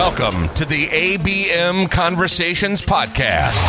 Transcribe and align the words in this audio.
Welcome 0.00 0.48
to 0.54 0.64
the 0.64 0.86
ABM 0.86 1.90
Conversations 1.90 2.80
Podcast, 2.80 3.60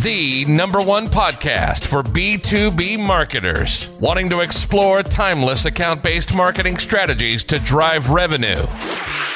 the 0.00 0.44
number 0.44 0.80
one 0.80 1.08
podcast 1.08 1.84
for 1.84 2.04
B2B 2.04 3.04
marketers 3.04 3.88
wanting 3.98 4.30
to 4.30 4.42
explore 4.42 5.02
timeless 5.02 5.64
account 5.64 6.04
based 6.04 6.36
marketing 6.36 6.76
strategies 6.76 7.42
to 7.42 7.58
drive 7.58 8.10
revenue, 8.10 8.64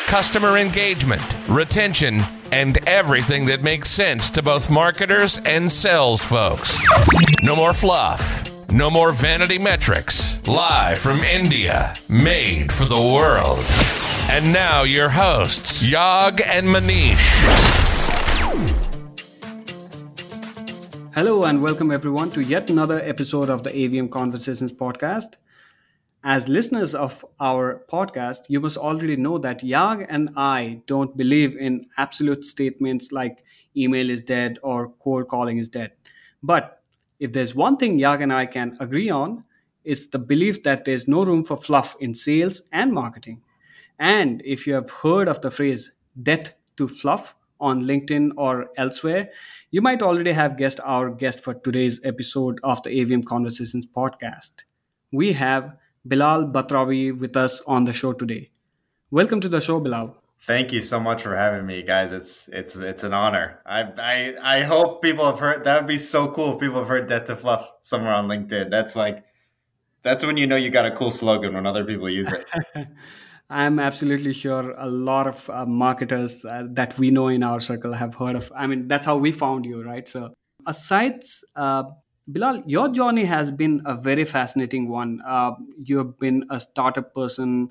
customer 0.07 0.57
engagement, 0.57 1.21
retention, 1.49 2.21
and 2.53 2.79
everything 2.89 3.47
that 3.47 3.65
makes 3.65 3.91
sense 3.91 4.31
to 4.31 4.41
both 4.41 4.71
marketers 4.71 5.39
and 5.39 5.71
sales 5.71 6.23
folks. 6.23 6.81
No 7.43 7.57
more 7.57 7.73
fluff. 7.73 8.49
No 8.71 8.89
more 8.89 9.11
vanity 9.11 9.59
metrics. 9.59 10.47
Live 10.47 10.99
from 10.99 11.23
India, 11.23 11.93
made 12.09 12.71
for 12.71 12.85
the 12.85 13.01
world. 13.01 13.65
And 14.35 14.53
now 14.53 14.83
your 14.83 15.11
hosts, 15.11 15.87
Yaag 15.87 16.45
and 16.45 16.67
Manish. 16.67 17.23
Hello 21.15 21.45
and 21.45 21.63
welcome 21.63 21.93
everyone 21.93 22.33
to 22.33 22.41
yet 22.41 22.69
another 22.69 23.01
episode 23.03 23.49
of 23.49 23.63
the 23.63 23.71
ABM 23.71 24.11
Conversations 24.11 24.73
podcast. 24.73 25.37
As 26.25 26.49
listeners 26.49 26.97
of 26.97 27.25
our 27.39 27.85
podcast, 27.89 28.41
you 28.49 28.59
must 28.59 28.77
already 28.77 29.15
know 29.15 29.39
that 29.39 29.61
Yaag 29.61 30.05
and 30.09 30.31
I 30.35 30.83
don't 30.89 31.17
believe 31.17 31.57
in 31.57 31.87
absolute 31.97 32.45
statements 32.45 33.13
like 33.13 33.45
email 33.77 34.11
is 34.11 34.21
dead 34.21 34.59
or 34.65 34.89
cold 34.99 35.29
calling 35.29 35.59
is 35.59 35.69
dead. 35.69 35.93
But 36.43 36.83
if 37.21 37.33
there's 37.33 37.55
one 37.55 37.77
thing 37.77 38.01
Yaag 38.01 38.21
and 38.21 38.33
I 38.33 38.47
can 38.47 38.77
agree 38.81 39.11
on, 39.11 39.45
it's 39.85 40.09
the 40.09 40.19
belief 40.19 40.65
that 40.65 40.85
there's 40.85 41.07
no 41.07 41.25
room 41.25 41.45
for 41.45 41.57
fluff 41.57 41.95
in 42.01 42.17
sales 42.17 42.63
and 42.73 42.93
marketing. 42.93 43.41
And 44.05 44.43
if 44.45 44.67
you 44.67 44.75
have 44.75 44.91
heard 44.91 45.29
of 45.29 45.41
the 45.41 45.51
phrase 45.51 45.91
death 46.23 46.53
to 46.77 46.87
fluff 46.87 47.35
on 47.59 47.85
LinkedIn 47.85 48.33
or 48.37 48.67
elsewhere, 48.77 49.31
you 49.71 49.81
might 49.81 50.03
already 50.03 50.33
have 50.33 50.59
guessed 50.59 50.79
our 50.85 51.09
guest 51.09 51.41
for 51.41 51.55
today's 51.55 52.03
episode 52.05 52.61
of 52.63 52.83
the 52.83 52.91
ABM 52.91 53.25
Conversations 53.25 53.87
podcast. 53.87 54.65
We 55.11 55.33
have 55.33 55.79
Belal 56.07 56.53
Batrawy 56.53 57.19
with 57.19 57.35
us 57.35 57.63
on 57.67 57.87
the 57.87 57.95
show 57.95 58.13
today. 58.13 58.51
Welcome 59.11 59.41
to 59.41 59.49
the 59.49 59.63
show, 59.63 59.81
Belal. 59.81 60.17
Thank 60.39 60.75
you 60.75 60.83
so 60.83 61.01
much 61.01 61.23
for 61.23 61.35
having 61.35 61.65
me, 61.65 61.83
guys. 61.83 62.13
It's 62.13 62.49
it's 62.49 62.77
it's 62.77 63.05
an 63.05 63.15
honor. 63.15 63.63
I 63.65 63.85
I 63.97 64.59
I 64.59 64.63
hope 64.65 65.01
people 65.01 65.25
have 65.25 65.39
heard. 65.39 65.65
That 65.65 65.81
would 65.81 65.89
be 65.89 65.97
so 65.97 66.29
cool 66.29 66.53
if 66.53 66.61
people 66.61 66.77
have 66.77 66.89
heard 66.89 67.09
"Death 67.09 67.25
to 67.29 67.37
Fluff" 67.37 67.73
somewhere 67.81 68.13
on 68.13 68.29
LinkedIn. 68.29 68.71
That's 68.71 68.97
like, 68.97 69.25
that's 70.03 70.27
when 70.27 70.37
you 70.37 70.47
know 70.47 70.57
you 70.57 70.69
got 70.69 70.85
a 70.85 70.91
cool 70.91 71.11
slogan 71.11 71.55
when 71.55 71.65
other 71.65 71.87
people 71.87 72.11
use 72.11 72.31
it. 72.31 72.45
I'm 73.55 73.79
absolutely 73.79 74.33
sure 74.33 74.75
a 74.77 74.89
lot 74.89 75.29
of 75.29 75.49
uh, 75.49 75.65
marketers 75.65 76.45
uh, 76.45 76.65
that 76.71 76.99
we 76.99 77.13
know 77.13 77.29
in 77.29 77.45
our 77.45 77.61
circle 77.61 77.93
have 77.93 78.17
heard 78.17 78.35
of. 78.35 78.53
I 78.55 78.67
mean, 78.67 78.89
that's 78.89 79.07
how 79.07 79.17
we 79.17 79.31
found 79.31 79.65
you, 79.65 79.81
right? 79.81 80.09
So, 80.09 80.35
aside, 80.67 81.23
uh, 81.55 81.85
Belal, 82.29 82.65
your 82.67 82.89
journey 82.89 83.25
has 83.25 83.53
been 83.53 83.81
a 83.87 83.95
very 83.95 84.25
fascinating 84.25 84.89
one. 84.89 85.21
Uh, 85.25 85.53
you 85.77 85.99
have 85.99 86.19
been 86.19 86.45
a 86.51 86.59
startup 86.59 87.15
person, 87.15 87.71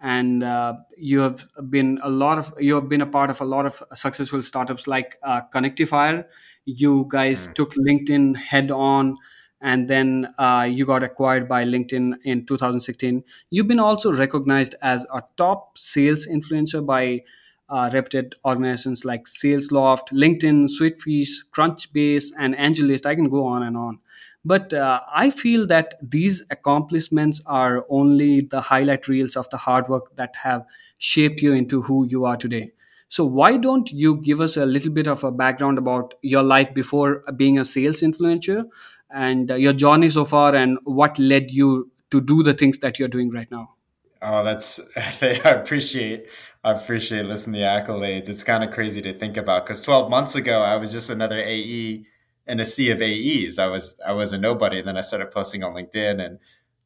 and 0.00 0.42
uh, 0.42 0.74
you 0.96 1.20
have 1.20 1.46
been 1.68 2.00
a 2.02 2.10
lot 2.10 2.38
of 2.38 2.52
you 2.58 2.74
have 2.74 2.88
been 2.88 3.02
a 3.02 3.06
part 3.06 3.30
of 3.30 3.40
a 3.40 3.44
lot 3.44 3.66
of 3.66 3.80
successful 3.94 4.42
startups 4.42 4.88
like 4.88 5.16
uh, 5.22 5.42
Connectifier. 5.54 6.24
You 6.64 7.06
guys 7.08 7.46
mm. 7.46 7.54
took 7.54 7.72
LinkedIn 7.74 8.36
head 8.36 8.72
on 8.72 9.16
and 9.60 9.88
then 9.88 10.32
uh, 10.38 10.66
you 10.70 10.84
got 10.84 11.02
acquired 11.02 11.48
by 11.48 11.64
LinkedIn 11.64 12.14
in 12.24 12.46
2016. 12.46 13.22
You've 13.50 13.66
been 13.66 13.80
also 13.80 14.12
recognized 14.12 14.74
as 14.82 15.06
a 15.12 15.22
top 15.36 15.76
sales 15.78 16.26
influencer 16.26 16.84
by 16.84 17.22
uh, 17.68 17.90
reputed 17.92 18.34
organizations 18.44 19.04
like 19.04 19.26
SalesLoft, 19.26 20.08
LinkedIn, 20.12 20.68
Sweetfish, 20.68 21.44
Crunchbase, 21.54 22.32
and 22.38 22.54
AngelList. 22.56 23.06
I 23.06 23.14
can 23.14 23.28
go 23.28 23.46
on 23.46 23.62
and 23.62 23.76
on. 23.76 23.98
But 24.44 24.72
uh, 24.72 25.00
I 25.12 25.30
feel 25.30 25.66
that 25.66 25.94
these 26.02 26.42
accomplishments 26.50 27.42
are 27.46 27.84
only 27.90 28.40
the 28.40 28.60
highlight 28.60 29.06
reels 29.06 29.36
of 29.36 29.48
the 29.50 29.58
hard 29.58 29.88
work 29.88 30.16
that 30.16 30.34
have 30.36 30.64
shaped 30.98 31.42
you 31.42 31.52
into 31.52 31.82
who 31.82 32.06
you 32.06 32.24
are 32.24 32.36
today. 32.36 32.72
So, 33.08 33.24
why 33.24 33.56
don't 33.56 33.90
you 33.90 34.16
give 34.16 34.40
us 34.40 34.56
a 34.56 34.64
little 34.64 34.92
bit 34.92 35.08
of 35.08 35.24
a 35.24 35.32
background 35.32 35.78
about 35.78 36.14
your 36.22 36.44
life 36.44 36.72
before 36.72 37.24
being 37.36 37.58
a 37.58 37.64
sales 37.64 38.00
influencer 38.02 38.64
and 39.12 39.50
uh, 39.50 39.54
your 39.54 39.72
journey 39.72 40.10
so 40.10 40.24
far 40.24 40.54
and 40.54 40.78
what 40.84 41.18
led 41.18 41.50
you 41.50 41.90
to 42.10 42.20
do 42.20 42.42
the 42.42 42.54
things 42.54 42.78
that 42.78 42.98
you're 42.98 43.08
doing 43.08 43.30
right 43.30 43.50
now? 43.50 43.74
Oh, 44.22 44.44
that's 44.44 44.80
I 45.22 45.50
appreciate 45.50 46.26
I 46.62 46.72
appreciate 46.72 47.24
listening 47.24 47.54
to 47.54 47.60
the 47.60 47.64
accolades. 47.66 48.28
It's 48.28 48.44
kind 48.44 48.62
of 48.62 48.70
crazy 48.70 49.00
to 49.02 49.18
think 49.18 49.36
about 49.36 49.64
because 49.64 49.80
12 49.82 50.10
months 50.10 50.34
ago 50.34 50.62
I 50.62 50.76
was 50.76 50.92
just 50.92 51.10
another 51.10 51.38
AE 51.38 52.04
in 52.46 52.60
a 52.60 52.66
sea 52.66 52.90
of 52.90 53.00
AEs. 53.00 53.58
I 53.58 53.68
was 53.68 53.98
I 54.06 54.12
was 54.12 54.32
a 54.32 54.38
nobody, 54.38 54.80
and 54.80 54.88
then 54.88 54.96
I 54.96 55.02
started 55.02 55.30
posting 55.30 55.62
on 55.62 55.74
LinkedIn, 55.74 56.24
and 56.24 56.38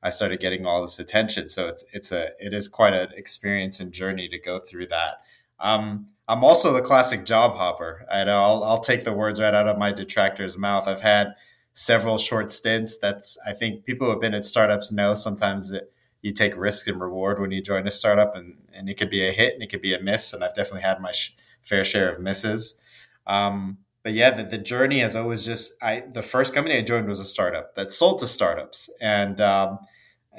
I 0.03 0.11
started 0.11 0.41
getting 0.41 0.67
all 0.67 0.83
this 0.83 0.99
attention. 0.99 1.49
So 1.49 1.67
it's 1.69 1.85
it's 1.93 2.12
a 2.12 2.33
it 2.39 2.53
is 2.53 2.69
quite 2.69 2.93
an 2.93 3.09
experience 3.17 3.81
and 3.81 3.93
journey 3.93 4.29
to 4.29 4.39
go 4.39 4.59
through 4.61 4.89
that. 4.89 5.23
Um, 5.59 6.09
I'm 6.29 6.45
also 6.45 6.73
the 6.73 6.83
classic 6.83 7.25
job 7.25 7.56
hopper. 7.56 8.06
Know 8.12 8.41
I'll, 8.41 8.65
I'll 8.65 8.81
take 8.81 9.05
the 9.05 9.12
words 9.12 9.41
right 9.41 9.55
out 9.55 9.69
of 9.69 9.79
my 9.79 9.93
detractor's 9.93 10.59
mouth. 10.59 10.87
I've 10.87 11.01
had 11.01 11.35
several 11.75 12.19
short 12.19 12.51
stints. 12.51 12.99
That's 12.99 13.39
I 13.47 13.53
think 13.53 13.85
people 13.85 14.07
who 14.07 14.12
have 14.12 14.21
been 14.21 14.35
at 14.35 14.45
startups 14.45 14.93
know 14.93 15.15
sometimes 15.15 15.71
that 15.71 15.93
you 16.23 16.33
take 16.33 16.57
risk 16.57 16.89
and 16.89 17.01
reward 17.01 17.41
when 17.41 17.51
you 17.51 17.62
join 17.62 17.87
a 17.87 17.91
startup, 17.91 18.35
and 18.35 18.57
and 18.73 18.89
it 18.89 18.95
could 18.97 19.11
be 19.11 19.27
a 19.27 19.33
hit 19.33 19.55
and 19.55 19.62
it 19.62 19.71
could 19.71 19.83
be 19.83 19.95
a 19.95 20.01
miss. 20.01 20.33
And 20.33 20.43
I've 20.45 20.55
definitely 20.55 20.83
had 20.83 21.01
my 21.01 21.12
sh- 21.12 21.37
fair 21.62 21.85
share 21.85 22.11
of 22.12 22.21
misses. 22.21 22.81
Um, 23.27 23.79
but 24.03 24.12
yeah, 24.12 24.31
the, 24.31 24.45
the 24.45 24.59
journey 24.59 25.01
has 25.01 25.17
always 25.17 25.45
just 25.45 25.75
I 25.83 26.05
the 26.12 26.23
first 26.23 26.55
company 26.55 26.77
I 26.77 26.83
joined 26.83 27.09
was 27.09 27.21
a 27.21 27.25
startup 27.25 27.75
that 27.75 27.93
sold 27.93 28.21
to 28.21 28.27
startups, 28.27 28.91
and 29.01 29.41
um, 29.41 29.79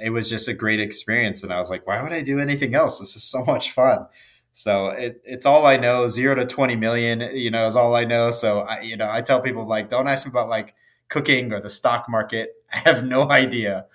it 0.03 0.09
was 0.12 0.29
just 0.29 0.47
a 0.47 0.53
great 0.53 0.79
experience. 0.79 1.44
And 1.44 1.53
I 1.53 1.59
was 1.59 1.69
like, 1.69 1.88
why 1.88 2.02
would 2.02 2.12
I 2.12 2.22
do 2.22 2.40
anything 2.40 2.75
else? 2.75 3.00
This 3.00 3.16
is 3.16 3.23
so 3.23 3.44
much 3.47 3.72
fun. 3.72 4.07
So 4.52 4.88
it, 4.88 5.22
it's 5.25 5.46
all 5.46 5.66
I 5.66 5.78
know. 5.78 6.07
Zero 6.07 6.35
to 6.35 6.46
twenty 6.46 6.75
million, 6.75 7.22
you 7.35 7.52
know, 7.52 7.67
is 7.67 7.75
all 7.75 7.96
I 7.96 8.06
know. 8.06 8.31
So 8.31 8.59
I, 8.59 8.81
you 8.81 8.97
know, 8.97 9.07
I 9.09 9.22
tell 9.22 9.41
people 9.41 9.67
like, 9.67 9.90
don't 9.90 10.07
ask 10.07 10.25
me 10.25 10.29
about 10.29 10.50
like 10.50 10.75
cooking 11.09 11.53
or 11.53 11.61
the 11.61 11.69
stock 11.69 12.07
market. 12.09 12.53
I 12.73 12.77
have 12.79 13.05
no 13.05 13.29
idea. 13.29 13.85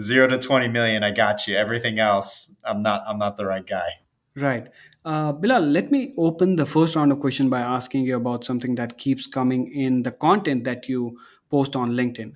Zero 0.00 0.26
to 0.28 0.38
twenty 0.38 0.68
million, 0.68 1.02
I 1.04 1.10
got 1.10 1.46
you. 1.46 1.56
Everything 1.56 1.98
else, 1.98 2.56
I'm 2.64 2.82
not. 2.82 3.02
I'm 3.06 3.18
not 3.18 3.36
the 3.36 3.46
right 3.46 3.66
guy. 3.66 3.88
Right. 4.34 4.68
Uh, 5.04 5.32
Belal, 5.32 5.72
let 5.72 5.90
me 5.90 6.14
open 6.16 6.56
the 6.56 6.64
first 6.64 6.94
round 6.94 7.10
of 7.10 7.18
question 7.18 7.50
by 7.50 7.60
asking 7.60 8.04
you 8.04 8.16
about 8.16 8.44
something 8.44 8.76
that 8.76 8.98
keeps 8.98 9.26
coming 9.26 9.72
in 9.72 10.04
the 10.04 10.12
content 10.12 10.64
that 10.64 10.88
you 10.88 11.18
post 11.50 11.74
on 11.74 11.90
LinkedIn. 11.90 12.34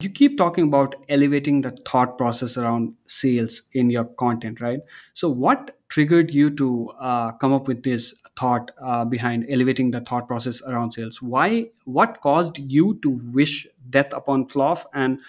You 0.00 0.10
keep 0.10 0.38
talking 0.38 0.68
about 0.68 0.94
elevating 1.08 1.60
the 1.60 1.76
thought 1.84 2.16
process 2.16 2.56
around 2.56 2.94
sales 3.06 3.62
in 3.72 3.90
your 3.90 4.04
content, 4.04 4.60
right? 4.60 4.78
So, 5.14 5.28
what 5.28 5.76
triggered 5.88 6.32
you 6.32 6.50
to 6.50 6.88
uh, 7.00 7.32
come 7.32 7.52
up 7.52 7.66
with 7.66 7.82
this 7.82 8.14
thought 8.38 8.70
uh, 8.82 9.04
behind 9.04 9.46
elevating 9.48 9.90
the 9.90 10.00
thought 10.00 10.28
process 10.28 10.62
around 10.62 10.92
sales? 10.92 11.20
Why? 11.20 11.70
What 11.84 12.20
caused 12.20 12.58
you 12.58 12.98
to 13.02 13.10
wish 13.10 13.66
death 13.90 14.12
upon 14.12 14.48
fluff, 14.48 14.86
and 14.94 15.20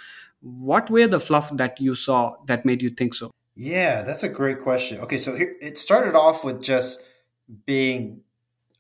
what 0.41 0.89
were 0.89 1.07
the 1.07 1.19
fluff 1.19 1.55
that 1.57 1.79
you 1.79 1.95
saw 1.95 2.35
that 2.47 2.65
made 2.65 2.81
you 2.81 2.89
think 2.89 3.13
so? 3.13 3.31
Yeah, 3.55 4.03
that's 4.03 4.23
a 4.23 4.29
great 4.29 4.61
question. 4.61 4.99
Okay, 4.99 5.17
so 5.17 5.35
here, 5.35 5.55
it 5.59 5.77
started 5.77 6.15
off 6.15 6.43
with 6.43 6.61
just 6.61 7.03
being 7.65 8.21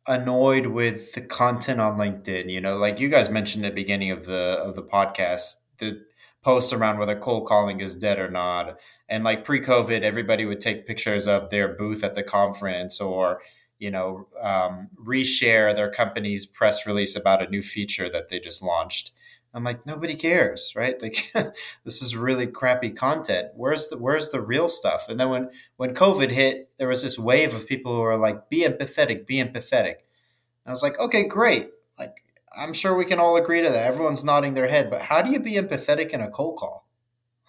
annoyed 0.07 0.67
with 0.67 1.13
the 1.13 1.21
content 1.21 1.81
on 1.81 1.97
LinkedIn. 1.97 2.49
You 2.49 2.61
know, 2.61 2.77
like 2.77 2.99
you 2.99 3.09
guys 3.09 3.29
mentioned 3.29 3.65
at 3.65 3.71
the 3.71 3.81
beginning 3.81 4.11
of 4.11 4.25
the 4.25 4.59
of 4.63 4.75
the 4.75 4.83
podcast, 4.83 5.55
the 5.79 6.05
posts 6.49 6.73
around 6.73 6.97
whether 6.97 7.15
cold 7.15 7.47
calling 7.47 7.79
is 7.79 7.95
dead 7.95 8.17
or 8.17 8.27
not. 8.27 8.79
And 9.07 9.23
like 9.23 9.45
pre-COVID, 9.45 10.01
everybody 10.01 10.45
would 10.45 10.59
take 10.59 10.87
pictures 10.87 11.27
of 11.27 11.51
their 11.51 11.67
booth 11.67 12.03
at 12.03 12.15
the 12.15 12.23
conference 12.23 12.99
or 12.99 13.41
you 13.77 13.91
know 13.91 14.27
um, 14.41 14.89
reshare 14.99 15.75
their 15.75 15.91
company's 15.91 16.47
press 16.47 16.87
release 16.87 17.15
about 17.15 17.43
a 17.43 17.49
new 17.51 17.61
feature 17.61 18.09
that 18.09 18.29
they 18.29 18.39
just 18.39 18.63
launched. 18.63 19.11
I'm 19.53 19.63
like, 19.63 19.85
nobody 19.85 20.15
cares, 20.15 20.73
right? 20.75 20.99
Like, 21.01 21.31
this 21.85 22.01
is 22.01 22.15
really 22.15 22.47
crappy 22.47 22.89
content. 22.89 23.49
Where's 23.55 23.87
the 23.89 23.97
Where's 23.99 24.31
the 24.31 24.41
real 24.41 24.69
stuff? 24.69 25.05
And 25.07 25.19
then 25.19 25.29
when 25.29 25.49
when 25.77 25.93
COVID 25.93 26.31
hit, 26.31 26.71
there 26.79 26.87
was 26.87 27.03
this 27.03 27.19
wave 27.19 27.53
of 27.53 27.67
people 27.67 27.93
who 27.93 28.01
were 28.01 28.17
like, 28.17 28.49
be 28.49 28.63
empathetic, 28.63 29.27
be 29.27 29.37
empathetic. 29.37 29.97
And 30.65 30.67
I 30.67 30.71
was 30.71 30.81
like, 30.81 30.99
okay, 30.99 31.27
great. 31.27 31.69
Like, 31.99 32.23
I'm 32.57 32.73
sure 32.73 32.95
we 32.95 33.05
can 33.05 33.19
all 33.19 33.37
agree 33.37 33.61
to 33.61 33.69
that. 33.69 33.87
Everyone's 33.87 34.23
nodding 34.23 34.53
their 34.53 34.67
head, 34.67 34.89
but 34.89 35.03
how 35.03 35.21
do 35.21 35.31
you 35.31 35.39
be 35.39 35.53
empathetic 35.53 36.09
in 36.09 36.21
a 36.21 36.29
cold 36.29 36.57
call? 36.57 36.87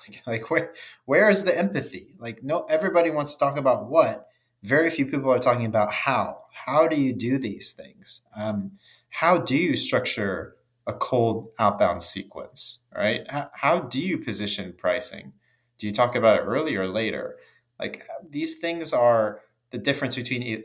Like, 0.08 0.26
like 0.26 0.50
where 0.50 0.72
where 1.04 1.28
is 1.28 1.44
the 1.44 1.56
empathy? 1.56 2.14
Like, 2.18 2.42
no, 2.42 2.64
everybody 2.70 3.10
wants 3.10 3.34
to 3.34 3.38
talk 3.38 3.58
about 3.58 3.90
what. 3.90 4.26
Very 4.62 4.88
few 4.88 5.04
people 5.04 5.30
are 5.30 5.38
talking 5.38 5.66
about 5.66 5.92
how. 5.92 6.38
How 6.52 6.88
do 6.88 6.98
you 6.98 7.12
do 7.12 7.36
these 7.36 7.72
things? 7.72 8.22
Um, 8.34 8.72
how 9.10 9.36
do 9.36 9.58
you 9.58 9.76
structure 9.76 10.56
a 10.86 10.94
cold 10.94 11.50
outbound 11.58 12.02
sequence? 12.02 12.84
Right? 12.96 13.30
How, 13.30 13.50
how 13.52 13.80
do 13.80 14.00
you 14.00 14.16
position 14.16 14.74
pricing? 14.76 15.34
Do 15.76 15.86
you 15.86 15.92
talk 15.92 16.16
about 16.16 16.38
it 16.40 16.44
early 16.44 16.76
or 16.76 16.88
later? 16.88 17.36
Like 17.78 18.06
these 18.28 18.56
things 18.56 18.94
are 18.94 19.40
the 19.70 19.78
difference 19.78 20.16
between 20.16 20.64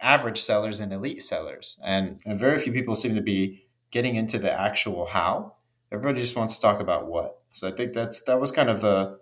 average 0.00 0.40
sellers 0.40 0.80
and 0.80 0.92
elite 0.92 1.22
sellers. 1.22 1.78
And, 1.84 2.20
and 2.24 2.38
very 2.38 2.58
few 2.58 2.72
people 2.72 2.94
seem 2.94 3.14
to 3.14 3.22
be 3.22 3.67
getting 3.90 4.16
into 4.16 4.38
the 4.38 4.52
actual 4.52 5.06
how. 5.06 5.54
Everybody 5.90 6.20
just 6.20 6.36
wants 6.36 6.56
to 6.56 6.62
talk 6.62 6.80
about 6.80 7.06
what. 7.06 7.40
So 7.52 7.68
I 7.68 7.72
think 7.72 7.94
that's 7.94 8.22
that 8.24 8.40
was 8.40 8.50
kind 8.50 8.68
of 8.68 8.80
the 8.80 9.18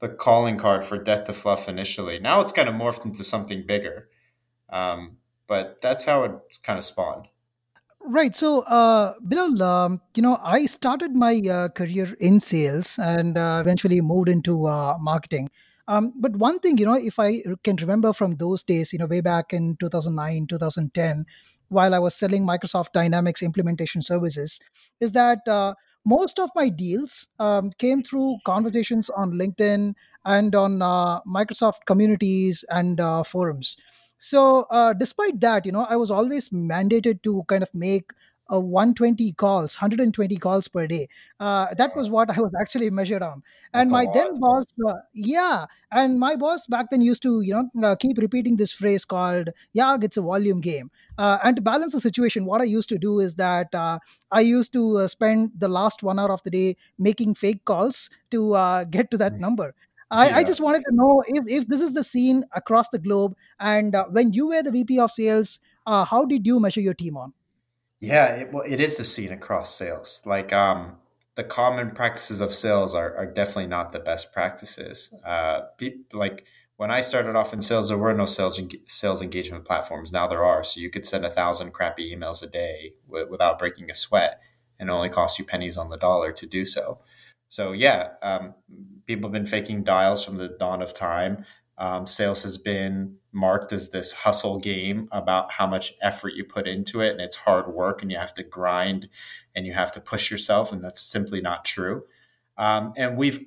the 0.00 0.08
calling 0.08 0.58
card 0.58 0.84
for 0.84 0.98
Death 0.98 1.24
to 1.24 1.32
Fluff 1.32 1.68
initially. 1.68 2.18
Now 2.18 2.40
it's 2.40 2.52
kind 2.52 2.68
of 2.68 2.74
morphed 2.74 3.04
into 3.04 3.24
something 3.24 3.64
bigger. 3.66 4.08
Um, 4.70 5.18
but 5.46 5.80
that's 5.80 6.04
how 6.04 6.24
it 6.24 6.32
kind 6.62 6.78
of 6.78 6.84
spawned. 6.84 7.28
Right. 8.06 8.34
So, 8.34 8.60
uh, 8.62 9.14
Belal, 9.26 9.62
um, 9.62 10.00
you 10.14 10.22
know, 10.22 10.38
I 10.42 10.66
started 10.66 11.16
my 11.16 11.40
uh, 11.50 11.68
career 11.68 12.14
in 12.20 12.38
sales 12.38 12.98
and 12.98 13.38
uh, 13.38 13.58
eventually 13.62 14.00
moved 14.02 14.28
into 14.28 14.66
uh, 14.66 14.96
marketing. 15.00 15.48
Um, 15.86 16.12
but 16.16 16.36
one 16.36 16.58
thing, 16.60 16.78
you 16.78 16.86
know, 16.86 16.94
if 16.94 17.18
I 17.18 17.42
can 17.62 17.76
remember 17.76 18.12
from 18.12 18.36
those 18.36 18.62
days, 18.62 18.92
you 18.92 18.98
know, 18.98 19.06
way 19.06 19.20
back 19.20 19.52
in 19.52 19.76
2009, 19.80 20.46
2010, 20.46 21.26
while 21.68 21.94
I 21.94 21.98
was 21.98 22.14
selling 22.14 22.46
Microsoft 22.46 22.92
Dynamics 22.92 23.42
implementation 23.42 24.02
services, 24.02 24.60
is 25.00 25.12
that 25.12 25.46
uh, 25.46 25.74
most 26.04 26.38
of 26.38 26.50
my 26.54 26.68
deals 26.68 27.28
um, 27.38 27.70
came 27.78 28.02
through 28.02 28.38
conversations 28.44 29.10
on 29.10 29.32
LinkedIn 29.32 29.94
and 30.24 30.54
on 30.54 30.80
uh, 30.80 31.20
Microsoft 31.22 31.86
communities 31.86 32.64
and 32.70 33.00
uh, 33.00 33.22
forums. 33.22 33.76
So, 34.18 34.62
uh, 34.70 34.94
despite 34.94 35.40
that, 35.40 35.66
you 35.66 35.72
know, 35.72 35.86
I 35.88 35.96
was 35.96 36.10
always 36.10 36.48
mandated 36.48 37.22
to 37.24 37.42
kind 37.48 37.62
of 37.62 37.68
make 37.74 38.12
uh, 38.52 38.60
120 38.60 39.32
calls 39.32 39.74
120 39.76 40.36
calls 40.36 40.68
per 40.68 40.86
day. 40.86 41.08
Uh, 41.40 41.66
that 41.78 41.94
was 41.96 42.10
what 42.10 42.30
i 42.30 42.40
was 42.40 42.52
actually 42.60 42.90
measured 42.90 43.22
on. 43.22 43.42
And 43.72 43.90
That's 43.90 43.92
my 43.92 44.06
then 44.12 44.38
boss 44.40 44.72
uh, 44.86 44.94
yeah. 45.14 45.66
And 45.90 46.18
my 46.18 46.36
boss 46.36 46.66
back 46.66 46.86
then 46.90 47.00
used 47.02 47.22
to 47.22 47.40
you 47.42 47.54
know 47.54 47.88
uh, 47.88 47.96
keep 47.96 48.18
repeating 48.18 48.56
this 48.56 48.72
phrase 48.72 49.04
called 49.04 49.50
yeah 49.72 49.96
it's 50.00 50.16
a 50.16 50.22
volume 50.22 50.60
game. 50.60 50.90
Uh, 51.18 51.38
and 51.44 51.56
to 51.56 51.62
balance 51.62 51.92
the 51.92 52.00
situation 52.00 52.44
what 52.44 52.60
i 52.60 52.64
used 52.64 52.88
to 52.88 52.98
do 52.98 53.20
is 53.20 53.34
that 53.34 53.72
uh, 53.74 53.98
i 54.32 54.40
used 54.40 54.72
to 54.72 54.98
uh, 54.98 55.06
spend 55.08 55.50
the 55.56 55.68
last 55.68 56.02
one 56.02 56.18
hour 56.18 56.32
of 56.32 56.42
the 56.42 56.50
day 56.50 56.76
making 56.98 57.34
fake 57.34 57.64
calls 57.64 58.10
to 58.30 58.54
uh, 58.54 58.84
get 58.84 59.10
to 59.10 59.18
that 59.18 59.34
Mm. 59.34 59.40
number. 59.40 59.74
I, 60.10 60.30
I 60.40 60.44
just 60.44 60.60
wanted 60.60 60.84
to 60.88 60.94
know 60.94 61.22
if, 61.26 61.44
if 61.48 61.66
this 61.68 61.80
is 61.80 61.92
the 61.94 62.04
scene 62.04 62.44
across 62.52 62.88
the 62.90 62.98
globe 62.98 63.34
and 63.58 63.94
uh, 63.94 64.06
when 64.10 64.32
you 64.32 64.48
were 64.48 64.62
the 64.62 64.70
vp 64.70 64.98
of 65.00 65.10
sales 65.10 65.58
uh, 65.86 66.04
how 66.04 66.24
did 66.24 66.46
you 66.46 66.60
measure 66.60 66.80
your 66.80 66.94
team 66.94 67.16
on 67.16 67.32
Yeah, 68.06 68.26
it, 68.34 68.52
well, 68.52 68.64
it 68.66 68.80
is 68.80 68.96
the 68.98 69.04
scene 69.04 69.32
across 69.32 69.74
sales. 69.74 70.22
Like, 70.26 70.52
um, 70.52 70.96
the 71.36 71.44
common 71.44 71.90
practices 71.92 72.40
of 72.40 72.54
sales 72.54 72.94
are, 72.94 73.16
are 73.16 73.26
definitely 73.26 73.66
not 73.66 73.92
the 73.92 73.98
best 73.98 74.32
practices. 74.32 75.12
Uh, 75.24 75.62
like 76.12 76.44
when 76.76 76.90
I 76.90 77.00
started 77.00 77.34
off 77.34 77.52
in 77.52 77.60
sales, 77.60 77.88
there 77.88 77.98
were 77.98 78.14
no 78.14 78.26
sales 78.26 78.60
sales 78.86 79.22
engagement 79.22 79.64
platforms. 79.64 80.12
Now 80.12 80.28
there 80.28 80.44
are, 80.44 80.62
so 80.62 80.80
you 80.80 80.90
could 80.90 81.06
send 81.06 81.24
a 81.24 81.30
thousand 81.30 81.72
crappy 81.72 82.14
emails 82.14 82.42
a 82.42 82.46
day 82.46 82.94
w- 83.08 83.28
without 83.28 83.58
breaking 83.58 83.90
a 83.90 83.94
sweat, 83.94 84.40
and 84.78 84.90
only 84.90 85.08
cost 85.08 85.38
you 85.38 85.44
pennies 85.44 85.76
on 85.76 85.88
the 85.90 85.96
dollar 85.96 86.30
to 86.32 86.46
do 86.46 86.64
so. 86.64 87.00
So 87.48 87.72
yeah, 87.72 88.10
um, 88.22 88.54
people 89.06 89.28
have 89.28 89.32
been 89.32 89.46
faking 89.46 89.82
dials 89.84 90.24
from 90.24 90.36
the 90.36 90.48
dawn 90.48 90.82
of 90.82 90.94
time. 90.94 91.44
Um, 91.76 92.06
sales 92.06 92.44
has 92.44 92.56
been 92.56 93.16
marked 93.32 93.72
as 93.72 93.90
this 93.90 94.12
hustle 94.12 94.58
game 94.58 95.08
about 95.10 95.52
how 95.52 95.66
much 95.66 95.94
effort 96.00 96.34
you 96.34 96.44
put 96.44 96.68
into 96.68 97.00
it, 97.00 97.12
and 97.12 97.20
it's 97.20 97.36
hard 97.36 97.66
work, 97.68 98.00
and 98.00 98.12
you 98.12 98.18
have 98.18 98.34
to 98.34 98.42
grind, 98.42 99.08
and 99.54 99.66
you 99.66 99.72
have 99.72 99.90
to 99.92 100.00
push 100.00 100.30
yourself, 100.30 100.72
and 100.72 100.84
that's 100.84 101.00
simply 101.00 101.40
not 101.40 101.64
true. 101.64 102.04
Um, 102.56 102.92
and 102.96 103.16
we've 103.16 103.46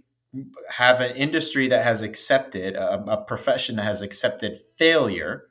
have 0.76 1.00
an 1.00 1.16
industry 1.16 1.68
that 1.68 1.84
has 1.84 2.02
accepted 2.02 2.76
a, 2.76 3.02
a 3.12 3.18
profession 3.18 3.78
that 3.78 3.84
has 3.84 4.02
accepted 4.02 4.60
failure 4.76 5.48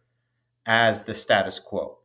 as 0.67 1.05
the 1.05 1.15
status 1.15 1.59
quo. 1.59 1.99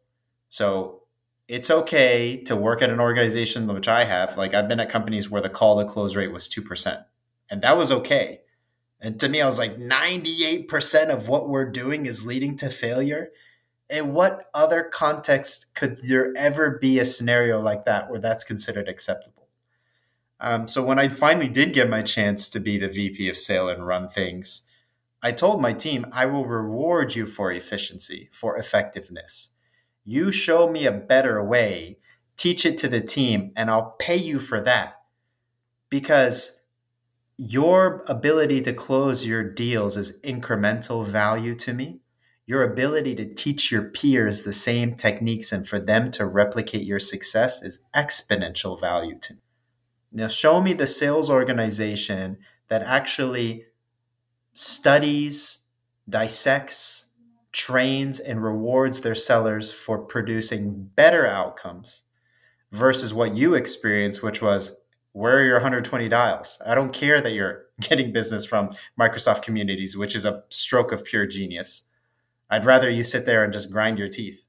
So 0.48 1.02
it's 1.48 1.70
okay 1.70 2.38
to 2.44 2.56
work 2.56 2.82
at 2.82 2.90
an 2.90 3.00
organization, 3.00 3.68
which 3.68 3.88
I 3.88 4.06
have. 4.06 4.38
Like 4.38 4.54
I've 4.54 4.68
been 4.68 4.80
at 4.80 4.90
companies 4.90 5.30
where 5.30 5.42
the 5.42 5.50
call 5.50 5.78
to 5.80 5.86
close 5.86 6.16
rate 6.16 6.32
was 6.32 6.48
2%. 6.48 7.04
And 7.50 7.62
that 7.62 7.78
was 7.78 7.92
okay. 7.92 8.42
And 9.02 9.20
to 9.20 9.28
me, 9.28 9.42
I 9.42 9.48
was 9.48 9.58
like, 9.58 9.78
98% 9.78 11.10
of 11.10 11.28
what 11.28 11.50
we're 11.50 11.70
doing 11.70 12.06
is 12.06 12.26
leading 12.26 12.56
to 12.58 12.70
failure. 12.70 13.32
In 13.90 14.14
what 14.14 14.50
other 14.54 14.84
context 14.84 15.74
could 15.74 15.98
there 16.04 16.32
ever 16.38 16.78
be 16.80 17.00
a 17.00 17.06
scenario 17.06 17.60
like 17.60 17.86
that 17.86 18.10
where 18.10 18.20
that's 18.20 18.44
considered 18.44 18.88
acceptable? 18.88 19.50
Um, 20.40 20.68
so 20.68 20.84
when 20.84 21.00
I 21.00 21.10
finally 21.10 21.50
did 21.50 21.74
get 21.74 21.90
my 21.90 22.02
chance 22.04 22.48
to 22.50 22.60
be 22.60 22.78
the 22.78 22.88
VP 22.88 23.28
of 23.28 23.38
sale 23.38 23.70
and 23.70 23.86
run 23.86 24.08
things, 24.08 24.64
I 25.22 25.32
told 25.32 25.62
my 25.62 25.74
team, 25.74 26.06
I 26.12 26.26
will 26.26 26.46
reward 26.46 27.16
you 27.16 27.26
for 27.26 27.52
efficiency, 27.52 28.30
for 28.32 28.58
effectiveness. 28.58 29.50
You 30.04 30.32
show 30.32 30.68
me 30.68 30.86
a 30.86 30.92
better 30.92 31.44
way, 31.44 31.98
teach 32.38 32.66
it 32.66 32.78
to 32.80 32.88
the 32.88 33.02
team, 33.02 33.52
and 33.56 33.70
I'll 33.70 33.96
pay 34.00 34.16
you 34.16 34.40
for 34.40 34.60
that. 34.62 35.02
Because 35.90 36.61
your 37.48 38.04
ability 38.08 38.62
to 38.62 38.72
close 38.72 39.26
your 39.26 39.44
deals 39.44 39.98
is 39.98 40.20
incremental 40.22 41.04
value 41.04 41.56
to 41.56 41.74
me. 41.74 42.00
Your 42.46 42.62
ability 42.62 43.16
to 43.16 43.34
teach 43.34 43.72
your 43.72 43.82
peers 43.82 44.44
the 44.44 44.54
same 44.54 44.94
techniques 44.96 45.52
and 45.52 45.68
for 45.68 45.80
them 45.80 46.12
to 46.12 46.28
replicate 46.28 46.86
your 46.86 47.00
success 47.00 47.64
is 47.64 47.80
exponential 47.96 48.80
value 48.80 49.18
to 49.22 49.34
me. 49.34 49.40
Now, 50.12 50.28
show 50.28 50.62
me 50.62 50.74
the 50.74 50.86
sales 50.86 51.32
organization 51.32 52.38
that 52.68 52.84
actually 52.84 53.66
studies, 54.54 55.66
dissects, 56.08 57.08
trains, 57.52 58.20
and 58.20 58.44
rewards 58.44 59.02
their 59.02 59.16
sellers 59.16 59.72
for 59.72 59.98
producing 59.98 60.92
better 60.96 61.26
outcomes 61.26 62.04
versus 62.72 63.16
what 63.16 63.36
you 63.36 63.56
experienced, 63.56 64.22
which 64.22 64.44
was 64.44 64.81
where 65.14 65.38
are 65.38 65.44
your 65.44 65.56
120 65.56 66.08
dials? 66.10 66.62
I 66.66 66.76
don't 66.76 66.94
care 66.94 67.22
that 67.22 67.34
you're 67.34 67.66
getting 67.82 68.14
business 68.14 68.46
from 68.46 68.76
Microsoft 69.00 69.44
Communities, 69.44 69.98
which 69.98 70.16
is 70.16 70.26
a 70.26 70.44
stroke 70.50 70.92
of 70.92 71.04
pure 71.04 71.26
genius. 71.26 71.90
I'd 72.50 72.66
rather 72.66 72.90
you 72.90 73.04
sit 73.04 73.26
there 73.26 73.44
and 73.44 73.54
just 73.54 73.72
grind 73.72 73.98
your 73.98 74.10
teeth. 74.10 74.44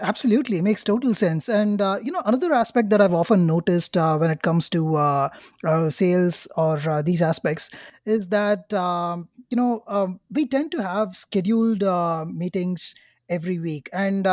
Absolutely, 0.00 0.58
it 0.58 0.62
makes 0.62 0.82
total 0.82 1.14
sense. 1.14 1.48
And 1.48 1.80
uh, 1.80 1.98
you 2.02 2.10
know, 2.10 2.22
another 2.24 2.52
aspect 2.52 2.90
that 2.90 3.00
I've 3.00 3.14
often 3.14 3.46
noticed 3.46 3.96
uh, 3.96 4.16
when 4.18 4.30
it 4.30 4.42
comes 4.42 4.68
to 4.70 4.96
uh, 4.96 5.28
uh, 5.64 5.88
sales 5.88 6.48
or 6.56 6.78
uh, 6.88 7.00
these 7.02 7.22
aspects 7.22 7.70
is 8.04 8.28
that 8.28 8.74
um, 8.74 9.28
you 9.50 9.56
know 9.56 9.84
um, 9.86 10.18
we 10.32 10.46
tend 10.46 10.72
to 10.72 10.82
have 10.82 11.16
scheduled 11.16 11.84
uh, 11.84 12.24
meetings 12.28 12.96
every 13.28 13.60
week, 13.60 13.88
and 13.92 14.26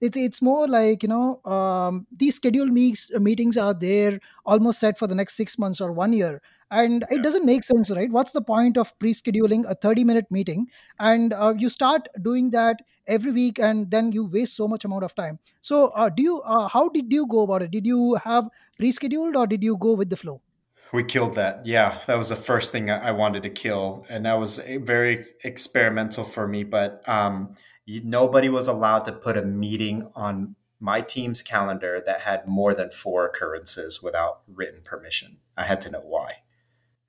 it's 0.00 0.16
it's 0.16 0.42
more 0.42 0.68
like 0.68 1.02
you 1.02 1.08
know 1.08 1.40
um, 1.44 2.06
these 2.14 2.36
scheduled 2.36 2.72
meets, 2.72 3.10
meetings 3.18 3.56
are 3.56 3.74
there 3.74 4.20
almost 4.44 4.80
set 4.80 4.98
for 4.98 5.06
the 5.06 5.14
next 5.14 5.36
six 5.36 5.58
months 5.58 5.80
or 5.80 5.92
one 5.92 6.12
year. 6.12 6.42
And 6.68 7.04
it 7.10 7.22
doesn't 7.22 7.46
make 7.46 7.62
sense, 7.62 7.92
right? 7.92 8.10
What's 8.10 8.32
the 8.32 8.42
point 8.42 8.76
of 8.76 8.98
pre-scheduling 8.98 9.70
a 9.70 9.76
30-minute 9.76 10.26
meeting 10.32 10.66
and 10.98 11.32
uh, 11.32 11.54
you 11.56 11.68
start 11.68 12.08
doing 12.22 12.50
that 12.50 12.80
every 13.06 13.30
week 13.30 13.58
and 13.60 13.88
then 13.90 14.10
you 14.10 14.24
waste 14.24 14.56
so 14.56 14.66
much 14.66 14.84
amount 14.84 15.04
of 15.04 15.14
time 15.14 15.38
so 15.60 15.86
uh, 15.88 16.08
do 16.08 16.22
you 16.22 16.40
uh, 16.40 16.66
how 16.66 16.88
did 16.88 17.12
you 17.12 17.26
go 17.28 17.42
about 17.42 17.62
it 17.62 17.70
did 17.70 17.86
you 17.86 18.14
have 18.24 18.48
pre-scheduled 18.78 19.36
or 19.36 19.46
did 19.46 19.62
you 19.62 19.76
go 19.78 19.92
with 19.92 20.10
the 20.10 20.16
flow 20.16 20.40
We 20.92 21.02
killed 21.02 21.34
that. 21.34 21.66
Yeah, 21.66 21.98
that 22.06 22.16
was 22.16 22.28
the 22.28 22.36
first 22.36 22.70
thing 22.72 22.90
I 22.90 23.10
wanted 23.10 23.42
to 23.42 23.50
kill, 23.50 24.06
and 24.08 24.24
that 24.24 24.38
was 24.38 24.60
a- 24.60 24.76
very 24.78 25.20
experimental 25.42 26.22
for 26.22 26.46
me. 26.46 26.62
But 26.62 27.02
um, 27.08 27.56
nobody 27.86 28.48
was 28.48 28.68
allowed 28.68 29.04
to 29.04 29.12
put 29.12 29.36
a 29.36 29.42
meeting 29.42 30.10
on 30.14 30.56
my 30.78 31.00
team's 31.00 31.42
calendar 31.42 32.02
that 32.04 32.20
had 32.20 32.46
more 32.46 32.74
than 32.74 32.90
four 32.90 33.26
occurrences 33.26 34.02
without 34.02 34.40
written 34.46 34.82
permission. 34.82 35.38
I 35.56 35.64
had 35.64 35.80
to 35.82 35.90
know 35.90 36.00
why. 36.00 36.42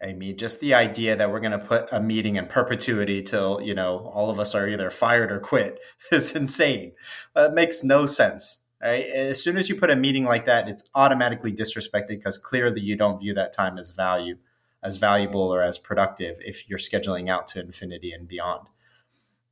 I 0.02 0.14
mean, 0.14 0.38
just 0.38 0.60
the 0.60 0.74
idea 0.74 1.16
that 1.16 1.32
we're 1.32 1.40
going 1.40 1.60
to 1.60 1.66
put 1.66 1.90
a 1.92 2.00
meeting 2.00 2.36
in 2.36 2.46
perpetuity 2.46 3.24
till 3.24 3.60
you 3.62 3.74
know 3.74 4.12
all 4.14 4.30
of 4.30 4.40
us 4.40 4.54
are 4.54 4.68
either 4.68 4.92
fired 4.92 5.32
or 5.32 5.40
quit 5.40 5.80
is 6.12 6.36
insane. 6.36 6.94
It 7.36 7.54
makes 7.54 7.84
no 7.84 8.06
sense. 8.06 8.64
Right? 8.82 9.08
As 9.08 9.44
soon 9.44 9.58
as 9.58 9.70
you 9.70 9.76
put 9.76 9.90
a 9.90 9.96
meeting 9.96 10.24
like 10.24 10.46
that, 10.46 10.70
it's 10.70 10.84
automatically 10.94 11.52
disrespected 11.52 12.10
because 12.10 12.38
clearly 12.38 12.80
you 12.80 12.96
don't 12.96 13.20
view 13.20 13.34
that 13.34 13.52
time 13.52 13.80
as 13.80 13.90
value, 13.90 14.38
as 14.84 14.98
valuable 14.98 15.52
or 15.52 15.64
as 15.64 15.80
productive 15.80 16.38
if 16.42 16.70
you're 16.70 16.78
scheduling 16.78 17.28
out 17.28 17.48
to 17.48 17.60
infinity 17.60 18.12
and 18.12 18.28
beyond. 18.28 18.68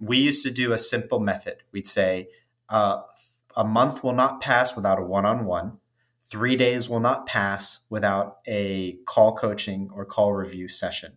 We 0.06 0.18
used 0.18 0.44
to 0.44 0.52
do 0.52 0.74
a 0.74 0.78
simple 0.78 1.20
method. 1.20 1.64
We'd 1.72 1.88
say 1.88 2.28
uh, 2.70 3.02
a 3.56 3.64
month 3.64 4.04
will 4.04 4.14
not 4.14 4.42
pass 4.42 4.76
without 4.76 5.00
a 5.00 5.04
one-on-one 5.04 5.80
three 6.26 6.56
days 6.56 6.90
will 6.90 7.00
not 7.00 7.26
pass 7.26 7.82
without 7.90 8.38
a 8.48 8.98
call 9.06 9.36
coaching 9.36 9.90
or 9.94 10.06
call 10.06 10.34
review 10.34 10.68
session. 10.68 11.14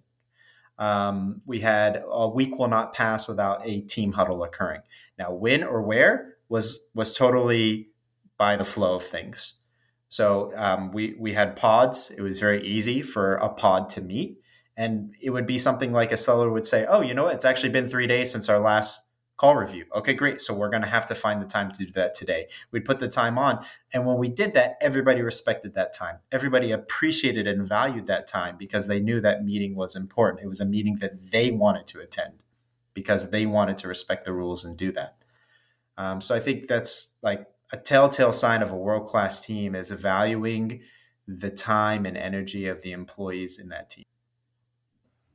Um, 0.78 1.40
we 1.46 1.60
had 1.60 2.04
a 2.06 2.28
week 2.28 2.58
will 2.58 2.68
not 2.68 2.92
pass 2.92 3.26
without 3.26 3.66
a 3.66 3.80
team 3.80 4.12
huddle 4.12 4.44
occurring. 4.44 4.82
Now, 5.18 5.32
when 5.32 5.64
or 5.64 5.82
where 5.82 6.36
was 6.48 6.86
was 6.94 7.14
totally 7.14 7.88
by 8.36 8.56
the 8.56 8.64
flow 8.64 8.96
of 8.96 9.02
things. 9.02 9.60
So 10.08 10.52
um, 10.54 10.92
we 10.92 11.16
we 11.18 11.32
had 11.32 11.56
pods. 11.56 12.12
It 12.16 12.20
was 12.20 12.38
very 12.38 12.64
easy 12.64 13.02
for 13.02 13.34
a 13.36 13.48
pod 13.48 13.88
to 13.90 14.00
meet, 14.00 14.40
and 14.78 15.14
it 15.20 15.30
would 15.30 15.46
be 15.46 15.58
something 15.58 15.92
like 15.92 16.12
a 16.12 16.16
seller 16.16 16.50
would 16.50 16.66
say, 16.66 16.86
"Oh, 16.86 17.02
you 17.02 17.12
know 17.12 17.24
what? 17.24 17.34
It's 17.34 17.44
actually 17.44 17.70
been 17.70 17.86
three 17.86 18.06
days 18.06 18.32
since 18.32 18.48
our 18.48 18.58
last 18.58 19.08
call 19.38 19.54
review. 19.54 19.86
Okay, 19.94 20.14
great. 20.14 20.40
So 20.40 20.52
we're 20.52 20.68
going 20.68 20.82
to 20.82 20.88
have 20.88 21.06
to 21.06 21.14
find 21.14 21.40
the 21.40 21.46
time 21.46 21.70
to 21.70 21.86
do 21.86 21.92
that 21.92 22.14
today. 22.14 22.48
We'd 22.72 22.84
put 22.84 22.98
the 22.98 23.08
time 23.08 23.38
on. 23.38 23.64
And 23.94 24.04
when 24.04 24.18
we 24.18 24.28
did 24.28 24.52
that, 24.54 24.76
everybody 24.80 25.22
respected 25.22 25.74
that 25.74 25.94
time. 25.94 26.18
Everybody 26.32 26.72
appreciated 26.72 27.46
and 27.46 27.66
valued 27.66 28.06
that 28.08 28.26
time 28.26 28.56
because 28.58 28.88
they 28.88 28.98
knew 28.98 29.20
that 29.20 29.44
meeting 29.44 29.76
was 29.76 29.94
important. 29.94 30.42
It 30.42 30.48
was 30.48 30.60
a 30.60 30.66
meeting 30.66 30.96
that 30.96 31.30
they 31.30 31.52
wanted 31.52 31.86
to 31.88 32.00
attend 32.00 32.42
because 32.94 33.30
they 33.30 33.46
wanted 33.46 33.78
to 33.78 33.88
respect 33.88 34.24
the 34.24 34.32
rules 34.32 34.64
and 34.64 34.76
do 34.76 34.90
that. 34.92 35.16
Um, 35.96 36.20
so 36.20 36.34
I 36.34 36.40
think 36.40 36.66
that's 36.66 37.14
like 37.22 37.46
a 37.72 37.76
telltale 37.76 38.32
sign 38.32 38.60
of 38.60 38.72
a 38.72 38.76
world 38.76 39.06
class 39.06 39.40
team 39.40 39.76
is 39.76 39.92
valuing 39.92 40.80
the 41.28 41.50
time 41.50 42.06
and 42.06 42.16
energy 42.16 42.66
of 42.66 42.82
the 42.82 42.90
employees 42.90 43.58
in 43.58 43.68
that 43.68 43.88
team. 43.88 44.04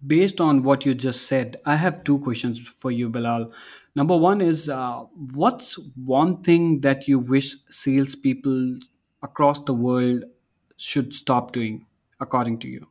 Based 0.05 0.41
on 0.41 0.63
what 0.63 0.86
you 0.86 0.93
just 0.93 1.27
said, 1.27 1.57
I 1.65 1.75
have 1.75 2.03
two 2.03 2.19
questions 2.19 2.60
for 2.60 2.91
you, 2.91 3.10
Belal. 3.10 3.51
Number 3.95 4.17
one 4.17 4.41
is 4.41 4.67
uh, 4.67 5.03
what's 5.33 5.75
one 5.95 6.41
thing 6.41 6.81
that 6.81 7.07
you 7.07 7.19
wish 7.19 7.55
salespeople 7.69 8.79
across 9.22 9.63
the 9.63 9.74
world 9.74 10.24
should 10.77 11.13
stop 11.13 11.51
doing, 11.53 11.86
according 12.19 12.60
to 12.60 12.67
you? 12.67 12.88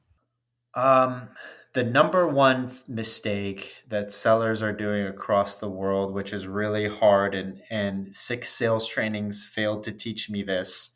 Um, 0.74 1.28
the 1.74 1.84
number 1.84 2.26
one 2.28 2.70
mistake 2.88 3.74
that 3.88 4.12
sellers 4.12 4.62
are 4.62 4.72
doing 4.72 5.06
across 5.06 5.56
the 5.56 5.68
world, 5.68 6.14
which 6.14 6.32
is 6.32 6.46
really 6.46 6.88
hard, 6.88 7.34
and 7.34 7.60
and 7.70 8.14
six 8.14 8.48
sales 8.48 8.88
trainings 8.88 9.44
failed 9.44 9.82
to 9.84 9.92
teach 9.92 10.30
me 10.30 10.42
this. 10.42 10.94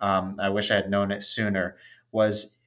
Um, 0.00 0.36
I 0.40 0.50
wish 0.50 0.70
I 0.70 0.76
had 0.76 0.90
known 0.90 1.10
it 1.10 1.22
sooner. 1.22 1.76
Was 2.12 2.57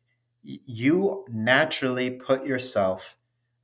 you 0.44 1.26
naturally 1.30 2.10
put 2.10 2.46
yourself 2.46 3.16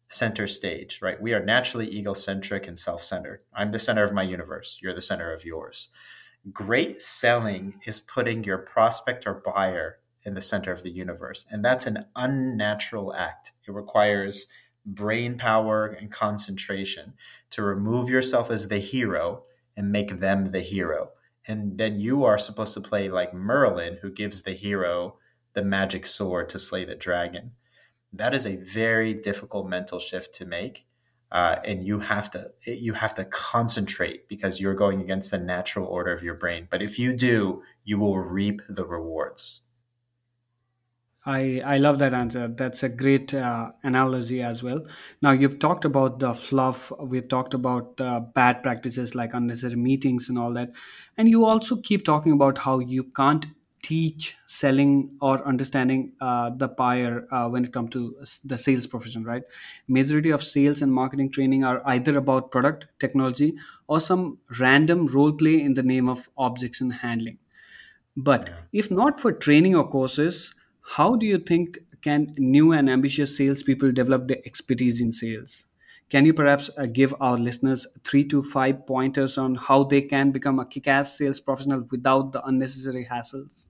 center 0.07 0.47
stage, 0.47 0.99
right? 1.01 1.21
We 1.21 1.33
are 1.33 1.43
naturally 1.43 1.93
egocentric 1.93 2.67
and 2.67 2.77
self 2.77 3.03
centered. 3.03 3.41
I'm 3.53 3.71
the 3.71 3.79
center 3.79 4.03
of 4.03 4.13
my 4.13 4.23
universe. 4.23 4.79
You're 4.81 4.93
the 4.93 5.01
center 5.01 5.31
of 5.31 5.45
yours. 5.45 5.89
Great 6.53 7.01
selling 7.01 7.75
is 7.85 7.99
putting 7.99 8.43
your 8.43 8.57
prospect 8.57 9.27
or 9.27 9.33
buyer 9.33 9.97
in 10.23 10.33
the 10.33 10.41
center 10.41 10.71
of 10.71 10.83
the 10.83 10.91
universe. 10.91 11.45
And 11.49 11.63
that's 11.63 11.87
an 11.87 12.05
unnatural 12.15 13.13
act. 13.13 13.53
It 13.67 13.71
requires 13.71 14.47
brain 14.85 15.37
power 15.37 15.87
and 15.87 16.11
concentration 16.11 17.13
to 17.49 17.61
remove 17.61 18.09
yourself 18.09 18.49
as 18.49 18.69
the 18.69 18.79
hero 18.79 19.43
and 19.75 19.91
make 19.91 20.19
them 20.19 20.51
the 20.51 20.61
hero. 20.61 21.09
And 21.47 21.77
then 21.77 21.99
you 21.99 22.23
are 22.23 22.37
supposed 22.37 22.73
to 22.73 22.81
play 22.81 23.09
like 23.09 23.33
Merlin, 23.33 23.99
who 24.01 24.11
gives 24.11 24.43
the 24.43 24.53
hero 24.53 25.17
the 25.53 25.63
magic 25.63 26.05
sword 26.05 26.49
to 26.49 26.59
slay 26.59 26.85
the 26.85 26.95
dragon 26.95 27.51
that 28.13 28.33
is 28.33 28.45
a 28.45 28.55
very 28.55 29.13
difficult 29.13 29.67
mental 29.67 29.99
shift 29.99 30.33
to 30.35 30.45
make. 30.45 30.85
Uh, 31.29 31.57
and 31.65 31.85
you 31.85 31.99
have 31.99 32.31
to 32.31 32.51
you 32.65 32.93
have 32.93 33.13
to 33.13 33.25
concentrate 33.25 34.29
because 34.29 34.61
you're 34.61 34.73
going 34.73 35.01
against 35.01 35.29
the 35.29 35.37
natural 35.37 35.85
order 35.85 36.13
of 36.13 36.23
your 36.23 36.35
brain. 36.35 36.67
But 36.71 36.81
if 36.81 36.97
you 36.97 37.13
do, 37.13 37.63
you 37.83 37.99
will 37.99 38.17
reap 38.17 38.61
the 38.69 38.85
rewards. 38.85 39.61
I, 41.25 41.61
I 41.65 41.77
love 41.79 41.99
that 41.99 42.13
answer. 42.13 42.47
That's 42.47 42.83
a 42.83 42.87
great 42.87 43.33
uh, 43.33 43.71
analogy 43.83 44.41
as 44.41 44.63
well. 44.63 44.85
Now, 45.21 45.31
you've 45.31 45.59
talked 45.59 45.83
about 45.83 46.19
the 46.19 46.33
fluff, 46.33 46.89
we've 47.01 47.27
talked 47.27 47.53
about 47.53 47.99
uh, 47.99 48.21
bad 48.21 48.63
practices 48.63 49.13
like 49.13 49.33
unnecessary 49.33 49.75
meetings 49.75 50.29
and 50.29 50.39
all 50.39 50.53
that. 50.53 50.69
And 51.17 51.27
you 51.27 51.43
also 51.43 51.81
keep 51.81 52.05
talking 52.05 52.31
about 52.31 52.59
how 52.59 52.79
you 52.79 53.03
can't 53.03 53.45
teach 53.87 54.35
selling 54.45 55.17
or 55.21 55.35
understanding 55.47 56.11
uh, 56.19 56.49
the 56.49 56.67
buyer 56.67 57.25
uh, 57.31 57.47
when 57.47 57.63
it 57.63 57.71
comes 57.71 57.89
to 57.91 58.01
the 58.43 58.57
sales 58.57 58.85
profession 58.85 59.23
right? 59.23 59.43
Majority 59.87 60.29
of 60.31 60.43
sales 60.43 60.81
and 60.81 60.93
marketing 60.93 61.31
training 61.31 61.63
are 61.63 61.81
either 61.85 62.17
about 62.17 62.51
product 62.51 62.87
technology 62.99 63.55
or 63.87 64.01
some 64.01 64.39
random 64.59 65.07
role 65.07 65.31
play 65.31 65.61
in 65.61 65.73
the 65.75 65.83
name 65.83 66.09
of 66.09 66.29
objection 66.37 66.89
handling. 66.89 67.37
But 68.17 68.49
if 68.73 68.91
not 68.91 69.19
for 69.19 69.31
training 69.31 69.75
or 69.75 69.87
courses 69.87 70.53
how 70.95 71.15
do 71.15 71.25
you 71.25 71.37
think 71.37 71.79
can 72.01 72.33
new 72.37 72.71
and 72.73 72.89
ambitious 72.89 73.35
salespeople 73.37 73.91
develop 73.91 74.27
their 74.27 74.41
expertise 74.45 75.01
in 75.01 75.11
sales? 75.11 75.65
Can 76.09 76.25
you 76.25 76.33
perhaps 76.33 76.69
uh, 76.77 76.85
give 76.85 77.13
our 77.19 77.37
listeners 77.37 77.87
three 78.05 78.25
to 78.25 78.41
five 78.41 78.85
pointers 78.85 79.37
on 79.37 79.55
how 79.55 79.83
they 79.83 80.01
can 80.01 80.31
become 80.31 80.59
a 80.59 80.65
kick 80.65 80.87
ass 80.87 81.17
sales 81.17 81.39
professional 81.39 81.85
without 81.91 82.31
the 82.33 82.43
unnecessary 82.45 83.05
hassles? 83.09 83.67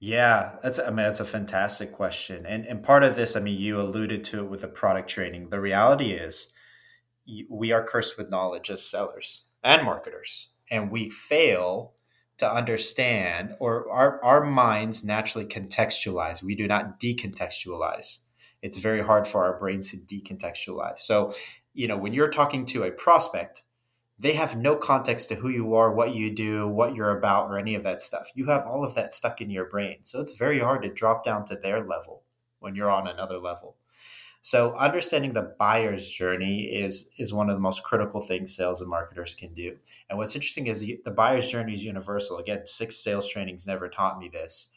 Yeah, 0.00 0.56
that's 0.62 0.78
I 0.78 0.86
mean 0.86 0.96
that's 0.96 1.20
a 1.20 1.26
fantastic 1.26 1.92
question. 1.92 2.46
And 2.46 2.64
and 2.66 2.82
part 2.82 3.04
of 3.04 3.16
this, 3.16 3.36
I 3.36 3.40
mean 3.40 3.60
you 3.60 3.80
alluded 3.80 4.24
to 4.24 4.40
it 4.44 4.50
with 4.50 4.62
the 4.62 4.68
product 4.68 5.10
training. 5.10 5.50
The 5.50 5.60
reality 5.60 6.12
is 6.12 6.52
we 7.48 7.70
are 7.70 7.84
cursed 7.84 8.16
with 8.16 8.30
knowledge 8.30 8.70
as 8.70 8.88
sellers 8.88 9.44
and 9.62 9.84
marketers. 9.84 10.50
And 10.70 10.90
we 10.90 11.10
fail 11.10 11.94
to 12.38 12.50
understand 12.50 13.54
or 13.60 13.90
our 13.90 14.24
our 14.24 14.44
minds 14.44 15.04
naturally 15.04 15.46
contextualize. 15.46 16.42
We 16.42 16.56
do 16.56 16.66
not 16.66 16.98
decontextualize 16.98 18.20
it's 18.62 18.78
very 18.78 19.02
hard 19.02 19.26
for 19.26 19.44
our 19.44 19.58
brains 19.58 19.90
to 19.90 19.96
decontextualize. 19.96 20.98
So, 20.98 21.32
you 21.72 21.88
know, 21.88 21.96
when 21.96 22.12
you're 22.12 22.28
talking 22.28 22.66
to 22.66 22.82
a 22.82 22.90
prospect, 22.90 23.62
they 24.20 24.34
have 24.34 24.54
no 24.54 24.76
context 24.76 25.30
to 25.30 25.34
who 25.34 25.48
you 25.48 25.74
are, 25.74 25.90
what 25.90 26.14
you 26.14 26.34
do, 26.34 26.68
what 26.68 26.94
you're 26.94 27.16
about, 27.16 27.50
or 27.50 27.58
any 27.58 27.74
of 27.74 27.84
that 27.84 28.02
stuff. 28.02 28.28
You 28.34 28.46
have 28.46 28.66
all 28.66 28.84
of 28.84 28.94
that 28.94 29.14
stuck 29.14 29.40
in 29.40 29.48
your 29.48 29.64
brain. 29.64 30.00
So 30.02 30.20
it's 30.20 30.36
very 30.36 30.60
hard 30.60 30.82
to 30.82 30.92
drop 30.92 31.24
down 31.24 31.46
to 31.46 31.56
their 31.56 31.86
level 31.86 32.22
when 32.58 32.74
you're 32.74 32.90
on 32.90 33.08
another 33.08 33.38
level. 33.38 33.76
So 34.42 34.74
understanding 34.74 35.32
the 35.32 35.54
buyer's 35.58 36.08
journey 36.08 36.64
is 36.64 37.08
is 37.18 37.32
one 37.32 37.48
of 37.48 37.56
the 37.56 37.60
most 37.60 37.82
critical 37.82 38.20
things 38.20 38.54
sales 38.54 38.82
and 38.82 38.90
marketers 38.90 39.34
can 39.34 39.54
do. 39.54 39.76
And 40.08 40.18
what's 40.18 40.34
interesting 40.34 40.66
is 40.66 40.80
the 40.80 41.10
buyer's 41.10 41.48
journey 41.48 41.72
is 41.72 41.84
universal. 41.84 42.36
Again, 42.36 42.66
six 42.66 42.96
sales 42.96 43.28
trainings 43.28 43.66
never 43.66 43.88
taught 43.88 44.18
me 44.18 44.28
this, 44.28 44.70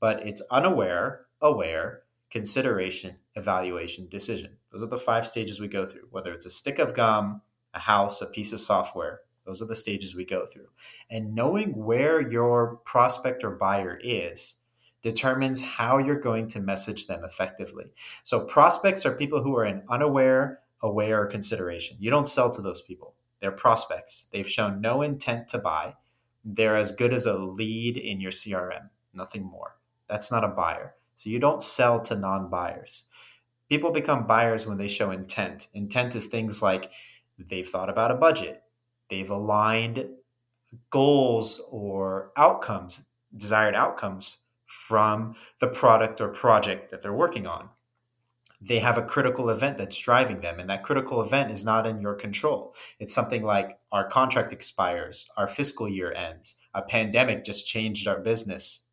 but 0.00 0.26
it's 0.26 0.42
unaware, 0.50 1.26
aware, 1.40 2.02
consideration, 2.30 3.16
evaluation, 3.36 4.08
decision. 4.08 4.56
Those 4.72 4.82
are 4.82 4.86
the 4.86 4.98
five 4.98 5.26
stages 5.26 5.60
we 5.60 5.68
go 5.68 5.86
through, 5.86 6.08
whether 6.10 6.32
it's 6.32 6.46
a 6.46 6.50
stick 6.50 6.78
of 6.78 6.94
gum, 6.94 7.42
a 7.74 7.80
house, 7.80 8.20
a 8.20 8.26
piece 8.26 8.52
of 8.52 8.60
software. 8.60 9.20
Those 9.44 9.62
are 9.62 9.66
the 9.66 9.74
stages 9.74 10.14
we 10.14 10.24
go 10.24 10.46
through. 10.46 10.68
And 11.10 11.34
knowing 11.34 11.84
where 11.84 12.20
your 12.20 12.76
prospect 12.84 13.42
or 13.42 13.50
buyer 13.50 13.98
is 14.02 14.56
determines 15.00 15.62
how 15.62 15.98
you're 15.98 16.20
going 16.20 16.48
to 16.48 16.60
message 16.60 17.06
them 17.06 17.24
effectively. 17.24 17.86
So, 18.22 18.40
prospects 18.40 19.06
are 19.06 19.16
people 19.16 19.42
who 19.42 19.56
are 19.56 19.64
in 19.64 19.82
unaware, 19.88 20.60
aware 20.82 21.26
consideration. 21.26 21.96
You 22.00 22.10
don't 22.10 22.28
sell 22.28 22.50
to 22.50 22.60
those 22.60 22.82
people, 22.82 23.14
they're 23.40 23.52
prospects. 23.52 24.26
They've 24.32 24.48
shown 24.48 24.80
no 24.80 25.02
intent 25.02 25.48
to 25.48 25.58
buy. 25.58 25.94
They're 26.44 26.76
as 26.76 26.92
good 26.92 27.12
as 27.12 27.26
a 27.26 27.38
lead 27.38 27.96
in 27.96 28.20
your 28.20 28.32
CRM, 28.32 28.90
nothing 29.14 29.44
more. 29.44 29.76
That's 30.08 30.30
not 30.30 30.44
a 30.44 30.48
buyer. 30.48 30.94
So 31.14 31.30
you 31.30 31.38
don't 31.38 31.62
sell 31.62 32.00
to 32.02 32.16
non 32.16 32.48
buyers. 32.48 33.04
People 33.68 33.90
become 33.90 34.26
buyers 34.26 34.66
when 34.66 34.78
they 34.78 34.88
show 34.88 35.10
intent. 35.10 35.68
Intent 35.74 36.14
is 36.14 36.26
things 36.26 36.62
like 36.62 36.90
they've 37.38 37.68
thought 37.68 37.88
about 37.88 38.10
a 38.10 38.16
budget, 38.16 38.62
they've 39.08 39.30
aligned 39.30 40.08
goals 40.90 41.62
or 41.70 42.32
outcomes, 42.36 43.04
desired 43.34 43.74
outcomes 43.74 44.38
from 44.66 45.34
the 45.60 45.68
product 45.68 46.20
or 46.20 46.28
project 46.28 46.90
that 46.90 47.02
they're 47.02 47.12
working 47.12 47.46
on. 47.46 47.70
They 48.60 48.80
have 48.80 48.98
a 48.98 49.02
critical 49.02 49.50
event 49.50 49.78
that's 49.78 49.98
driving 49.98 50.40
them, 50.40 50.58
and 50.58 50.68
that 50.68 50.82
critical 50.82 51.22
event 51.22 51.52
is 51.52 51.64
not 51.64 51.86
in 51.86 52.00
your 52.00 52.14
control. 52.14 52.74
It's 52.98 53.14
something 53.14 53.44
like 53.44 53.78
our 53.92 54.08
contract 54.08 54.52
expires, 54.52 55.28
our 55.36 55.46
fiscal 55.46 55.88
year 55.88 56.12
ends, 56.12 56.56
a 56.74 56.82
pandemic 56.82 57.44
just 57.44 57.68
changed 57.68 58.08
our 58.08 58.18
business, 58.18 58.84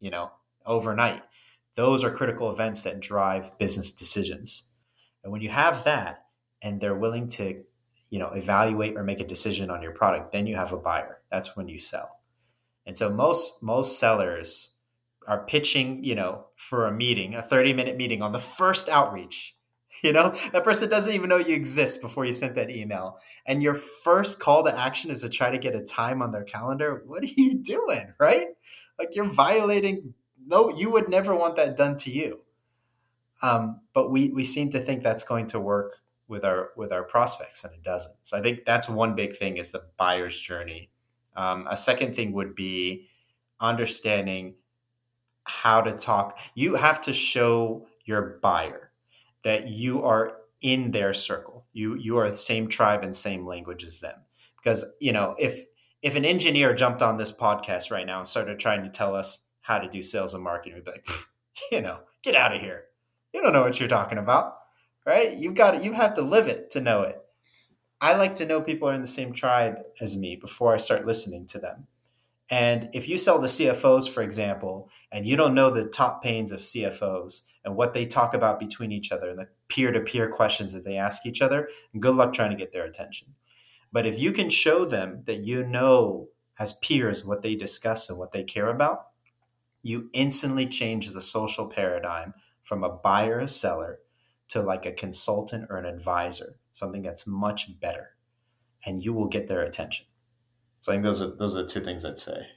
you 0.00 0.10
know, 0.10 0.32
overnight. 0.64 1.22
Those 1.76 2.02
are 2.02 2.10
critical 2.10 2.50
events 2.50 2.82
that 2.82 3.00
drive 3.00 3.58
business 3.58 3.92
decisions. 3.92 4.64
And 5.22 5.30
when 5.32 5.42
you 5.42 5.50
have 5.50 5.84
that 5.84 6.24
and 6.62 6.80
they're 6.80 6.94
willing 6.94 7.28
to, 7.28 7.64
you 8.14 8.20
know, 8.20 8.28
evaluate 8.28 8.96
or 8.96 9.02
make 9.02 9.18
a 9.18 9.26
decision 9.26 9.70
on 9.70 9.82
your 9.82 9.90
product, 9.90 10.30
then 10.30 10.46
you 10.46 10.54
have 10.54 10.72
a 10.72 10.76
buyer. 10.76 11.20
That's 11.32 11.56
when 11.56 11.66
you 11.66 11.78
sell. 11.78 12.20
And 12.86 12.96
so 12.96 13.10
most 13.10 13.60
most 13.60 13.98
sellers 13.98 14.76
are 15.26 15.44
pitching, 15.44 16.04
you 16.04 16.14
know, 16.14 16.44
for 16.54 16.86
a 16.86 16.92
meeting, 16.92 17.34
a 17.34 17.42
30-minute 17.42 17.96
meeting 17.96 18.22
on 18.22 18.30
the 18.30 18.38
first 18.38 18.88
outreach. 18.88 19.56
You 20.02 20.12
know, 20.12 20.34
that 20.52 20.64
person 20.64 20.90
doesn't 20.90 21.14
even 21.14 21.28
know 21.28 21.38
you 21.38 21.54
exist 21.54 22.02
before 22.02 22.24
you 22.24 22.32
sent 22.32 22.56
that 22.56 22.68
email. 22.68 23.20
And 23.46 23.62
your 23.62 23.74
first 23.74 24.40
call 24.40 24.64
to 24.64 24.78
action 24.78 25.10
is 25.10 25.22
to 25.22 25.28
try 25.28 25.50
to 25.50 25.56
get 25.56 25.76
a 25.76 25.82
time 25.82 26.20
on 26.20 26.32
their 26.32 26.42
calendar. 26.42 27.02
What 27.06 27.22
are 27.22 27.26
you 27.26 27.54
doing, 27.54 28.12
right? 28.18 28.48
Like 28.98 29.14
you're 29.14 29.30
violating 29.30 30.12
no, 30.46 30.68
you 30.68 30.90
would 30.90 31.08
never 31.08 31.34
want 31.34 31.56
that 31.56 31.76
done 31.76 31.96
to 31.98 32.10
you. 32.10 32.40
Um, 33.40 33.82
but 33.94 34.10
we 34.10 34.30
we 34.30 34.44
seem 34.44 34.70
to 34.72 34.80
think 34.80 35.02
that's 35.02 35.22
going 35.22 35.46
to 35.46 35.60
work 35.60 36.00
with 36.28 36.44
our 36.44 36.70
with 36.76 36.92
our 36.92 37.02
prospects, 37.02 37.64
and 37.64 37.74
it 37.74 37.82
doesn't. 37.82 38.14
So 38.22 38.36
I 38.38 38.42
think 38.42 38.64
that's 38.64 38.88
one 38.88 39.14
big 39.14 39.36
thing 39.36 39.56
is 39.56 39.70
the 39.70 39.84
buyer's 39.96 40.40
journey. 40.40 40.90
Um, 41.36 41.66
a 41.68 41.76
second 41.76 42.14
thing 42.14 42.32
would 42.32 42.54
be 42.54 43.08
understanding 43.60 44.54
how 45.44 45.80
to 45.82 45.92
talk. 45.92 46.38
You 46.54 46.76
have 46.76 47.00
to 47.02 47.12
show 47.12 47.86
your 48.04 48.38
buyer 48.42 48.90
that 49.42 49.68
you 49.68 50.02
are 50.02 50.38
in 50.60 50.92
their 50.92 51.12
circle. 51.12 51.66
you 51.72 51.94
you 51.96 52.16
are 52.16 52.30
the 52.30 52.36
same 52.36 52.68
tribe 52.68 53.02
and 53.04 53.14
same 53.14 53.46
language 53.46 53.84
as 53.84 54.00
them. 54.00 54.16
Because 54.56 54.84
you 55.00 55.12
know 55.12 55.34
if 55.38 55.66
if 56.02 56.16
an 56.16 56.24
engineer 56.24 56.74
jumped 56.74 57.02
on 57.02 57.16
this 57.16 57.32
podcast 57.32 57.90
right 57.90 58.06
now 58.06 58.18
and 58.18 58.28
started 58.28 58.58
trying 58.58 58.82
to 58.84 58.90
tell 58.90 59.14
us 59.14 59.44
how 59.62 59.78
to 59.78 59.88
do 59.88 60.02
sales 60.02 60.34
and 60.34 60.44
marketing, 60.44 60.74
we'd 60.74 60.84
be 60.84 60.90
like, 60.90 61.06
you 61.72 61.80
know, 61.80 62.00
get 62.22 62.34
out 62.34 62.54
of 62.54 62.60
here. 62.60 62.84
You 63.32 63.42
don't 63.42 63.52
know 63.52 63.62
what 63.62 63.80
you're 63.80 63.88
talking 63.88 64.18
about, 64.18 64.54
right? 65.06 65.36
You've 65.36 65.54
got 65.54 65.74
it. 65.74 65.82
You 65.82 65.92
have 65.92 66.14
to 66.14 66.22
live 66.22 66.46
it 66.46 66.70
to 66.70 66.80
know 66.80 67.02
it. 67.02 67.18
I 68.00 68.14
like 68.16 68.34
to 68.36 68.46
know 68.46 68.60
people 68.60 68.88
are 68.88 68.94
in 68.94 69.00
the 69.00 69.06
same 69.06 69.32
tribe 69.32 69.76
as 70.00 70.16
me 70.16 70.36
before 70.36 70.74
I 70.74 70.78
start 70.78 71.06
listening 71.06 71.46
to 71.48 71.58
them. 71.58 71.86
And 72.50 72.90
if 72.92 73.08
you 73.08 73.16
sell 73.16 73.40
to 73.40 73.46
CFOs, 73.46 74.08
for 74.08 74.22
example, 74.22 74.90
and 75.10 75.24
you 75.24 75.36
don't 75.36 75.54
know 75.54 75.70
the 75.70 75.86
top 75.86 76.22
pains 76.22 76.52
of 76.52 76.60
CFOs 76.60 77.42
and 77.64 77.74
what 77.74 77.94
they 77.94 78.04
talk 78.04 78.34
about 78.34 78.60
between 78.60 78.92
each 78.92 79.10
other 79.10 79.30
and 79.30 79.38
the 79.38 79.48
peer 79.68 79.90
to 79.92 80.00
peer 80.00 80.28
questions 80.30 80.74
that 80.74 80.84
they 80.84 80.96
ask 80.96 81.24
each 81.24 81.40
other, 81.40 81.70
good 81.98 82.14
luck 82.14 82.34
trying 82.34 82.50
to 82.50 82.56
get 82.56 82.72
their 82.72 82.84
attention. 82.84 83.28
But 83.90 84.06
if 84.06 84.18
you 84.18 84.32
can 84.32 84.50
show 84.50 84.84
them 84.84 85.22
that 85.24 85.44
you 85.44 85.64
know 85.64 86.28
as 86.58 86.74
peers 86.74 87.24
what 87.24 87.42
they 87.42 87.54
discuss 87.54 88.10
and 88.10 88.18
what 88.18 88.32
they 88.32 88.42
care 88.44 88.68
about, 88.68 89.06
you 89.82 90.10
instantly 90.12 90.66
change 90.66 91.10
the 91.10 91.20
social 91.20 91.66
paradigm 91.66 92.34
from 92.62 92.84
a 92.84 92.90
buyer, 92.90 93.38
a 93.38 93.48
seller, 93.48 94.00
to 94.48 94.62
like 94.62 94.86
a 94.86 94.92
consultant 94.92 95.66
or 95.70 95.76
an 95.78 95.86
advisor, 95.86 96.58
something 96.72 97.02
that's 97.02 97.26
much 97.26 97.80
better. 97.80 98.16
And 98.86 99.04
you 99.04 99.12
will 99.12 99.28
get 99.28 99.48
their 99.48 99.62
attention. 99.62 100.06
So 100.82 100.92
I 100.92 100.96
think 100.96 101.04
those 101.04 101.22
are 101.22 101.34
those 101.34 101.56
are 101.56 101.66
two 101.66 101.80
things 101.80 102.04
I'd 102.04 102.18
say. 102.18 102.48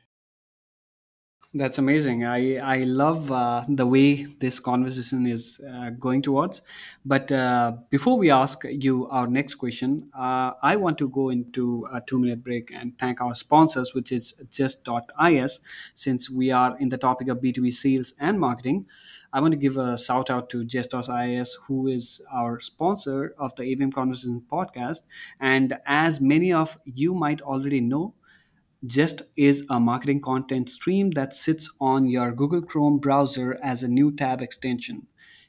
That's 1.53 1.77
amazing. 1.77 2.25
I 2.25 2.57
I 2.57 2.83
love 2.83 3.31
uh, 3.31 3.63
the 3.69 3.87
way 3.87 4.25
this 4.25 4.59
conversation 4.59 5.25
is 5.25 5.59
uh, 5.61 5.91
going 5.91 6.21
towards. 6.21 6.61
But 7.05 7.31
uh, 7.31 7.77
before 7.89 8.17
we 8.17 8.29
ask 8.29 8.63
you 8.65 9.07
our 9.07 9.27
next 9.27 9.55
question, 9.55 10.11
uh, 10.13 10.51
I 10.61 10.75
want 10.75 10.97
to 10.97 11.07
go 11.07 11.29
into 11.29 11.87
a 11.91 12.01
two 12.01 12.19
minute 12.19 12.43
break 12.43 12.71
and 12.73 12.97
thank 12.99 13.21
our 13.21 13.33
sponsors, 13.33 13.93
which 13.93 14.11
is 14.11 14.35
zest.is. 14.53 15.59
Since 15.95 16.29
we 16.29 16.51
are 16.51 16.77
in 16.77 16.89
the 16.89 16.97
topic 16.97 17.29
of 17.29 17.39
B2B 17.39 17.71
sales 17.71 18.13
and 18.19 18.39
marketing, 18.39 18.85
I 19.33 19.41
want 19.41 19.51
to 19.51 19.57
give 19.57 19.77
a 19.77 19.97
shout 19.97 20.29
out 20.29 20.49
to 20.51 20.67
Zest.is, 20.67 21.57
who 21.67 21.87
is 21.87 22.21
our 22.31 22.59
sponsor 22.59 23.35
of 23.37 23.55
the 23.55 23.63
ABM 23.63 23.93
Conversation 23.93 24.43
podcast. 24.51 25.01
And 25.39 25.77
as 25.85 26.21
many 26.21 26.53
of 26.53 26.77
you 26.85 27.13
might 27.13 27.41
already 27.41 27.81
know, 27.81 28.13
Zest 28.89 29.23
is 29.35 29.65
a 29.69 29.79
marketing 29.79 30.21
content 30.21 30.69
stream 30.69 31.11
that 31.11 31.35
sits 31.35 31.71
on 31.81 32.07
your 32.07 32.31
Google 32.31 32.61
Chrome 32.61 32.99
browser 32.99 33.57
as 33.63 33.83
a 33.83 33.87
new 33.87 34.11
tab 34.11 34.41
extension. 34.41 35.07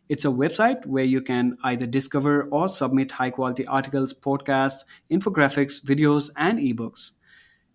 It's 0.08 0.24
a 0.24 0.28
website 0.28 0.86
where 0.86 1.04
you 1.04 1.20
can 1.20 1.58
either 1.62 1.86
discover 1.86 2.44
or 2.44 2.68
submit 2.68 3.12
high 3.12 3.30
quality 3.30 3.66
articles, 3.66 4.14
podcasts, 4.14 4.84
infographics, 5.10 5.84
videos, 5.84 6.30
and 6.36 6.58
ebooks. 6.58 7.10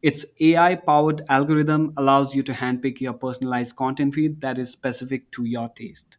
Its 0.03 0.25
AI 0.41 0.75
powered 0.75 1.21
algorithm 1.29 1.93
allows 1.95 2.35
you 2.35 2.43
to 2.43 2.51
handpick 2.51 2.99
your 2.99 3.13
personalized 3.13 3.77
content 3.77 4.13
feed 4.13 4.41
that 4.41 4.57
is 4.57 4.69
specific 4.69 5.31
to 5.31 5.45
your 5.45 5.69
taste. 5.69 6.17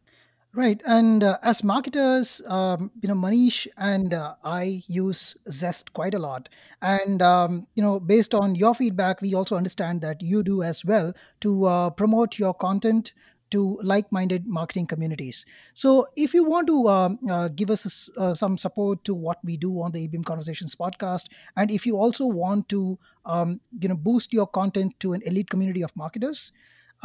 Right, 0.55 0.81
and 0.87 1.23
uh, 1.23 1.37
as 1.43 1.62
marketers, 1.62 2.41
um, 2.47 2.93
you 3.03 3.09
know, 3.09 3.14
Manish 3.14 3.67
and 3.76 4.14
uh, 4.14 4.37
I 4.43 4.85
use 4.87 5.37
Zest 5.50 5.93
quite 5.93 6.14
a 6.14 6.19
lot, 6.19 6.49
and 6.81 7.21
um, 7.21 7.67
you 7.75 7.83
know, 7.83 7.99
based 8.00 8.35
on 8.35 8.55
your 8.55 8.73
feedback, 8.75 9.21
we 9.21 9.35
also 9.35 9.57
understand 9.57 10.00
that 10.03 10.23
you 10.23 10.43
do 10.45 10.62
as 10.62 10.85
well 10.85 11.12
to 11.41 11.67
uh, 11.67 11.91
promote 11.91 12.38
your 12.38 12.55
content 12.55 13.12
to 13.50 13.78
like-minded 13.82 14.46
marketing 14.46 14.86
communities. 14.86 15.44
So, 15.72 16.06
if 16.16 16.34
you 16.34 16.44
want 16.44 16.66
to 16.68 16.88
um, 16.88 17.18
uh, 17.30 17.48
give 17.48 17.70
us 17.70 18.10
uh, 18.16 18.34
some 18.34 18.58
support 18.58 19.04
to 19.04 19.14
what 19.14 19.38
we 19.44 19.56
do 19.56 19.80
on 19.82 19.92
the 19.92 20.08
ABM 20.08 20.24
Conversations 20.24 20.74
podcast, 20.74 21.26
and 21.56 21.70
if 21.70 21.86
you 21.86 21.96
also 21.96 22.26
want 22.26 22.68
to, 22.70 22.98
um, 23.24 23.60
you 23.78 23.88
know, 23.88 23.96
boost 23.96 24.33
your 24.33 24.46
content 24.46 24.98
to 25.00 25.12
an 25.12 25.22
elite 25.24 25.50
community 25.50 25.83
of 25.83 25.94
marketers 25.96 26.52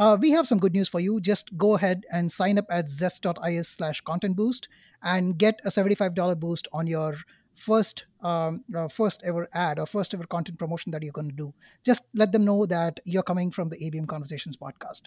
uh, 0.00 0.16
we 0.18 0.30
have 0.30 0.46
some 0.46 0.58
good 0.58 0.72
news 0.72 0.88
for 0.88 0.98
you. 0.98 1.20
Just 1.20 1.56
go 1.58 1.74
ahead 1.74 2.06
and 2.10 2.32
sign 2.32 2.58
up 2.58 2.64
at 2.70 2.88
zest.is 2.88 3.68
slash 3.68 4.00
content 4.00 4.34
boost 4.34 4.66
and 5.02 5.36
get 5.36 5.60
a 5.64 5.68
$75 5.68 6.40
boost 6.40 6.66
on 6.72 6.86
your 6.86 7.16
first 7.54 8.06
um, 8.22 8.64
uh, 8.74 8.88
first 8.88 9.22
ever 9.24 9.46
ad 9.52 9.78
or 9.78 9.84
first 9.84 10.14
ever 10.14 10.24
content 10.24 10.58
promotion 10.58 10.90
that 10.92 11.02
you're 11.02 11.12
going 11.12 11.28
to 11.28 11.36
do. 11.36 11.52
Just 11.84 12.04
let 12.14 12.32
them 12.32 12.46
know 12.46 12.64
that 12.64 13.00
you're 13.04 13.22
coming 13.22 13.50
from 13.50 13.68
the 13.68 13.76
ABM 13.76 14.06
Conversations 14.06 14.56
podcast. 14.56 15.02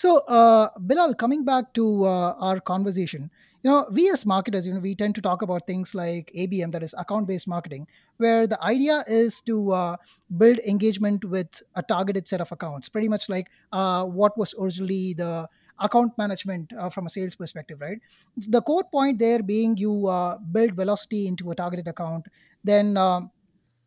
So, 0.00 0.18
uh, 0.28 0.70
Belal, 0.78 1.14
coming 1.18 1.44
back 1.44 1.74
to 1.74 2.04
uh, 2.06 2.32
our 2.40 2.58
conversation, 2.58 3.30
you 3.62 3.70
know, 3.70 3.86
we 3.92 4.08
as 4.08 4.24
marketers, 4.24 4.66
you 4.66 4.72
know, 4.72 4.80
we 4.80 4.94
tend 4.94 5.14
to 5.16 5.20
talk 5.20 5.42
about 5.42 5.66
things 5.66 5.94
like 5.94 6.30
ABM, 6.34 6.72
that 6.72 6.82
is 6.82 6.94
account-based 6.96 7.46
marketing, 7.46 7.86
where 8.16 8.46
the 8.46 8.58
idea 8.64 9.04
is 9.06 9.42
to 9.42 9.72
uh, 9.72 9.96
build 10.38 10.58
engagement 10.60 11.26
with 11.26 11.62
a 11.74 11.82
targeted 11.82 12.26
set 12.26 12.40
of 12.40 12.50
accounts, 12.50 12.88
pretty 12.88 13.08
much 13.08 13.28
like 13.28 13.50
uh, 13.72 14.06
what 14.06 14.38
was 14.38 14.54
originally 14.58 15.12
the 15.12 15.46
account 15.78 16.16
management 16.16 16.72
uh, 16.78 16.88
from 16.88 17.04
a 17.04 17.10
sales 17.10 17.34
perspective, 17.34 17.78
right? 17.82 17.98
The 18.38 18.62
core 18.62 18.84
point 18.90 19.18
there 19.18 19.42
being 19.42 19.76
you 19.76 20.06
uh, 20.06 20.38
build 20.38 20.72
velocity 20.72 21.26
into 21.26 21.50
a 21.50 21.54
targeted 21.54 21.88
account, 21.88 22.24
then 22.64 22.96
um, 22.96 23.30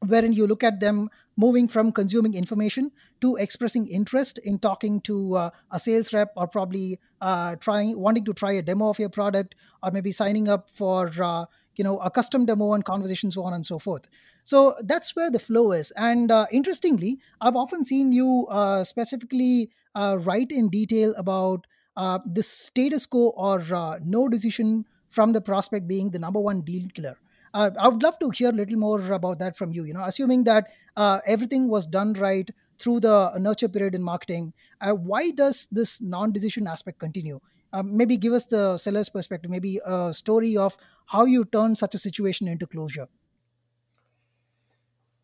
wherein 0.07 0.33
you 0.33 0.47
look 0.47 0.63
at 0.63 0.79
them 0.79 1.09
moving 1.35 1.67
from 1.67 1.91
consuming 1.91 2.33
information 2.33 2.91
to 3.21 3.35
expressing 3.37 3.87
interest 3.87 4.37
in 4.39 4.59
talking 4.59 5.01
to 5.01 5.35
uh, 5.35 5.49
a 5.71 5.79
sales 5.79 6.13
rep 6.13 6.31
or 6.35 6.47
probably 6.47 6.99
uh, 7.21 7.55
trying 7.55 7.97
wanting 7.99 8.25
to 8.25 8.33
try 8.33 8.51
a 8.51 8.61
demo 8.61 8.89
of 8.89 8.99
your 8.99 9.09
product 9.09 9.55
or 9.81 9.91
maybe 9.91 10.11
signing 10.11 10.47
up 10.47 10.69
for 10.69 11.11
uh, 11.21 11.45
you 11.75 11.83
know 11.83 11.97
a 11.99 12.11
custom 12.11 12.45
demo 12.45 12.73
and 12.73 12.85
conversation 12.85 13.31
so 13.31 13.43
on 13.43 13.53
and 13.53 13.65
so 13.65 13.79
forth. 13.79 14.07
So 14.43 14.75
that's 14.81 15.15
where 15.15 15.31
the 15.31 15.39
flow 15.39 15.71
is. 15.71 15.91
And 15.91 16.31
uh, 16.31 16.45
interestingly 16.51 17.19
i've 17.41 17.55
often 17.55 17.83
seen 17.83 18.11
you 18.11 18.47
uh, 18.49 18.83
specifically 18.83 19.71
uh, 19.95 20.17
write 20.19 20.51
in 20.51 20.69
detail 20.69 21.13
about 21.17 21.65
the 21.95 22.41
status 22.41 23.05
quo 23.05 23.29
or 23.35 23.99
no 24.03 24.27
decision 24.27 24.85
from 25.09 25.31
the 25.31 25.41
prospect 25.41 25.87
being 25.87 26.09
the 26.09 26.19
number 26.19 26.39
one 26.39 26.61
deal 26.61 26.87
killer 26.93 27.17
uh, 27.53 27.69
I 27.79 27.87
would 27.87 28.01
love 28.01 28.17
to 28.19 28.29
hear 28.31 28.49
a 28.49 28.53
little 28.53 28.77
more 28.77 29.11
about 29.11 29.39
that 29.39 29.57
from 29.57 29.73
you. 29.73 29.83
You 29.83 29.93
know, 29.93 30.03
assuming 30.03 30.43
that 30.45 30.71
uh, 30.97 31.19
everything 31.25 31.67
was 31.67 31.85
done 31.85 32.13
right 32.13 32.49
through 32.79 33.01
the 33.01 33.37
nurture 33.37 33.69
period 33.69 33.95
in 33.95 34.01
marketing, 34.01 34.53
uh, 34.81 34.91
why 34.93 35.31
does 35.31 35.67
this 35.71 36.01
non-decision 36.01 36.67
aspect 36.67 36.99
continue? 36.99 37.39
Um, 37.71 37.95
maybe 37.97 38.17
give 38.17 38.33
us 38.33 38.45
the 38.45 38.77
seller's 38.77 39.09
perspective, 39.09 39.49
maybe 39.49 39.79
a 39.85 40.13
story 40.13 40.57
of 40.57 40.77
how 41.07 41.25
you 41.25 41.45
turn 41.45 41.75
such 41.75 41.95
a 41.95 41.97
situation 41.97 42.47
into 42.47 42.67
closure. 42.67 43.07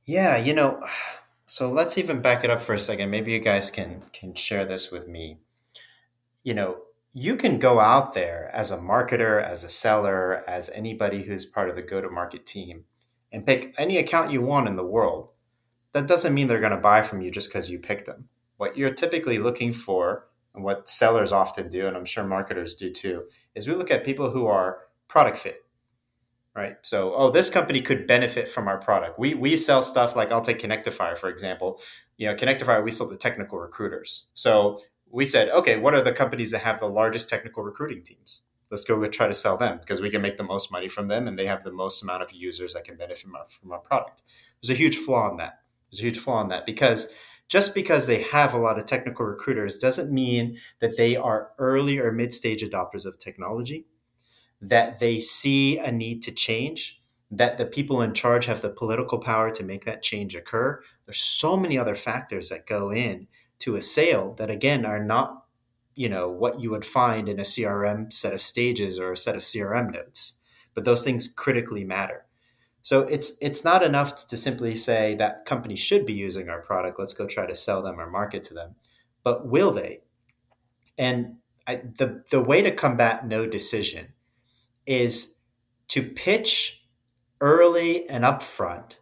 Yeah, 0.06 0.38
you 0.38 0.54
know, 0.54 0.82
so 1.46 1.70
let's 1.70 1.98
even 1.98 2.22
back 2.22 2.44
it 2.44 2.50
up 2.50 2.62
for 2.62 2.74
a 2.74 2.80
second. 2.80 3.10
Maybe 3.10 3.32
you 3.32 3.40
guys 3.40 3.72
can 3.72 4.04
can 4.14 4.36
share 4.36 4.66
this 4.66 4.92
with 4.92 5.08
me. 5.08 5.38
You 6.44 6.54
know, 6.54 6.78
you 7.14 7.36
can 7.36 7.60
go 7.60 7.80
out 7.80 8.14
there 8.14 8.50
as 8.54 8.72
a 8.72 8.78
marketer, 8.78 9.44
as 9.44 9.64
a 9.64 9.70
seller, 9.70 10.44
as 10.48 10.70
anybody 10.70 11.24
who's 11.24 11.46
part 11.46 11.70
of 11.70 11.76
the 11.76 11.82
go 11.82 12.02
to 12.02 12.10
market 12.10 12.46
team 12.46 12.86
and 13.32 13.46
pick 13.46 13.74
any 13.78 13.98
account 13.98 14.32
you 14.32 14.42
want 14.42 14.68
in 14.68 14.76
the 14.76 14.86
world. 14.86 15.30
That 15.92 16.08
doesn't 16.08 16.34
mean 16.34 16.48
they're 16.48 16.60
going 16.60 16.72
to 16.72 16.78
buy 16.78 17.02
from 17.02 17.22
you 17.22 17.32
just 17.32 17.50
because 17.50 17.72
you 17.72 17.80
pick 17.80 18.06
them. 18.06 18.30
What 18.58 18.78
you're 18.78 18.94
typically 18.94 19.40
looking 19.40 19.74
for, 19.74 20.28
and 20.54 20.64
what 20.64 20.90
sellers 20.90 21.32
often 21.32 21.70
do, 21.70 21.88
and 21.88 21.96
I'm 21.96 22.06
sure 22.06 22.24
marketers 22.24 22.76
do 22.76 22.92
too, 22.92 23.26
is 23.56 23.68
we 23.68 23.76
look 23.76 23.92
at 23.92 24.06
people 24.06 24.32
who 24.32 24.46
are 24.46 24.80
product 25.08 25.38
fit. 25.38 25.66
Right. 26.56 26.76
So, 26.82 27.14
oh, 27.16 27.30
this 27.32 27.50
company 27.50 27.80
could 27.80 28.06
benefit 28.06 28.48
from 28.48 28.68
our 28.68 28.80
product. 28.80 29.18
We 29.18 29.34
we 29.34 29.56
sell 29.56 29.82
stuff 29.82 30.16
like 30.16 30.32
I'll 30.32 30.42
take 30.42 30.60
Connectify, 30.60 31.18
for 31.18 31.30
example. 31.30 31.80
You 32.18 32.28
know, 32.28 32.36
Connectify, 32.36 32.84
we 32.84 32.92
sell 32.92 33.08
to 33.08 33.16
technical 33.16 33.60
recruiters. 33.60 34.28
So 34.34 34.82
we 35.12 35.26
said, 35.26 35.50
okay, 35.50 35.78
what 35.78 35.94
are 35.94 36.02
the 36.02 36.12
companies 36.12 36.52
that 36.52 36.60
have 36.60 36.80
the 36.80 36.88
largest 36.88 37.30
technical 37.30 37.64
recruiting 37.64 38.04
teams? 38.04 38.44
Let's 38.70 38.84
go 38.84 39.04
try 39.08 39.28
to 39.28 39.34
sell 39.34 39.58
them 39.58 39.80
because 39.80 40.02
we 40.02 40.12
can 40.12 40.22
make 40.22 40.38
the 40.38 40.44
most 40.44 40.72
money 40.72 40.88
from 40.88 41.08
them 41.08 41.28
and 41.28 41.40
they 41.40 41.48
have 41.48 41.64
the 41.64 41.72
most 41.72 42.04
amount 42.04 42.22
of 42.22 42.32
users 42.32 42.74
that 42.74 42.84
can 42.84 42.98
benefit 42.98 43.24
from 43.24 43.36
our, 43.36 43.46
from 43.48 43.72
our 43.72 43.80
product. 43.80 44.22
There's 44.62 44.78
a 44.78 44.80
huge 44.80 44.98
flaw 44.98 45.32
in 45.32 45.38
that. 45.38 45.60
There's 45.92 46.02
a 46.02 46.04
huge 46.04 46.20
flaw 46.20 46.42
in 46.42 46.50
that 46.50 46.68
because 46.68 47.12
just 47.48 47.74
because 47.74 48.06
they 48.06 48.22
have 48.22 48.54
a 48.54 48.60
lot 48.60 48.78
of 48.78 48.86
technical 48.86 49.26
recruiters 49.26 49.80
doesn't 49.80 50.12
mean 50.12 50.60
that 50.82 50.98
they 50.98 51.16
are 51.16 51.50
early 51.58 51.98
or 51.98 52.12
mid 52.12 52.32
stage 52.32 52.64
adopters 52.64 53.08
of 53.08 53.18
technology, 53.18 53.88
that 54.62 55.00
they 55.00 55.20
see 55.20 55.80
a 55.80 55.92
need 55.92 56.22
to 56.24 56.32
change, 56.32 57.02
that 57.32 57.58
the 57.58 57.66
people 57.66 58.04
in 58.04 58.14
charge 58.14 58.46
have 58.46 58.62
the 58.62 58.70
political 58.70 59.18
power 59.18 59.50
to 59.50 59.64
make 59.64 59.86
that 59.86 60.04
change 60.04 60.36
occur. 60.36 60.84
There's 61.06 61.22
so 61.22 61.58
many 61.58 61.76
other 61.76 61.96
factors 61.96 62.50
that 62.50 62.68
go 62.68 62.92
in 62.92 63.28
to 63.60 63.76
a 63.76 63.82
sale 63.82 64.34
that 64.34 64.50
again 64.50 64.86
are 64.86 65.04
not 65.04 65.46
you 65.96 66.10
know 66.10 66.30
what 66.30 66.62
you 66.62 66.70
would 66.72 66.86
find 66.86 67.28
in 67.28 67.40
a 67.40 67.44
crm 67.44 68.12
set 68.12 68.34
of 68.34 68.42
stages 68.42 69.00
or 69.00 69.12
a 69.12 69.18
set 69.18 69.36
of 69.36 69.42
crm 69.42 69.94
notes. 69.94 70.40
But 70.74 70.86
those 70.86 71.04
things 71.04 71.28
critically 71.28 71.84
matter. 71.84 72.26
So 72.82 73.02
it's 73.02 73.38
it's 73.42 73.66
not 73.66 73.84
enough 73.84 74.28
to 74.28 74.38
simply 74.38 74.76
say 74.76 75.16
that 75.16 75.46
company 75.46 75.76
should 75.76 76.06
be 76.06 76.14
using 76.14 76.50
our 76.50 76.62
product 76.62 77.00
let's 77.00 77.14
go 77.14 77.28
try 77.28 77.46
to 77.46 77.56
sell 77.56 77.82
them 77.82 78.00
or 78.00 78.10
market 78.10 78.44
to 78.46 78.54
them 78.54 78.76
but 79.24 79.48
will 79.48 79.72
they? 79.72 80.02
And 80.98 81.38
I, 81.68 81.76
the 81.76 82.24
the 82.32 82.42
way 82.42 82.62
to 82.62 82.72
combat 82.72 83.28
no 83.28 83.46
decision 83.46 84.14
is 84.86 85.36
to 85.90 86.04
pitch 86.04 86.84
early 87.42 88.10
and 88.10 88.24
upfront 88.24 88.96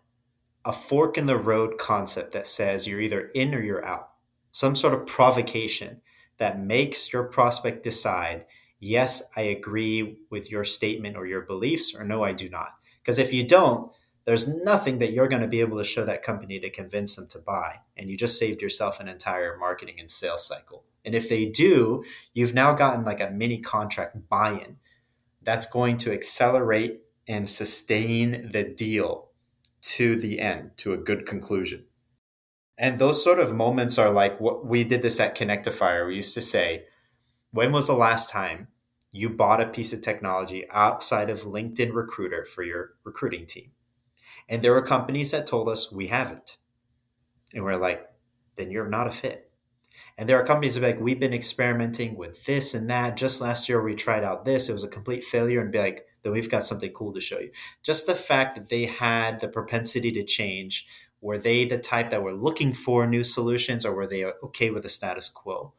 a 0.66 0.74
fork 0.74 1.18
in 1.18 1.28
the 1.28 1.38
road 1.38 1.78
concept 1.78 2.34
that 2.34 2.48
says 2.48 2.88
you're 2.88 3.00
either 3.00 3.30
in 3.34 3.56
or 3.56 3.62
you're 3.62 3.86
out, 3.86 4.10
some 4.58 4.76
sort 4.76 4.96
of 4.96 5.06
provocation 5.06 6.02
that 6.40 6.60
makes 6.60 7.14
your 7.14 7.22
prospect 7.22 7.84
decide, 7.84 8.44
yes, 8.80 9.22
I 9.36 9.42
agree 9.42 10.18
with 10.32 10.50
your 10.50 10.64
statement 10.64 11.16
or 11.16 11.28
your 11.28 11.42
beliefs, 11.42 11.94
or 11.94 12.04
no, 12.04 12.24
I 12.24 12.34
do 12.34 12.50
not. 12.50 12.74
Because 13.00 13.20
if 13.20 13.32
you 13.32 13.48
don't, 13.48 13.88
there's 14.26 14.48
nothing 14.48 14.98
that 14.98 15.12
you're 15.12 15.28
going 15.28 15.44
to 15.44 15.48
be 15.48 15.60
able 15.60 15.78
to 15.78 15.84
show 15.84 16.04
that 16.06 16.24
company 16.24 16.60
to 16.60 16.72
convince 16.72 17.16
them 17.16 17.28
to 17.28 17.38
buy. 17.38 17.82
And 17.96 18.10
you 18.10 18.18
just 18.18 18.40
saved 18.40 18.64
yourself 18.64 19.00
an 19.00 19.08
entire 19.08 19.56
marketing 19.60 20.00
and 20.00 20.10
sales 20.10 20.48
cycle. 20.48 20.86
And 21.06 21.14
if 21.14 21.30
they 21.30 21.46
do, 21.46 22.04
you've 22.34 22.56
now 22.56 22.74
gotten 22.74 23.06
like 23.06 23.22
a 23.22 23.30
mini 23.30 23.60
contract 23.60 24.28
buy 24.28 24.54
in 24.54 24.78
that's 25.44 25.70
going 25.70 25.98
to 25.98 26.12
accelerate 26.12 27.02
and 27.28 27.48
sustain 27.48 28.50
the 28.52 28.64
deal 28.64 29.30
to 29.82 30.16
the 30.16 30.40
end, 30.40 30.72
to 30.78 30.94
a 30.94 30.98
good 30.98 31.28
conclusion. 31.28 31.87
And 32.78 33.00
those 33.00 33.24
sort 33.24 33.40
of 33.40 33.56
moments 33.56 33.98
are 33.98 34.12
like 34.12 34.40
what 34.40 34.66
we 34.66 34.84
did 34.84 35.02
this 35.02 35.20
at 35.20 35.36
Connectifier. 35.36 36.08
We 36.08 36.16
used 36.16 36.36
to 36.36 36.42
say, 36.42 36.86
when 37.52 37.72
was 37.72 37.88
the 37.88 37.94
last 37.94 38.30
time 38.30 38.68
you 39.12 39.30
bought 39.30 39.62
a 39.62 39.68
piece 39.68 39.94
of 39.94 40.02
technology 40.02 40.70
outside 40.70 41.30
of 41.30 41.42
LinkedIn 41.42 41.94
Recruiter 41.94 42.46
for 42.46 42.64
your 42.64 42.92
recruiting 43.04 43.48
team? 43.48 43.72
And 44.48 44.62
there 44.62 44.74
were 44.74 44.82
companies 44.82 45.32
that 45.32 45.48
told 45.48 45.70
us 45.70 45.92
we 45.92 46.08
haven't. 46.08 46.58
And 47.54 47.64
we're 47.64 47.78
like, 47.78 48.06
then 48.56 48.70
you're 48.70 48.88
not 48.88 49.08
a 49.08 49.12
fit. 49.12 49.52
And 50.18 50.30
there 50.30 50.40
are 50.40 50.46
companies 50.46 50.76
that 50.76 50.84
are 50.84 50.88
like, 50.88 51.00
we've 51.00 51.20
been 51.20 51.34
experimenting 51.34 52.16
with 52.16 52.46
this 52.46 52.76
and 52.76 52.90
that. 52.90 53.18
Just 53.18 53.42
last 53.42 53.68
year, 53.68 53.82
we 53.82 53.96
tried 53.96 54.24
out 54.24 54.46
this. 54.46 54.70
It 54.70 54.74
was 54.74 54.84
a 54.84 54.90
complete 54.90 55.24
failure. 55.24 55.62
And 55.62 55.72
be 55.72 55.80
like, 55.80 56.06
then 56.22 56.34
we've 56.34 56.52
got 56.52 56.64
something 56.64 56.92
cool 56.92 57.14
to 57.14 57.22
show 57.22 57.40
you. 57.40 57.50
Just 57.82 58.06
the 58.06 58.16
fact 58.16 58.56
that 58.56 58.70
they 58.70 58.86
had 58.86 59.40
the 59.40 59.48
propensity 59.48 60.12
to 60.12 60.24
change. 60.24 60.88
Were 61.22 61.38
they 61.38 61.66
the 61.66 61.80
type 61.80 62.10
that 62.12 62.24
were 62.24 62.34
looking 62.34 62.74
for 62.74 63.08
new 63.08 63.24
solutions 63.24 63.86
or 63.86 63.94
were 63.94 64.08
they 64.08 64.26
okay 64.26 64.70
with 64.70 64.84
the 64.84 64.90
status 64.90 65.30
quo? 65.30 65.74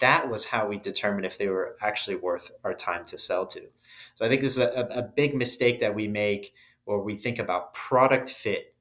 That 0.00 0.28
was 0.28 0.46
how 0.46 0.68
we 0.68 0.78
determined 0.78 1.26
if 1.26 1.38
they 1.38 1.48
were 1.48 1.76
actually 1.80 2.16
worth 2.16 2.50
our 2.64 2.74
time 2.74 3.04
to 3.06 3.18
sell 3.18 3.46
to. 3.46 3.68
So 4.14 4.24
I 4.24 4.28
think 4.28 4.42
this 4.42 4.56
is 4.56 4.62
a, 4.62 4.88
a 4.90 5.02
big 5.02 5.34
mistake 5.34 5.80
that 5.80 5.94
we 5.94 6.08
make 6.08 6.52
or 6.86 7.02
we 7.02 7.16
think 7.16 7.38
about 7.38 7.74
product 7.74 8.28
fit 8.28 8.74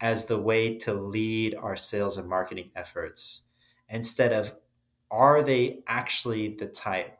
as 0.00 0.26
the 0.26 0.38
way 0.38 0.76
to 0.78 0.94
lead 0.94 1.54
our 1.54 1.76
sales 1.76 2.16
and 2.16 2.28
marketing 2.28 2.70
efforts 2.74 3.42
instead 3.88 4.32
of 4.32 4.56
are 5.10 5.42
they 5.42 5.80
actually 5.86 6.48
the 6.54 6.66
type 6.66 7.18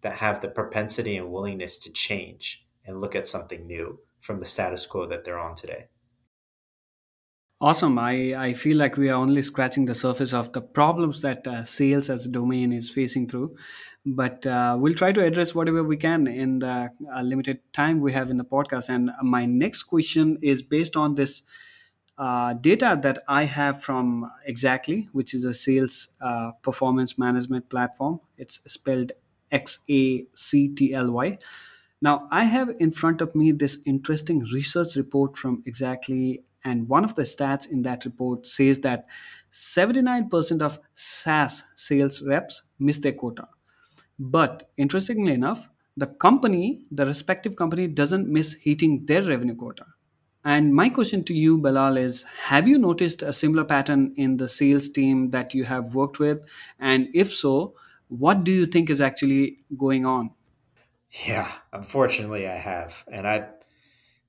that 0.00 0.14
have 0.14 0.40
the 0.40 0.48
propensity 0.48 1.16
and 1.16 1.30
willingness 1.30 1.78
to 1.78 1.92
change 1.92 2.66
and 2.86 3.00
look 3.00 3.14
at 3.14 3.28
something 3.28 3.66
new 3.66 3.98
from 4.20 4.40
the 4.40 4.46
status 4.46 4.86
quo 4.86 5.06
that 5.06 5.24
they're 5.24 5.38
on 5.38 5.54
today 5.54 5.86
Awesome. 7.62 7.96
I, 7.96 8.34
I 8.34 8.54
feel 8.54 8.76
like 8.76 8.96
we 8.96 9.08
are 9.08 9.14
only 9.14 9.40
scratching 9.40 9.84
the 9.84 9.94
surface 9.94 10.32
of 10.32 10.52
the 10.52 10.60
problems 10.60 11.20
that 11.20 11.46
uh, 11.46 11.62
sales 11.62 12.10
as 12.10 12.26
a 12.26 12.28
domain 12.28 12.72
is 12.72 12.90
facing 12.90 13.28
through. 13.28 13.54
But 14.04 14.44
uh, 14.44 14.76
we'll 14.80 14.94
try 14.94 15.12
to 15.12 15.22
address 15.22 15.54
whatever 15.54 15.84
we 15.84 15.96
can 15.96 16.26
in 16.26 16.58
the 16.58 16.90
uh, 17.14 17.22
limited 17.22 17.60
time 17.72 18.00
we 18.00 18.14
have 18.14 18.30
in 18.30 18.36
the 18.36 18.44
podcast. 18.44 18.88
And 18.88 19.12
my 19.22 19.46
next 19.46 19.84
question 19.84 20.38
is 20.42 20.60
based 20.60 20.96
on 20.96 21.14
this 21.14 21.42
uh, 22.18 22.54
data 22.54 22.98
that 23.00 23.22
I 23.28 23.44
have 23.44 23.80
from 23.80 24.28
Xactly, 24.48 25.06
which 25.12 25.32
is 25.32 25.44
a 25.44 25.54
sales 25.54 26.08
uh, 26.20 26.50
performance 26.62 27.16
management 27.16 27.70
platform. 27.70 28.18
It's 28.36 28.58
spelled 28.66 29.12
X 29.52 29.78
A 29.88 30.26
C 30.34 30.66
T 30.66 30.92
L 30.94 31.12
Y. 31.12 31.38
Now, 32.00 32.26
I 32.32 32.42
have 32.42 32.74
in 32.80 32.90
front 32.90 33.20
of 33.20 33.36
me 33.36 33.52
this 33.52 33.78
interesting 33.86 34.40
research 34.52 34.96
report 34.96 35.36
from 35.36 35.62
Xactly 35.62 36.42
and 36.64 36.88
one 36.88 37.04
of 37.04 37.14
the 37.14 37.22
stats 37.22 37.68
in 37.68 37.82
that 37.82 38.04
report 38.04 38.46
says 38.46 38.80
that 38.80 39.06
79% 39.52 40.62
of 40.62 40.78
SaaS 40.94 41.64
sales 41.74 42.22
reps 42.22 42.62
miss 42.78 42.98
their 42.98 43.12
quota. 43.12 43.48
But 44.18 44.70
interestingly 44.76 45.32
enough, 45.32 45.68
the 45.96 46.06
company, 46.06 46.84
the 46.90 47.06
respective 47.06 47.56
company, 47.56 47.86
doesn't 47.86 48.28
miss 48.28 48.54
hitting 48.54 49.04
their 49.06 49.22
revenue 49.22 49.54
quota. 49.54 49.84
And 50.44 50.74
my 50.74 50.88
question 50.88 51.22
to 51.24 51.34
you, 51.34 51.58
Belal, 51.58 51.98
is 51.98 52.24
Have 52.44 52.66
you 52.66 52.78
noticed 52.78 53.22
a 53.22 53.32
similar 53.32 53.64
pattern 53.64 54.12
in 54.16 54.36
the 54.36 54.48
sales 54.48 54.88
team 54.88 55.30
that 55.30 55.54
you 55.54 55.64
have 55.64 55.94
worked 55.94 56.18
with? 56.18 56.40
And 56.80 57.08
if 57.14 57.32
so, 57.32 57.74
what 58.08 58.44
do 58.44 58.52
you 58.52 58.66
think 58.66 58.90
is 58.90 59.00
actually 59.00 59.58
going 59.76 60.04
on? 60.04 60.30
Yeah, 61.26 61.50
unfortunately, 61.72 62.48
I 62.48 62.56
have. 62.56 63.04
And 63.10 63.28
I, 63.28 63.48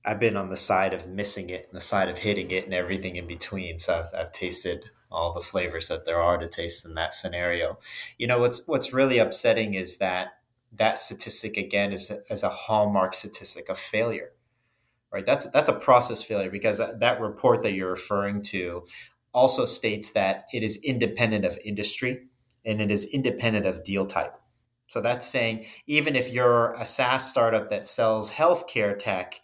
I've 0.05 0.19
been 0.19 0.35
on 0.35 0.49
the 0.49 0.57
side 0.57 0.93
of 0.93 1.07
missing 1.07 1.49
it 1.49 1.67
and 1.67 1.75
the 1.75 1.81
side 1.81 2.09
of 2.09 2.19
hitting 2.19 2.51
it 2.51 2.65
and 2.65 2.73
everything 2.73 3.15
in 3.15 3.27
between. 3.27 3.79
So 3.79 4.07
I've, 4.13 4.19
I've 4.19 4.31
tasted 4.33 4.91
all 5.11 5.33
the 5.33 5.41
flavors 5.41 5.87
that 5.87 6.05
there 6.05 6.21
are 6.21 6.37
to 6.37 6.47
taste 6.47 6.85
in 6.85 6.95
that 6.95 7.13
scenario. 7.13 7.77
You 8.17 8.27
know 8.27 8.39
what's 8.39 8.67
what's 8.67 8.93
really 8.93 9.19
upsetting 9.19 9.75
is 9.75 9.97
that 9.99 10.39
that 10.75 10.99
statistic 10.99 11.55
again 11.55 11.93
is 11.93 12.11
as 12.29 12.43
a 12.43 12.49
hallmark 12.49 13.13
statistic 13.13 13.69
of 13.69 13.77
failure. 13.77 14.31
Right? 15.11 15.25
That's 15.25 15.49
that's 15.51 15.69
a 15.69 15.73
process 15.73 16.23
failure 16.23 16.49
because 16.49 16.79
that 16.79 17.21
report 17.21 17.61
that 17.61 17.73
you're 17.73 17.91
referring 17.91 18.41
to 18.43 18.85
also 19.31 19.65
states 19.65 20.11
that 20.11 20.45
it 20.53 20.63
is 20.63 20.79
independent 20.83 21.45
of 21.45 21.57
industry 21.63 22.27
and 22.65 22.81
it 22.81 22.91
is 22.91 23.05
independent 23.13 23.65
of 23.65 23.83
deal 23.83 24.05
type. 24.05 24.35
So 24.87 25.01
that's 25.01 25.27
saying 25.27 25.65
even 25.87 26.15
if 26.15 26.31
you're 26.31 26.73
a 26.73 26.85
SaaS 26.85 27.29
startup 27.29 27.69
that 27.69 27.85
sells 27.85 28.31
healthcare 28.31 28.97
tech, 28.97 29.41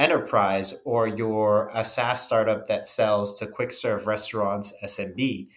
enterprise 0.00 0.80
or 0.86 1.06
you're 1.06 1.70
a 1.74 1.84
SaaS 1.84 2.22
startup 2.22 2.66
that 2.66 2.88
sells 2.88 3.38
to 3.38 3.46
quick 3.46 3.70
serve 3.70 4.06
restaurants, 4.06 4.72
SMB, 4.82 5.48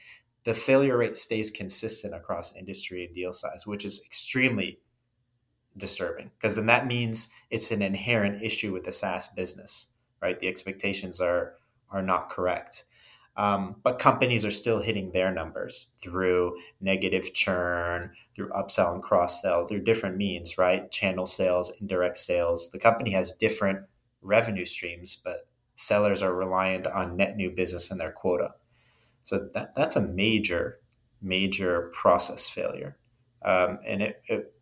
the 0.43 0.53
failure 0.53 0.97
rate 0.97 1.15
stays 1.15 1.49
consistent 1.49 2.13
across 2.13 2.53
industry 2.53 3.05
and 3.05 3.15
deal 3.15 3.31
size, 3.31 3.65
which 3.65 3.85
is 3.85 4.01
extremely 4.05 4.79
disturbing 5.79 6.29
because 6.37 6.55
then 6.57 6.67
that 6.67 6.85
means 6.85 7.29
it's 7.49 7.71
an 7.71 7.81
inherent 7.81 8.43
issue 8.43 8.73
with 8.73 8.83
the 8.83 8.91
SaaS 8.91 9.29
business, 9.29 9.91
right? 10.21 10.37
The 10.37 10.49
expectations 10.49 11.21
are 11.21 11.53
are 11.89 12.01
not 12.01 12.29
correct. 12.29 12.83
Um, 13.35 13.77
but 13.83 13.97
companies 13.97 14.45
are 14.45 14.51
still 14.51 14.81
hitting 14.81 15.11
their 15.11 15.31
numbers 15.31 15.87
through 15.99 16.57
negative 16.81 17.33
churn, 17.33 18.11
through 18.35 18.49
upsell 18.49 18.93
and 18.93 19.01
cross 19.01 19.41
sell, 19.41 19.65
through 19.65 19.83
different 19.83 20.17
means, 20.17 20.57
right? 20.57 20.91
Channel 20.91 21.25
sales, 21.25 21.71
indirect 21.81 22.17
sales. 22.17 22.69
The 22.69 22.77
company 22.77 23.11
has 23.11 23.31
different 23.31 23.85
revenue 24.23 24.65
streams, 24.65 25.15
but 25.23 25.47
sellers 25.75 26.21
are 26.21 26.33
reliant 26.33 26.87
on 26.87 27.17
net 27.17 27.35
new 27.35 27.51
business 27.51 27.91
in 27.91 27.97
their 27.97 28.11
quota. 28.11 28.51
So 29.23 29.49
that 29.53 29.75
that's 29.75 29.95
a 29.95 30.01
major, 30.01 30.79
major 31.21 31.91
process 31.93 32.49
failure, 32.49 32.97
um, 33.43 33.79
and 33.85 34.01
it, 34.01 34.21
it 34.27 34.53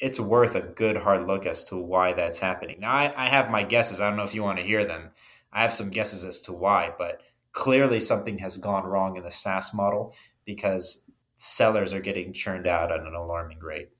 it's 0.00 0.20
worth 0.20 0.54
a 0.54 0.62
good 0.62 0.96
hard 0.96 1.26
look 1.26 1.44
as 1.44 1.64
to 1.66 1.76
why 1.76 2.12
that's 2.12 2.38
happening. 2.38 2.80
Now 2.80 2.92
I, 2.92 3.12
I 3.16 3.26
have 3.26 3.50
my 3.50 3.62
guesses. 3.62 4.00
I 4.00 4.08
don't 4.08 4.16
know 4.16 4.24
if 4.24 4.34
you 4.34 4.42
want 4.42 4.58
to 4.58 4.64
hear 4.64 4.84
them. 4.84 5.10
I 5.52 5.62
have 5.62 5.74
some 5.74 5.90
guesses 5.90 6.24
as 6.24 6.40
to 6.42 6.52
why, 6.52 6.92
but 6.96 7.20
clearly 7.52 8.00
something 8.00 8.38
has 8.38 8.58
gone 8.58 8.86
wrong 8.86 9.16
in 9.16 9.24
the 9.24 9.30
SaaS 9.30 9.74
model 9.74 10.14
because 10.44 11.04
sellers 11.36 11.94
are 11.94 12.00
getting 12.00 12.32
churned 12.32 12.66
out 12.66 12.92
at 12.92 13.00
an 13.00 13.14
alarming 13.14 13.60
rate. 13.60 13.90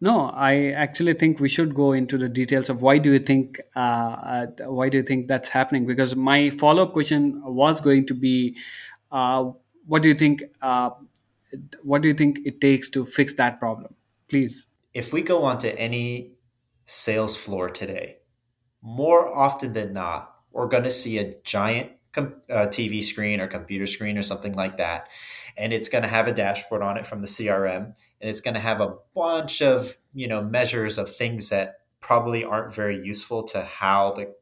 No, 0.00 0.28
I 0.28 0.70
actually 0.72 1.14
think 1.14 1.40
we 1.40 1.48
should 1.48 1.74
go 1.74 1.92
into 1.92 2.18
the 2.18 2.28
details 2.28 2.68
of 2.68 2.82
why 2.82 2.98
do 2.98 3.12
you 3.12 3.18
think 3.18 3.58
uh, 3.74 3.78
uh, 3.78 4.46
why 4.66 4.90
do 4.90 4.98
you 4.98 5.02
think 5.02 5.26
that's 5.26 5.48
happening? 5.48 5.86
Because 5.86 6.14
my 6.14 6.50
follow 6.50 6.82
up 6.82 6.92
question 6.92 7.42
was 7.44 7.80
going 7.80 8.06
to 8.08 8.14
be, 8.14 8.56
uh, 9.10 9.50
what 9.86 10.02
do 10.02 10.08
you 10.08 10.14
think? 10.14 10.42
Uh, 10.60 10.90
what 11.82 12.02
do 12.02 12.08
you 12.08 12.14
think 12.14 12.40
it 12.44 12.60
takes 12.60 12.90
to 12.90 13.06
fix 13.06 13.32
that 13.34 13.58
problem? 13.58 13.94
Please. 14.28 14.66
If 14.92 15.12
we 15.12 15.22
go 15.22 15.44
onto 15.44 15.68
any 15.68 16.32
sales 16.84 17.36
floor 17.36 17.70
today, 17.70 18.18
more 18.82 19.34
often 19.34 19.72
than 19.72 19.94
not, 19.94 20.34
we're 20.52 20.68
going 20.68 20.84
to 20.84 20.90
see 20.90 21.16
a 21.18 21.36
giant 21.42 21.92
com- 22.12 22.34
uh, 22.50 22.66
TV 22.66 23.02
screen 23.02 23.40
or 23.40 23.46
computer 23.46 23.86
screen 23.86 24.18
or 24.18 24.22
something 24.22 24.52
like 24.52 24.76
that, 24.76 25.08
and 25.56 25.72
it's 25.72 25.88
going 25.88 26.02
to 26.02 26.08
have 26.08 26.28
a 26.28 26.32
dashboard 26.32 26.82
on 26.82 26.98
it 26.98 27.06
from 27.06 27.22
the 27.22 27.28
CRM 27.28 27.94
and 28.20 28.30
it's 28.30 28.40
going 28.40 28.54
to 28.54 28.60
have 28.60 28.80
a 28.80 28.96
bunch 29.14 29.62
of 29.62 29.96
you 30.14 30.28
know 30.28 30.42
measures 30.42 30.98
of 30.98 31.14
things 31.14 31.50
that 31.50 31.80
probably 32.00 32.44
aren't 32.44 32.74
very 32.74 33.04
useful 33.04 33.42
to 33.42 33.62
how 33.62 34.12
the 34.12 34.34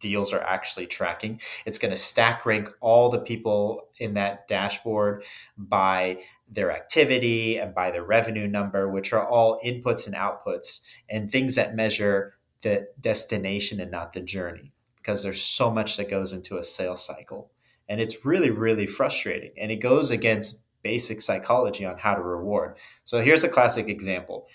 deals 0.00 0.32
are 0.32 0.42
actually 0.42 0.86
tracking. 0.86 1.40
It's 1.64 1.78
going 1.78 1.92
to 1.92 1.96
stack 1.96 2.44
rank 2.44 2.68
all 2.80 3.08
the 3.08 3.20
people 3.20 3.88
in 3.98 4.14
that 4.14 4.48
dashboard 4.48 5.24
by 5.56 6.18
their 6.50 6.70
activity 6.70 7.56
and 7.56 7.74
by 7.74 7.90
their 7.90 8.04
revenue 8.04 8.48
number, 8.48 8.88
which 8.88 9.12
are 9.12 9.24
all 9.24 9.60
inputs 9.64 10.06
and 10.06 10.16
outputs 10.16 10.80
and 11.08 11.30
things 11.30 11.54
that 11.54 11.76
measure 11.76 12.34
the 12.62 12.88
destination 13.00 13.80
and 13.80 13.90
not 13.90 14.12
the 14.12 14.20
journey 14.20 14.72
because 14.96 15.22
there's 15.22 15.40
so 15.40 15.70
much 15.70 15.96
that 15.96 16.10
goes 16.10 16.32
into 16.32 16.56
a 16.58 16.62
sales 16.62 17.04
cycle. 17.04 17.50
And 17.88 18.00
it's 18.00 18.26
really, 18.26 18.50
really 18.50 18.86
frustrating. 18.86 19.52
And 19.56 19.70
it 19.70 19.76
goes 19.76 20.10
against 20.10 20.62
basic 20.88 21.20
psychology 21.20 21.84
on 21.84 21.98
how 21.98 22.14
to 22.14 22.22
reward. 22.22 22.78
So 23.04 23.20
here's 23.20 23.44
a 23.44 23.48
classic 23.50 23.88
example. 23.88 24.46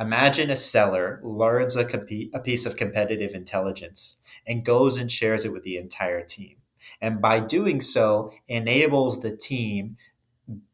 Imagine 0.00 0.50
a 0.50 0.56
seller 0.56 1.20
learns 1.22 1.76
a, 1.76 1.86
a 2.34 2.40
piece 2.40 2.66
of 2.66 2.76
competitive 2.76 3.34
intelligence 3.34 4.16
and 4.48 4.64
goes 4.64 4.98
and 4.98 5.12
shares 5.12 5.44
it 5.44 5.52
with 5.52 5.62
the 5.62 5.76
entire 5.76 6.24
team. 6.24 6.56
And 7.00 7.22
by 7.22 7.38
doing 7.38 7.80
so, 7.80 8.32
enables 8.48 9.20
the 9.20 9.36
team 9.36 9.96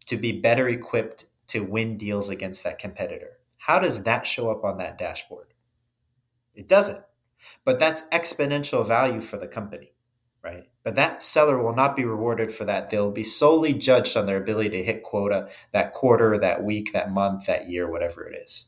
to 0.07 0.17
be 0.17 0.41
better 0.41 0.67
equipped 0.67 1.27
to 1.49 1.61
win 1.61 1.99
deals 1.99 2.31
against 2.31 2.65
that 2.65 2.79
competitor. 2.79 3.33
How 3.59 3.79
does 3.79 4.05
that 4.05 4.27
show 4.27 4.51
up 4.51 4.65
on 4.65 4.79
that 4.79 4.97
dashboard? 4.97 5.49
It 6.55 6.69
doesn't. 6.69 7.05
But 7.67 7.79
that's 7.79 8.09
exponential 8.09 8.87
value 8.87 9.21
for 9.21 9.37
the 9.37 9.47
company, 9.47 9.93
right? 10.43 10.71
But 10.85 10.97
that 10.97 11.23
seller 11.23 11.63
will 11.63 11.75
not 11.75 11.95
be 11.95 12.05
rewarded 12.05 12.53
for 12.53 12.65
that. 12.65 12.91
They'll 12.91 13.13
be 13.13 13.23
solely 13.23 13.73
judged 13.73 14.17
on 14.17 14.27
their 14.27 14.43
ability 14.43 14.71
to 14.71 14.83
hit 14.83 15.05
quota 15.05 15.49
that 15.73 15.95
quarter, 15.95 16.37
that 16.39 16.65
week, 16.65 16.93
that 16.93 17.13
month, 17.13 17.47
that 17.47 17.69
year, 17.69 17.91
whatever 17.91 18.29
it 18.29 18.37
is. 18.37 18.67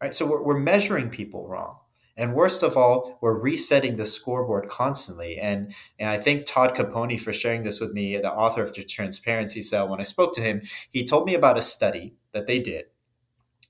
Right? 0.00 0.14
So 0.14 0.26
we're, 0.26 0.42
we're 0.42 0.58
measuring 0.58 1.10
people 1.10 1.48
wrong. 1.48 1.78
And 2.16 2.34
worst 2.34 2.62
of 2.62 2.76
all, 2.76 3.18
we're 3.20 3.38
resetting 3.38 3.96
the 3.96 4.04
scoreboard 4.04 4.68
constantly. 4.68 5.38
And, 5.38 5.74
and 5.98 6.10
I 6.10 6.18
thank 6.18 6.44
Todd 6.44 6.74
Caponi 6.74 7.18
for 7.18 7.32
sharing 7.32 7.62
this 7.62 7.80
with 7.80 7.92
me, 7.92 8.16
the 8.16 8.32
author 8.32 8.62
of 8.62 8.74
the 8.74 8.82
Transparency 8.82 9.62
Sale. 9.62 9.88
When 9.88 10.00
I 10.00 10.04
spoke 10.04 10.34
to 10.34 10.42
him, 10.42 10.62
he 10.90 11.04
told 11.04 11.26
me 11.26 11.34
about 11.34 11.58
a 11.58 11.62
study 11.62 12.14
that 12.32 12.46
they 12.46 12.58
did 12.58 12.86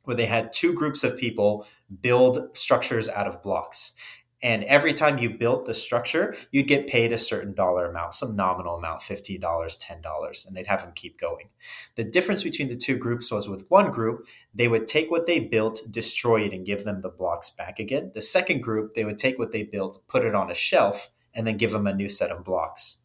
where 0.05 0.16
they 0.16 0.26
had 0.26 0.53
two 0.53 0.74
groups 0.74 1.05
of 1.05 1.16
people 1.16 1.66
build 2.00 2.57
structures 2.57 3.09
out 3.09 3.29
of 3.29 3.42
blocks. 3.42 3.94
And 4.42 4.64
every 4.64 4.94
time 4.94 5.18
you 5.18 5.29
built 5.29 5.66
the 5.66 5.74
structure, 5.74 6.35
you'd 6.50 6.68
get 6.68 6.87
paid 6.87 7.12
a 7.12 7.18
certain 7.18 7.53
dollar 7.53 7.87
amount, 7.87 8.14
some 8.14 8.35
nominal 8.35 8.76
amount, 8.76 9.03
$15, 9.03 9.38
$10, 9.38 10.46
and 10.46 10.57
they'd 10.57 10.66
have 10.66 10.83
them 10.83 10.92
keep 10.94 11.20
going. 11.20 11.50
The 11.96 12.05
difference 12.05 12.42
between 12.42 12.68
the 12.68 12.76
two 12.76 12.96
groups 12.96 13.31
was 13.31 13.48
with 13.48 13.66
one 13.68 13.90
group, 13.90 14.26
they 14.55 14.66
would 14.66 14.87
take 14.87 15.11
what 15.11 15.26
they 15.26 15.40
built, 15.40 15.83
destroy 15.90 16.42
it, 16.42 16.55
and 16.55 16.64
give 16.64 16.85
them 16.85 17.00
the 17.00 17.11
blocks 17.11 17.50
back 17.50 17.79
again. 17.79 18.12
The 18.14 18.22
second 18.22 18.62
group, 18.62 18.94
they 18.94 19.05
would 19.05 19.18
take 19.18 19.38
what 19.38 19.53
they 19.53 19.62
built, 19.62 20.03
put 20.09 20.24
it 20.24 20.35
on 20.35 20.50
a 20.50 20.55
shelf, 20.55 21.11
and 21.35 21.46
then 21.46 21.59
give 21.59 21.72
them 21.72 21.87
a 21.87 21.94
new 21.94 22.09
set 22.09 22.31
of 22.31 22.44
blocks. 22.44 22.98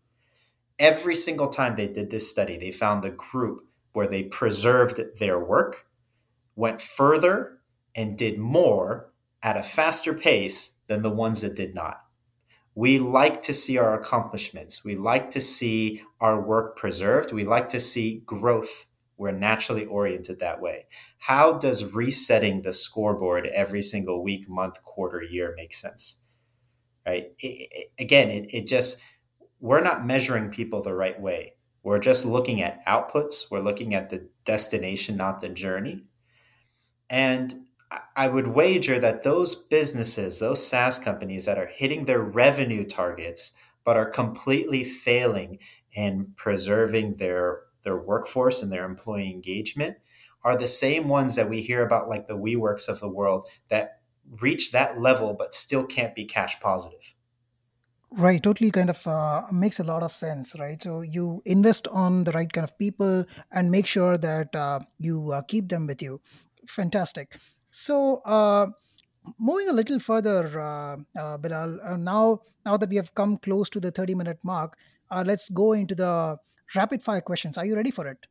Every 0.80 1.16
single 1.16 1.48
time 1.48 1.76
they 1.76 1.88
did 1.88 2.12
this 2.12 2.30
study, 2.30 2.58
they 2.58 2.72
found 2.72 3.04
the 3.04 3.10
group 3.10 3.68
where 3.92 4.08
they 4.08 4.24
preserved 4.24 5.02
their 5.20 5.40
work, 5.40 5.88
went 6.56 6.82
further, 6.82 7.60
and 7.94 8.18
did 8.18 8.38
more 8.38 9.12
at 9.42 9.58
a 9.58 9.64
faster 9.64 10.14
pace 10.14 10.75
than 10.88 11.02
the 11.02 11.10
ones 11.10 11.42
that 11.42 11.56
did 11.56 11.74
not. 11.74 12.02
We 12.76 13.00
like 13.00 13.42
to 13.44 13.54
see 13.54 13.78
our 13.78 13.94
accomplishments. 13.94 14.84
We 14.84 14.96
like 14.96 15.32
to 15.32 15.42
see 15.42 16.04
our 16.20 16.42
work 16.42 16.76
preserved. 16.76 17.32
We 17.32 17.46
like 17.46 17.70
to 17.70 17.80
see 17.80 18.22
growth. 18.26 18.88
We're 19.18 19.32
naturally 19.32 19.86
oriented 19.86 20.40
that 20.42 20.60
way. 20.60 20.88
How 21.20 21.58
does 21.58 21.94
resetting 21.94 22.62
the 22.62 22.74
scoreboard 22.74 23.48
every 23.48 23.82
single 23.82 24.22
week, 24.22 24.50
month, 24.50 24.84
quarter, 24.84 25.24
year 25.24 25.54
make 25.56 25.74
sense? 25.74 26.20
Right? 27.06 27.32
It, 27.40 27.70
it, 27.72 27.92
again, 27.98 28.30
it, 28.30 28.54
it 28.54 28.68
just, 28.68 29.02
we're 29.62 29.82
not 29.82 30.06
measuring 30.06 30.50
people 30.50 30.82
the 30.82 30.94
right 30.94 31.20
way. 31.20 31.54
We're 31.82 32.00
just 32.00 32.26
looking 32.26 32.62
at 32.62 32.86
outputs. 32.86 33.50
We're 33.50 33.62
looking 33.62 33.94
at 33.94 34.10
the 34.10 34.28
destination, 34.44 35.16
not 35.16 35.40
the 35.40 35.50
journey. 35.50 36.04
And 37.10 37.65
I 38.16 38.28
would 38.28 38.48
wager 38.48 39.00
that 39.00 39.24
those 39.24 39.56
businesses, 39.56 40.40
those 40.40 40.66
SaaS 40.66 40.98
companies 40.98 41.46
that 41.46 41.58
are 41.58 41.68
hitting 41.68 42.06
their 42.06 42.22
revenue 42.22 42.86
targets, 42.86 43.52
but 43.84 43.98
are 43.98 44.10
completely 44.10 44.84
failing 44.84 45.60
in 45.94 46.34
preserving 46.36 47.18
their, 47.18 47.62
their 47.84 47.98
workforce 47.98 48.62
and 48.64 48.72
their 48.72 48.86
employee 48.86 49.30
engagement, 49.30 49.98
are 50.44 50.58
the 50.58 50.68
same 50.68 51.08
ones 51.08 51.36
that 51.36 51.50
we 51.50 51.62
hear 51.62 51.84
about, 51.86 52.10
like 52.10 52.28
the 52.28 52.38
WeWorks 52.38 52.88
of 52.88 53.00
the 53.00 53.10
world, 53.10 53.46
that 53.70 54.02
reach 54.42 54.72
that 54.72 55.00
level 55.00 55.36
but 55.38 55.54
still 55.54 55.86
can't 55.86 56.16
be 56.16 56.26
cash 56.26 56.60
positive. 56.60 57.14
Right, 58.12 58.42
totally 58.42 58.72
kind 58.72 58.90
of 58.90 59.06
uh, 59.06 59.44
makes 59.52 59.80
a 59.80 59.84
lot 59.84 60.02
of 60.02 60.16
sense, 60.16 60.58
right? 60.58 60.82
So 60.82 61.02
you 61.02 61.42
invest 61.46 61.88
on 61.90 62.24
the 62.24 62.32
right 62.32 62.52
kind 62.52 62.64
of 62.64 62.78
people 62.78 63.26
and 63.52 63.70
make 63.70 63.86
sure 63.86 64.18
that 64.18 64.56
uh, 64.56 64.80
you 65.00 65.32
uh, 65.32 65.42
keep 65.42 65.68
them 65.68 65.86
with 65.86 66.02
you. 66.02 66.22
Fantastic. 66.68 67.38
So, 67.78 68.22
uh, 68.24 68.68
moving 69.38 69.68
a 69.68 69.74
little 69.74 70.00
further, 70.00 70.62
uh, 70.62 70.96
uh, 71.20 71.38
Belal, 71.38 71.78
uh, 71.86 71.98
now 71.98 72.40
now 72.66 72.78
that 72.78 72.88
we 72.88 72.96
have 72.96 73.14
come 73.14 73.38
close 73.38 73.70
to 73.72 73.82
the 73.82 73.92
30 73.92 74.16
minute 74.16 74.40
mark, 74.44 74.78
uh, 75.12 75.26
let's 75.28 75.50
go 75.50 75.74
into 75.74 75.94
the 75.94 76.38
rapid 76.74 77.04
fire 77.04 77.20
questions. 77.20 77.58
Are 77.58 77.66
you 77.66 77.76
ready 77.76 77.92
for 77.92 78.08
it? 78.08 78.28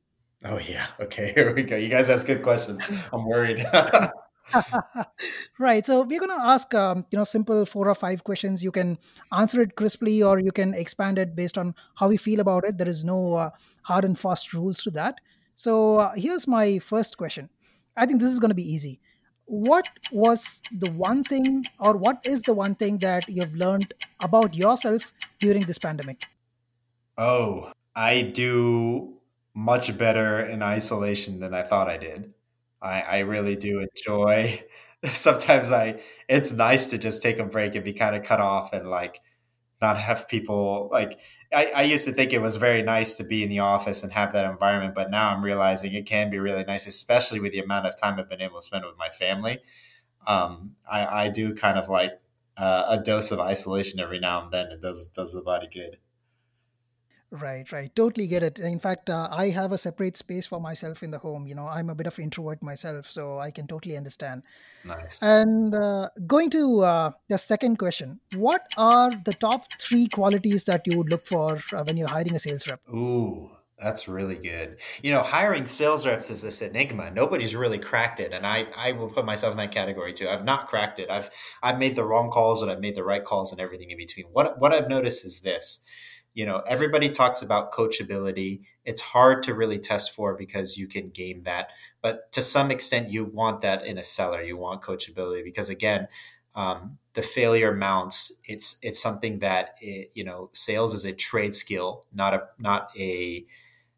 Oh, 0.46 0.59
yeah. 0.59 0.87
Okay, 1.00 1.33
here 1.35 1.54
we 1.54 1.62
go. 1.62 1.76
You 1.76 1.88
guys 1.90 2.09
ask 2.09 2.26
good 2.26 2.42
questions. 2.42 2.83
I'm 3.12 3.26
worried. 3.26 3.62
right. 5.59 5.85
So 5.85 6.04
we're 6.04 6.20
going 6.20 6.38
to 6.38 6.46
ask, 6.46 6.74
um, 6.74 7.04
you 7.11 7.18
know, 7.18 7.24
simple 7.24 7.66
four 7.66 7.87
or 7.87 7.94
five 7.94 8.24
questions. 8.24 8.64
You 8.64 8.72
can 8.72 8.98
answer 9.30 9.61
it 9.61 9.76
crisply, 9.76 10.22
or 10.22 10.40
you 10.40 10.52
can 10.52 10.72
expand 10.72 11.18
it 11.18 11.37
based 11.37 11.59
on 11.59 11.74
how 11.96 12.09
you 12.09 12.16
feel 12.16 12.40
about 12.40 12.64
it. 12.64 12.78
There 12.78 12.88
is 12.88 13.04
no 13.04 13.35
uh, 13.35 13.50
hard 13.83 14.07
and 14.07 14.18
fast 14.18 14.54
rules 14.54 14.83
to 14.85 14.90
that. 14.92 15.16
So 15.54 15.96
uh, 15.96 16.12
here's 16.16 16.48
my 16.48 16.78
first 16.78 17.18
question. 17.18 17.50
I 17.94 18.07
think 18.07 18.22
this 18.22 18.33
is 18.33 18.40
going 18.40 18.57
to 18.57 18.62
be 18.64 18.72
easy 18.72 19.00
what 19.46 19.88
was 20.11 20.62
the 20.70 20.90
one 20.90 21.22
thing 21.22 21.64
or 21.78 21.96
what 21.96 22.26
is 22.26 22.42
the 22.42 22.54
one 22.54 22.74
thing 22.74 22.98
that 22.98 23.28
you've 23.28 23.54
learned 23.54 23.92
about 24.22 24.54
yourself 24.54 25.12
during 25.38 25.62
this 25.62 25.78
pandemic? 25.78 26.22
Oh 27.16 27.72
i 27.96 28.22
do 28.22 29.14
much 29.54 29.96
better 29.96 30.40
in 30.44 30.62
isolation 30.62 31.38
than 31.40 31.54
i 31.54 31.62
thought 31.62 31.88
i 31.88 31.96
did. 31.96 32.33
I, 32.83 33.00
I 33.02 33.18
really 33.20 33.57
do 33.57 33.80
enjoy 33.80 34.62
sometimes 35.04 35.70
i 35.70 36.00
it's 36.28 36.52
nice 36.52 36.90
to 36.90 36.98
just 36.98 37.22
take 37.22 37.38
a 37.38 37.44
break 37.44 37.74
and 37.74 37.85
be 37.85 37.92
kind 37.92 38.16
of 38.16 38.24
cut 38.24 38.40
off 38.40 38.72
and 38.72 38.88
like 38.90 39.20
not 39.87 39.99
have 39.99 40.27
people 40.29 40.88
like 40.92 41.20
I, 41.53 41.64
I, 41.77 41.83
used 41.83 42.05
to 42.07 42.12
think 42.12 42.33
it 42.33 42.42
was 42.42 42.57
very 42.57 42.83
nice 42.83 43.14
to 43.16 43.25
be 43.25 43.42
in 43.44 43.49
the 43.49 43.61
office 43.61 44.03
and 44.03 44.12
have 44.12 44.33
that 44.33 44.51
environment 44.51 44.94
but 44.94 45.11
now 45.11 45.27
i'm 45.31 45.44
realizing 45.44 45.92
it 45.92 46.07
can 46.07 46.31
be 46.31 46.38
really 46.38 46.64
nice 46.64 46.87
especially 46.87 47.40
with 47.40 47.53
the 47.53 47.61
amount 47.61 47.87
of 47.87 47.97
time 47.97 48.18
i've 48.18 48.29
been 48.29 48.40
able 48.40 48.59
to 48.59 48.62
spend 48.62 48.85
with 48.85 48.99
my 48.99 49.11
family. 49.11 49.61
Um, 50.27 50.77
I, 50.90 51.25
I, 51.25 51.29
do 51.29 51.55
kind 51.55 51.79
of 51.79 51.90
like 51.90 52.12
uh, 52.57 52.85
a 52.88 53.03
dose 53.03 53.31
of 53.31 53.40
isolation 53.40 54.01
every 54.01 54.18
now 54.18 54.42
and 54.42 54.51
then. 54.51 54.68
It 54.68 54.81
does 54.81 55.09
does 55.09 55.33
the 55.35 55.42
body 55.42 55.68
good 55.70 55.99
Right, 57.40 57.70
right. 57.73 57.90
Totally 57.97 58.29
get 58.29 58.44
it. 58.44 58.61
In 58.61 58.79
fact, 58.79 59.11
uh, 59.11 59.27
I 59.29 59.49
have 59.49 59.73
a 59.73 59.79
separate 59.79 60.16
space 60.16 60.47
for 60.47 60.61
myself 60.61 61.03
in 61.03 61.11
the 61.11 61.18
home. 61.18 61.49
You 61.49 61.57
know, 61.57 61.66
I'm 61.66 61.90
a 61.90 61.94
bit 61.94 62.07
of 62.07 62.16
introvert 62.20 62.62
myself, 62.62 63.11
so 63.11 63.40
I 63.40 63.51
can 63.51 63.66
totally 63.66 63.97
understand. 63.97 64.44
Nice. 64.85 65.20
And 65.20 65.75
uh, 65.75 66.11
going 66.29 66.51
to 66.51 66.83
uh, 66.83 67.11
the 67.29 67.37
second 67.37 67.79
question, 67.81 68.20
what 68.37 68.62
are 68.79 69.11
the 69.11 69.33
top 69.33 69.66
three 69.81 70.07
qualities 70.07 70.62
that 70.64 70.83
you 70.87 70.97
would 70.97 71.11
look 71.11 71.27
for 71.27 71.59
uh, 71.73 71.83
when 71.83 71.97
you're 71.97 72.07
hiring 72.07 72.37
a 72.37 72.38
sales 72.38 72.68
rep? 72.68 72.81
Ooh, 72.88 73.51
that's 73.79 74.07
really 74.07 74.37
good. 74.37 74.79
You 75.03 75.11
know, 75.11 75.23
hiring 75.23 75.66
sales 75.66 76.07
reps 76.07 76.31
is 76.31 76.42
this 76.42 76.62
enigma. 76.62 77.11
Nobody's 77.11 77.57
really 77.57 77.79
cracked 77.79 78.20
it, 78.20 78.33
and 78.33 78.47
I 78.47 78.68
I 78.77 78.92
will 78.92 79.09
put 79.09 79.27
myself 79.27 79.51
in 79.51 79.59
that 79.59 79.73
category 79.73 80.12
too. 80.12 80.29
I've 80.29 80.44
not 80.44 80.68
cracked 80.68 81.01
it. 81.01 81.11
I've 81.11 81.31
I've 81.64 81.81
made 81.81 81.97
the 81.97 82.05
wrong 82.05 82.31
calls 82.31 82.62
and 82.62 82.70
I've 82.70 82.79
made 82.79 82.94
the 82.94 83.03
right 83.03 83.25
calls 83.25 83.51
and 83.51 83.61
everything 83.61 83.90
in 83.90 83.99
between. 83.99 84.27
What 84.31 84.61
what 84.61 84.73
I've 84.73 84.88
noticed 84.88 85.25
is 85.25 85.40
this 85.40 85.83
you 86.35 86.44
know 86.44 86.62
everybody 86.66 87.09
talks 87.09 87.42
about 87.42 87.73
coachability. 87.73 88.62
It's 88.85 89.01
hard 89.01 89.42
to 89.44 89.55
really 89.55 89.79
test 89.79 90.14
for 90.14 90.35
because 90.35 90.77
you 90.77 90.87
can 90.87 91.09
game 91.09 91.42
that 91.42 91.70
but 92.03 92.31
to 92.33 92.42
some 92.42 92.70
extent 92.70 93.09
you 93.09 93.25
want 93.25 93.62
that 93.62 93.87
in 93.87 93.99
a 93.99 94.05
seller. 94.05 94.42
You 94.42 94.57
want 94.57 94.83
coachability 94.83 95.42
because 95.44 95.70
again 95.70 96.09
um, 96.55 96.99
the 97.14 97.23
failure 97.23 97.73
mounts. 97.73 98.33
It's 98.44 98.79
it's 98.83 99.03
something 99.03 99.40
that 99.40 99.77
it, 99.81 100.11
you 100.14 100.25
know 100.25 100.51
sales 100.53 100.94
is 100.94 101.05
a 101.05 101.12
trade 101.12 101.55
skill 101.55 102.07
not 102.12 102.35
a 102.35 102.42
not 102.59 102.90
a 102.97 103.47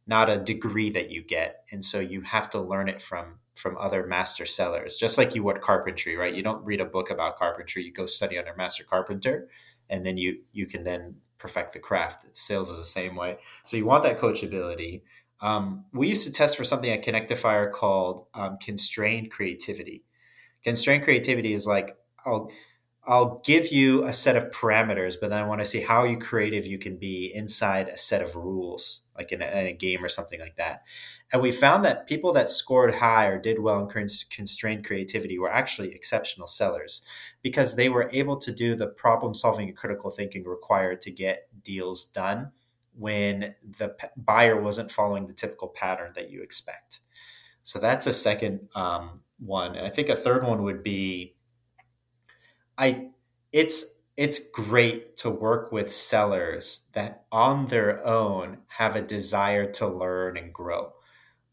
not 0.06 0.30
a 0.30 0.38
degree 0.38 0.90
that 0.90 1.10
you 1.10 1.22
get. 1.22 1.64
And 1.72 1.84
so 1.84 1.98
you 1.98 2.20
have 2.20 2.48
to 2.50 2.60
learn 2.60 2.88
it 2.88 3.02
from 3.02 3.38
from 3.54 3.76
other 3.78 4.06
master 4.06 4.44
sellers 4.44 4.96
just 4.96 5.16
like 5.16 5.34
you 5.34 5.42
would 5.42 5.62
carpentry 5.62 6.16
right? 6.16 6.34
You 6.34 6.42
don't 6.42 6.64
read 6.64 6.80
a 6.80 6.84
book 6.84 7.10
about 7.10 7.38
carpentry. 7.38 7.84
You 7.84 7.92
go 7.92 8.06
study 8.06 8.38
under 8.38 8.54
master 8.54 8.84
carpenter 8.84 9.48
and 9.88 10.04
then 10.04 10.16
you 10.16 10.40
you 10.52 10.66
can 10.66 10.84
then 10.84 11.16
perfect 11.38 11.72
the 11.72 11.78
craft. 11.78 12.26
Sales 12.36 12.70
is 12.70 12.78
the 12.78 12.84
same 12.84 13.16
way. 13.16 13.38
So 13.64 13.76
you 13.76 13.86
want 13.86 14.02
that 14.04 14.18
coachability. 14.18 15.02
Um, 15.40 15.84
we 15.92 16.08
used 16.08 16.26
to 16.26 16.32
test 16.32 16.56
for 16.56 16.64
something 16.64 16.90
at 16.90 17.04
Connectifier 17.04 17.70
called 17.70 18.26
um, 18.34 18.58
constrained 18.60 19.30
creativity. 19.30 20.04
Constrained 20.64 21.04
creativity 21.04 21.52
is 21.52 21.66
like 21.66 21.96
I'll 22.24 22.50
I'll 23.06 23.40
give 23.44 23.70
you 23.70 24.04
a 24.04 24.12
set 24.12 24.36
of 24.36 24.50
parameters, 24.50 25.14
but 25.20 25.30
then 25.30 25.40
I 25.40 25.46
want 25.46 25.60
to 25.60 25.64
see 25.64 25.80
how 25.80 26.02
you 26.02 26.18
creative 26.18 26.66
you 26.66 26.78
can 26.78 26.96
be 26.96 27.30
inside 27.32 27.88
a 27.88 27.96
set 27.96 28.20
of 28.20 28.34
rules, 28.34 29.02
like 29.16 29.30
in 29.30 29.42
a, 29.42 29.46
in 29.46 29.66
a 29.66 29.72
game 29.72 30.04
or 30.04 30.08
something 30.08 30.40
like 30.40 30.56
that. 30.56 30.82
And 31.32 31.42
we 31.42 31.50
found 31.50 31.84
that 31.84 32.06
people 32.06 32.32
that 32.34 32.48
scored 32.48 32.94
high 32.94 33.26
or 33.26 33.38
did 33.38 33.58
well 33.58 33.80
in 33.80 34.08
constrained 34.30 34.84
creativity 34.84 35.38
were 35.38 35.52
actually 35.52 35.92
exceptional 35.92 36.46
sellers 36.46 37.02
because 37.42 37.74
they 37.74 37.88
were 37.88 38.08
able 38.12 38.36
to 38.36 38.52
do 38.52 38.76
the 38.76 38.86
problem 38.86 39.34
solving 39.34 39.68
and 39.68 39.76
critical 39.76 40.10
thinking 40.10 40.44
required 40.44 41.00
to 41.00 41.10
get 41.10 41.48
deals 41.64 42.04
done 42.04 42.52
when 42.94 43.54
the 43.78 43.94
buyer 44.16 44.60
wasn't 44.60 44.90
following 44.90 45.26
the 45.26 45.32
typical 45.32 45.68
pattern 45.68 46.12
that 46.14 46.30
you 46.30 46.42
expect. 46.42 47.00
So 47.64 47.80
that's 47.80 48.06
a 48.06 48.12
second 48.12 48.68
um, 48.76 49.20
one. 49.40 49.74
And 49.74 49.84
I 49.84 49.90
think 49.90 50.08
a 50.08 50.16
third 50.16 50.44
one 50.44 50.62
would 50.62 50.84
be 50.84 51.34
I 52.78 53.08
it's 53.52 53.94
it's 54.16 54.48
great 54.50 55.16
to 55.18 55.30
work 55.30 55.72
with 55.72 55.92
sellers 55.92 56.84
that 56.92 57.24
on 57.30 57.66
their 57.66 58.04
own 58.06 58.58
have 58.68 58.96
a 58.96 59.02
desire 59.02 59.70
to 59.72 59.86
learn 59.86 60.36
and 60.36 60.52
grow. 60.52 60.92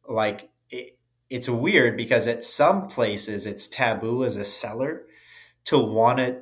Like 0.07 0.49
it, 0.69 0.97
it's 1.29 1.49
weird 1.49 1.97
because 1.97 2.27
at 2.27 2.43
some 2.43 2.87
places 2.87 3.45
it's 3.45 3.67
taboo 3.67 4.23
as 4.23 4.37
a 4.37 4.43
seller 4.43 5.05
to 5.65 5.77
want 5.79 6.19
to 6.19 6.41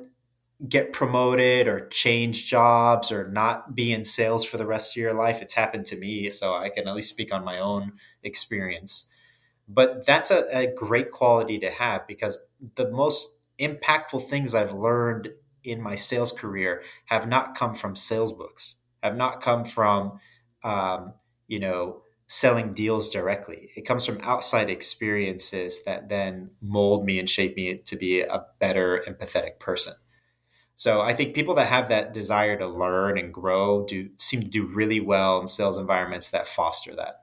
get 0.68 0.92
promoted 0.92 1.68
or 1.68 1.88
change 1.88 2.48
jobs 2.48 3.12
or 3.12 3.28
not 3.28 3.74
be 3.74 3.92
in 3.92 4.04
sales 4.04 4.44
for 4.44 4.58
the 4.58 4.66
rest 4.66 4.96
of 4.96 5.00
your 5.02 5.14
life. 5.14 5.42
It's 5.42 5.54
happened 5.54 5.86
to 5.86 5.96
me, 5.96 6.30
so 6.30 6.54
I 6.54 6.70
can 6.70 6.88
at 6.88 6.94
least 6.94 7.10
speak 7.10 7.34
on 7.34 7.44
my 7.44 7.58
own 7.58 7.94
experience. 8.22 9.08
But 9.68 10.06
that's 10.06 10.30
a, 10.30 10.44
a 10.56 10.66
great 10.74 11.10
quality 11.10 11.58
to 11.60 11.70
have 11.70 12.06
because 12.06 12.38
the 12.76 12.90
most 12.90 13.36
impactful 13.58 14.28
things 14.28 14.54
I've 14.54 14.72
learned 14.72 15.30
in 15.64 15.80
my 15.80 15.96
sales 15.96 16.32
career 16.32 16.82
have 17.06 17.28
not 17.28 17.56
come 17.56 17.74
from 17.74 17.96
sales 17.96 18.32
books, 18.32 18.76
have 19.02 19.16
not 19.16 19.40
come 19.40 19.64
from, 19.64 20.20
um, 20.64 21.14
you 21.46 21.60
know, 21.60 22.01
selling 22.32 22.72
deals 22.72 23.10
directly. 23.10 23.68
It 23.76 23.82
comes 23.82 24.06
from 24.06 24.18
outside 24.22 24.70
experiences 24.70 25.84
that 25.84 26.08
then 26.08 26.52
mold 26.62 27.04
me 27.04 27.18
and 27.18 27.28
shape 27.28 27.56
me 27.56 27.76
to 27.76 27.94
be 27.94 28.22
a 28.22 28.46
better 28.58 29.04
empathetic 29.06 29.58
person. 29.58 29.92
So 30.74 31.02
I 31.02 31.12
think 31.12 31.34
people 31.34 31.54
that 31.56 31.66
have 31.66 31.90
that 31.90 32.14
desire 32.14 32.58
to 32.58 32.66
learn 32.66 33.18
and 33.18 33.34
grow 33.34 33.84
do 33.84 34.08
seem 34.16 34.40
to 34.40 34.48
do 34.48 34.66
really 34.66 34.98
well 34.98 35.40
in 35.40 35.46
sales 35.46 35.76
environments 35.76 36.30
that 36.30 36.48
foster 36.48 36.96
that. 36.96 37.21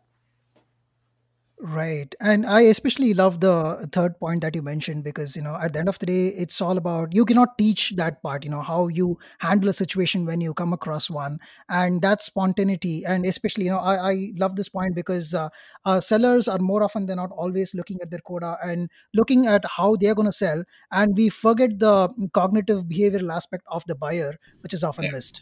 Right. 1.61 2.15
And 2.21 2.45
I 2.45 2.61
especially 2.61 3.13
love 3.13 3.41
the 3.41 3.85
third 3.91 4.17
point 4.17 4.43
that 4.43 4.55
you 4.55 4.61
mentioned 4.61 5.03
because, 5.03 5.35
you 5.35 5.41
know, 5.41 5.55
at 5.55 5.73
the 5.73 5.79
end 5.79 5.89
of 5.89 5.99
the 5.99 6.05
day, 6.05 6.27
it's 6.27 6.61
all 6.61 6.77
about 6.77 7.13
you 7.13 7.25
cannot 7.25 7.57
teach 7.57 7.91
that 7.97 8.23
part, 8.23 8.45
you 8.45 8.49
know, 8.49 8.61
how 8.61 8.87
you 8.87 9.17
handle 9.39 9.67
a 9.67 9.73
situation 9.73 10.25
when 10.25 10.39
you 10.39 10.53
come 10.53 10.71
across 10.71 11.09
one. 11.09 11.37
And 11.67 12.01
that 12.01 12.23
spontaneity. 12.23 13.03
And 13.05 13.25
especially, 13.25 13.65
you 13.65 13.71
know, 13.71 13.79
I, 13.79 14.11
I 14.11 14.31
love 14.37 14.55
this 14.55 14.69
point 14.69 14.95
because 14.95 15.33
uh, 15.33 15.49
uh, 15.83 15.99
sellers 15.99 16.47
are 16.47 16.59
more 16.59 16.81
often 16.81 17.07
than 17.07 17.17
not 17.17 17.31
always 17.31 17.75
looking 17.75 17.97
at 18.01 18.09
their 18.09 18.21
quota 18.21 18.57
and 18.63 18.89
looking 19.13 19.45
at 19.45 19.65
how 19.65 19.97
they're 19.97 20.15
going 20.15 20.29
to 20.29 20.31
sell. 20.31 20.63
And 20.93 21.17
we 21.17 21.27
forget 21.27 21.77
the 21.77 22.07
cognitive 22.33 22.85
behavioral 22.85 23.35
aspect 23.35 23.63
of 23.67 23.83
the 23.85 23.95
buyer, 23.95 24.35
which 24.61 24.73
is 24.73 24.81
often 24.81 25.11
missed. 25.11 25.41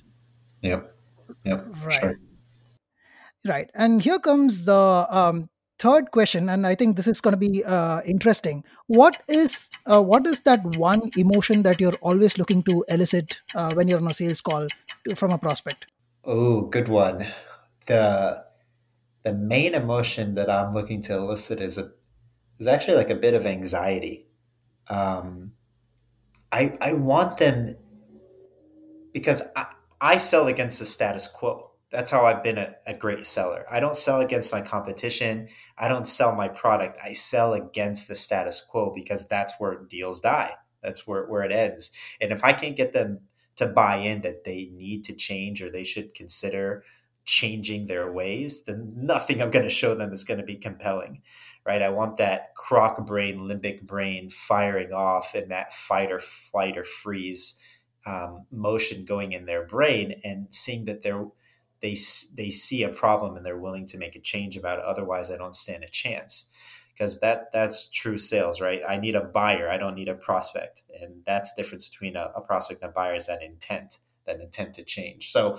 Yep. 0.64 0.96
Yep. 1.44 1.76
For 1.76 1.86
Right. 1.86 2.02
sure. 2.02 2.20
Right. 3.46 3.70
And 3.76 4.02
here 4.02 4.18
comes 4.18 4.66
the 4.66 5.06
um, 5.10 5.50
third 5.80 6.12
question, 6.12 6.50
and 6.50 6.66
I 6.66 6.76
think 6.76 6.96
this 6.96 7.08
is 7.08 7.22
going 7.22 7.34
to 7.34 7.38
be 7.38 7.64
uh, 7.64 8.02
interesting. 8.06 8.64
What 8.88 9.22
is 9.28 9.70
uh, 9.86 10.02
what 10.02 10.26
is 10.28 10.42
that 10.42 10.78
one 10.78 11.10
emotion 11.18 11.64
that 11.64 11.80
you're 11.80 11.98
always 12.02 12.38
looking 12.38 12.64
to 12.64 12.86
elicit 12.90 13.40
uh, 13.56 13.74
when 13.74 13.88
you're 13.88 14.00
on 14.00 14.08
a 14.08 14.14
sales 14.14 14.42
call 14.42 14.68
to, 15.08 15.16
from 15.16 15.32
a 15.32 15.38
prospect? 15.38 15.92
Oh, 16.24 16.62
good 16.62 16.88
one. 16.88 17.28
The 17.86 18.44
the 19.24 19.34
main 19.34 19.74
emotion 19.76 20.36
that 20.36 20.50
I'm 20.50 20.74
looking 20.74 21.02
to 21.04 21.16
elicit 21.16 21.60
is 21.60 21.78
a 21.78 21.92
is 22.60 22.68
actually 22.68 22.96
like 22.96 23.10
a 23.10 23.16
bit 23.16 23.34
of 23.34 23.46
anxiety. 23.46 24.28
Um, 24.88 25.54
I 26.52 26.78
I 26.82 26.94
want 26.94 27.38
them 27.38 27.76
because 29.14 29.44
I, 29.56 29.66
I 30.00 30.18
sell 30.18 30.48
against 30.48 30.80
the 30.80 30.86
status 30.86 31.28
quo. 31.28 31.67
That's 31.92 32.12
how 32.12 32.26
I've 32.26 32.44
been 32.44 32.58
a, 32.58 32.76
a 32.86 32.94
great 32.94 33.26
seller. 33.26 33.66
I 33.72 33.80
don't 33.80 33.96
sell 33.96 34.20
against 34.20 34.52
my 34.52 34.62
competition. 34.62 35.48
I 35.78 35.88
don't 35.88 36.08
sell 36.08 36.36
my 36.36 36.50
product. 36.50 36.98
I 37.04 37.14
sell 37.14 37.54
against 37.54 38.08
the 38.08 38.16
status 38.16 38.62
quo 38.62 38.92
because 38.94 39.28
that's 39.28 39.54
where 39.58 39.84
deals 39.88 40.20
die. 40.20 40.54
That's 40.84 41.08
where, 41.08 41.26
where 41.26 41.44
it 41.44 41.52
ends. 41.52 41.92
And 42.20 42.32
if 42.32 42.44
I 42.44 42.54
can't 42.54 42.76
get 42.76 42.94
them 42.94 43.22
to 43.56 43.68
buy 43.68 43.98
in 43.98 44.22
that 44.22 44.44
they 44.44 44.70
need 44.74 45.04
to 45.06 45.14
change 45.14 45.62
or 45.62 45.72
they 45.72 45.84
should 45.84 46.14
consider 46.14 46.84
changing 47.26 47.88
their 47.88 48.12
ways, 48.12 48.64
then 48.64 48.94
nothing 48.96 49.42
I'm 49.42 49.52
going 49.52 49.66
to 49.66 49.70
show 49.70 49.96
them 49.96 50.14
is 50.14 50.24
going 50.24 50.40
to 50.40 50.46
be 50.46 50.56
compelling, 50.56 51.22
right? 51.66 51.82
I 51.82 51.90
want 51.90 52.18
that 52.18 52.56
croc 52.56 53.06
brain, 53.06 53.40
limbic 53.40 53.82
brain 53.82 54.30
firing 54.30 54.94
off 54.94 55.36
and 55.36 55.52
that 55.52 55.74
fight 55.74 56.12
or 56.12 56.20
flight 56.20 56.78
or 56.78 56.86
freeze 56.86 57.60
um, 58.06 58.46
motion 58.52 59.04
going 59.04 59.34
in 59.34 59.46
their 59.46 59.66
brain 59.66 60.22
and 60.24 60.48
seeing 60.52 60.86
that 60.86 61.02
they're 61.02 61.26
they 61.82 61.96
they 62.36 62.50
see 62.50 62.84
a 62.84 62.90
problem 62.90 63.36
and 63.36 63.46
they're 63.46 63.58
willing 63.58 63.86
to 63.88 63.98
make 63.98 64.16
a 64.16 64.22
change 64.22 64.58
about 64.58 64.80
it. 64.80 64.86
Otherwise, 64.86 65.32
I 65.32 65.38
don't 65.38 65.56
stand 65.56 65.84
a 65.84 65.90
chance 65.90 66.50
because 66.94 67.20
that 67.20 67.52
that's 67.54 67.90
true 67.90 68.18
sales, 68.18 68.60
right? 68.60 68.82
I 68.88 68.98
need 68.98 69.16
a 69.16 69.24
buyer. 69.24 69.70
I 69.70 69.78
don't 69.78 69.96
need 69.96 70.10
a 70.10 70.16
prospect, 70.16 70.84
and 71.02 71.22
that's 71.26 71.54
the 71.54 71.62
difference 71.62 71.90
between 71.90 72.16
a, 72.16 72.32
a 72.36 72.42
prospect 72.42 72.82
and 72.82 72.90
a 72.90 72.94
buyer 72.94 73.16
is 73.16 73.28
that 73.28 73.44
intent, 73.44 74.00
that 74.26 74.40
intent 74.40 74.74
to 74.76 74.84
change. 74.84 75.32
So, 75.32 75.58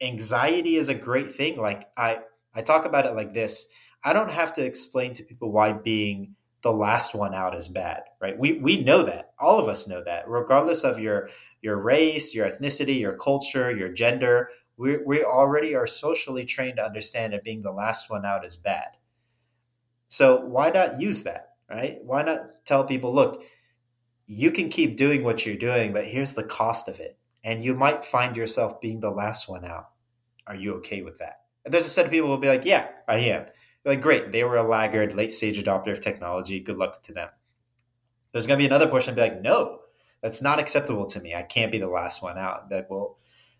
anxiety 0.00 0.76
is 0.76 0.88
a 0.88 0.94
great 0.94 1.30
thing. 1.30 1.58
Like 1.58 1.88
I 1.96 2.20
I 2.54 2.62
talk 2.62 2.84
about 2.84 3.06
it 3.06 3.14
like 3.14 3.34
this. 3.34 3.66
I 4.04 4.12
don't 4.12 4.30
have 4.32 4.52
to 4.54 4.64
explain 4.64 5.12
to 5.14 5.24
people 5.24 5.52
why 5.52 5.72
being 5.72 6.34
the 6.62 6.72
last 6.72 7.14
one 7.14 7.34
out 7.34 7.54
is 7.54 7.68
bad, 7.68 8.02
right? 8.20 8.38
We 8.38 8.54
we 8.54 8.82
know 8.82 9.02
that. 9.04 9.32
All 9.38 9.58
of 9.60 9.68
us 9.68 9.86
know 9.86 10.02
that, 10.04 10.28
regardless 10.28 10.84
of 10.84 10.98
your 10.98 11.28
your 11.60 11.76
race, 11.76 12.34
your 12.34 12.48
ethnicity, 12.48 12.98
your 12.98 13.16
culture, 13.16 13.76
your 13.76 13.92
gender 13.92 14.48
we, 14.78 14.96
we 15.04 15.24
already 15.24 15.74
are 15.74 15.86
socially 15.86 16.44
trained 16.44 16.76
to 16.76 16.84
understand 16.84 17.32
that 17.32 17.44
being 17.44 17.62
the 17.62 17.72
last 17.72 18.08
one 18.08 18.24
out 18.24 18.44
is 18.44 18.56
bad. 18.56 18.96
So 20.08 20.40
why 20.40 20.70
not 20.70 21.00
use 21.00 21.24
that, 21.24 21.50
right? 21.68 21.96
Why 22.04 22.22
not 22.22 22.40
tell 22.64 22.84
people, 22.84 23.12
look, 23.12 23.42
you 24.26 24.50
can 24.52 24.68
keep 24.68 24.96
doing 24.96 25.24
what 25.24 25.44
you're 25.44 25.56
doing, 25.56 25.92
but 25.92 26.06
here's 26.06 26.34
the 26.34 26.44
cost 26.44 26.88
of 26.88 27.00
it. 27.00 27.18
And 27.44 27.64
you 27.64 27.74
might 27.74 28.04
find 28.04 28.36
yourself 28.36 28.80
being 28.80 29.00
the 29.00 29.10
last 29.10 29.48
one 29.48 29.64
out. 29.64 29.88
Are 30.46 30.56
you 30.56 30.74
okay 30.76 31.02
with 31.02 31.18
that? 31.18 31.40
And 31.64 31.74
there's 31.74 31.86
a 31.86 31.90
set 31.90 32.06
of 32.06 32.10
people 32.10 32.28
who 32.28 32.32
will 32.32 32.38
be 32.38 32.48
like, 32.48 32.64
yeah, 32.64 32.88
I 33.06 33.16
am. 33.16 33.46
You're 33.84 33.94
like, 33.94 34.02
great, 34.02 34.32
they 34.32 34.44
were 34.44 34.56
a 34.56 34.62
laggard, 34.62 35.14
late 35.14 35.32
stage 35.32 35.62
adopter 35.62 35.90
of 35.90 36.00
technology. 36.00 36.60
Good 36.60 36.78
luck 36.78 37.02
to 37.02 37.12
them. 37.12 37.28
There's 38.32 38.46
going 38.46 38.58
to 38.58 38.62
be 38.62 38.66
another 38.66 38.88
portion 38.88 39.14
be 39.14 39.22
like, 39.22 39.42
no, 39.42 39.80
that's 40.22 40.42
not 40.42 40.58
acceptable 40.58 41.06
to 41.06 41.20
me. 41.20 41.34
I 41.34 41.42
can't 41.42 41.72
be 41.72 41.78
the 41.78 41.88
last 41.88 42.22
one 42.22 42.38
out. 42.38 42.70
Like, 42.70 42.88
well, 42.90 43.18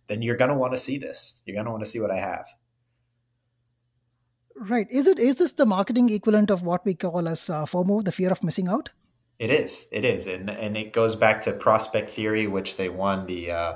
then 0.09 0.23
you're 0.23 0.37
going 0.37 0.51
to 0.51 0.57
want 0.57 0.73
to 0.73 0.81
see 0.81 0.99
this. 0.99 1.43
You're 1.45 1.55
going 1.55 1.67
to 1.67 1.71
want 1.71 1.85
to 1.85 1.89
see 1.91 2.01
what 2.01 2.11
I 2.11 2.19
have. 2.19 2.47
Right. 4.57 4.89
Is 4.91 5.07
it 5.07 5.19
is 5.21 5.37
this 5.37 5.53
the 5.53 5.67
marketing 5.67 6.11
equivalent 6.11 6.51
of 6.51 6.63
what 6.63 6.85
we 6.85 6.95
call 6.95 7.29
as 7.29 7.49
uh, 7.49 7.65
FOMO, 7.65 8.05
the 8.05 8.11
fear 8.11 8.31
of 8.31 8.43
missing 8.43 8.67
out? 8.67 8.91
It 9.39 9.51
is. 9.51 9.87
It 9.93 10.05
is, 10.05 10.27
and 10.27 10.51
and 10.51 10.77
it 10.77 10.93
goes 10.93 11.15
back 11.15 11.43
to 11.43 11.53
prospect 11.53 12.11
theory, 12.11 12.49
which 12.49 12.77
they 12.77 12.89
won 12.89 13.27
the 13.27 13.53
uh, 13.53 13.75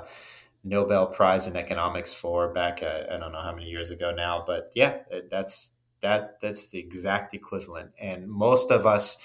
Nobel 0.65 1.07
Prize 1.07 1.47
in 1.47 1.55
economics 1.55 2.13
for 2.13 2.51
back 2.51 2.83
uh, 2.83 3.03
I 3.09 3.17
don't 3.17 3.31
know 3.31 3.41
how 3.41 3.55
many 3.55 3.69
years 3.69 3.91
ago 3.91 4.13
now, 4.13 4.43
but 4.45 4.73
yeah, 4.75 4.97
that's 5.29 5.71
that 6.01 6.41
that's 6.41 6.69
the 6.69 6.79
exact 6.79 7.33
equivalent. 7.33 7.91
And 7.97 8.27
most 8.27 8.71
of 8.71 8.85
us 8.85 9.19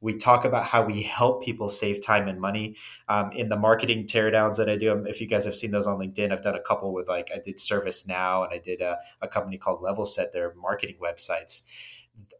we 0.00 0.14
talk 0.14 0.44
about 0.44 0.64
how 0.64 0.84
we 0.84 1.02
help 1.02 1.42
people 1.42 1.68
save 1.68 2.04
time 2.04 2.28
and 2.28 2.40
money 2.40 2.76
um, 3.08 3.32
in 3.32 3.48
the 3.48 3.56
marketing 3.56 4.06
teardowns 4.06 4.56
that 4.56 4.68
I 4.68 4.76
do. 4.76 4.92
Um, 4.92 5.06
if 5.06 5.20
you 5.20 5.26
guys 5.26 5.44
have 5.44 5.54
seen 5.54 5.70
those 5.70 5.86
on 5.86 5.98
LinkedIn, 5.98 6.30
I've 6.30 6.42
done 6.42 6.54
a 6.54 6.60
couple 6.60 6.92
with 6.92 7.08
like 7.08 7.30
I 7.34 7.38
did 7.38 7.56
ServiceNow 7.56 8.44
and 8.44 8.52
I 8.52 8.58
did 8.58 8.80
a, 8.80 8.98
a 9.22 9.28
company 9.28 9.56
called 9.56 9.82
Levelset, 9.82 10.32
their 10.32 10.54
marketing 10.54 10.96
websites. 11.02 11.62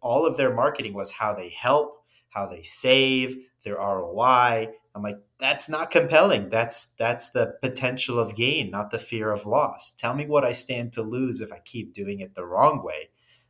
All 0.03 0.27
of 0.27 0.37
their 0.37 0.55
marketing 0.55 0.95
was 0.95 1.11
how 1.11 1.35
they 1.35 1.49
help, 1.49 2.05
how 2.29 2.47
they 2.47 2.63
save, 2.63 3.37
their 3.65 3.77
ROI. 3.77 4.69
I'm 4.95 5.03
like, 5.03 5.19
that's 5.39 5.69
not 5.69 5.91
compelling. 5.91 6.51
That's 6.51 6.87
that's 6.99 7.31
the 7.31 7.55
potential 7.61 8.19
of 8.19 8.37
gain, 8.37 8.71
not 8.71 8.91
the 8.91 8.99
fear 8.99 9.33
of 9.33 9.47
loss. 9.47 9.93
Tell 9.93 10.15
me 10.15 10.27
what 10.27 10.45
I 10.45 10.53
stand 10.53 10.93
to 10.93 11.03
lose 11.03 11.41
if 11.41 11.53
I 11.53 11.59
keep 11.65 11.93
doing 11.93 12.21
it 12.21 12.35
the 12.35 12.45
wrong 12.45 12.85
way. 12.85 13.09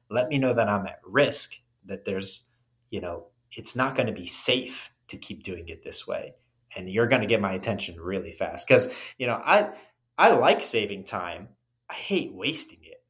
Let 0.08 0.28
me 0.28 0.38
know 0.38 0.54
that 0.54 0.68
I'm 0.68 0.86
at 0.86 1.00
risk, 1.04 1.56
that 1.84 2.04
there's, 2.04 2.48
you 2.88 3.00
know, 3.00 3.26
it's 3.56 3.76
not 3.76 3.94
going 3.94 4.06
to 4.06 4.12
be 4.12 4.26
safe 4.26 4.92
to 5.08 5.16
keep 5.16 5.42
doing 5.42 5.68
it 5.68 5.85
this 5.85 6.06
way. 6.06 6.35
And 6.76 6.90
you're 6.90 7.06
going 7.06 7.20
to 7.20 7.29
get 7.29 7.40
my 7.40 7.52
attention 7.52 8.00
really 8.00 8.33
fast. 8.33 8.66
Because 8.66 9.14
you 9.18 9.26
know 9.26 9.40
i 9.44 9.70
i 10.18 10.31
like 10.31 10.60
saving 10.60 11.04
time. 11.04 11.48
I 11.88 11.94
hate 11.94 12.33
wasting 12.33 12.81
it. 12.83 13.02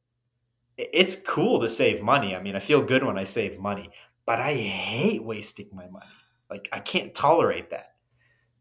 It's 0.77 1.15
cool 1.15 1.61
to 1.61 1.69
save 1.69 2.03
money. 2.03 2.35
I 2.35 2.41
mean 2.41 2.55
i 2.55 2.59
feel 2.59 2.81
good 2.81 3.03
when 3.03 3.17
i 3.17 3.23
save 3.23 3.59
money 3.59 3.89
but 4.25 4.39
i 4.39 4.53
hate 4.53 5.23
wasting 5.23 5.69
my 5.73 5.87
money. 5.87 6.05
Like 6.49 6.69
i 6.71 6.79
can't 6.79 7.13
tolerate 7.13 7.69
that. 7.71 7.95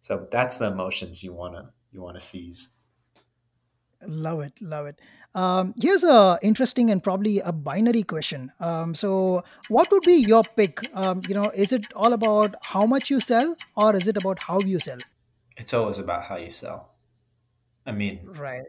So 0.00 0.28
that's 0.30 0.58
the 0.58 0.70
emotions 0.70 1.22
you 1.22 1.32
want 1.32 1.54
to 1.54 1.70
you 1.92 2.02
want 2.02 2.18
to 2.18 2.20
seize 2.20 2.73
Love 4.06 4.40
it, 4.40 4.52
love 4.60 4.86
it. 4.86 4.98
Um, 5.34 5.74
here's 5.80 6.04
a 6.04 6.38
interesting 6.42 6.90
and 6.90 7.02
probably 7.02 7.40
a 7.40 7.50
binary 7.52 8.02
question. 8.04 8.52
Um, 8.60 8.94
so, 8.94 9.42
what 9.68 9.90
would 9.90 10.04
be 10.04 10.14
your 10.14 10.42
pick? 10.56 10.80
Um, 10.94 11.22
you 11.28 11.34
know, 11.34 11.50
is 11.54 11.72
it 11.72 11.86
all 11.94 12.12
about 12.12 12.54
how 12.62 12.86
much 12.86 13.10
you 13.10 13.18
sell, 13.20 13.56
or 13.76 13.96
is 13.96 14.06
it 14.06 14.16
about 14.16 14.42
how 14.44 14.60
you 14.60 14.78
sell? 14.78 14.98
it's 15.56 15.72
always 15.72 16.00
about 16.00 16.24
how 16.24 16.36
you 16.36 16.50
sell 16.50 16.94
i 17.86 17.92
mean 17.92 18.18
Right. 18.24 18.64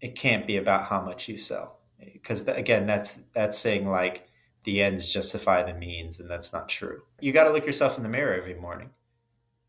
it 0.00 0.16
can't 0.16 0.44
be 0.44 0.56
about 0.56 0.86
how 0.86 1.00
much 1.00 1.28
you 1.28 1.38
sell 1.38 1.78
because 2.12 2.48
again 2.48 2.84
that's 2.84 3.20
that's 3.32 3.56
saying 3.56 3.86
like 3.88 4.26
the 4.64 4.82
ends 4.82 5.12
justify 5.12 5.62
the 5.62 5.72
means, 5.72 6.20
and 6.20 6.28
that's 6.30 6.52
not 6.52 6.68
true. 6.68 7.02
You 7.20 7.32
got 7.32 7.44
to 7.44 7.50
look 7.50 7.64
yourself 7.64 7.96
in 7.96 8.02
the 8.02 8.10
mirror 8.10 8.34
every 8.34 8.54
morning, 8.54 8.90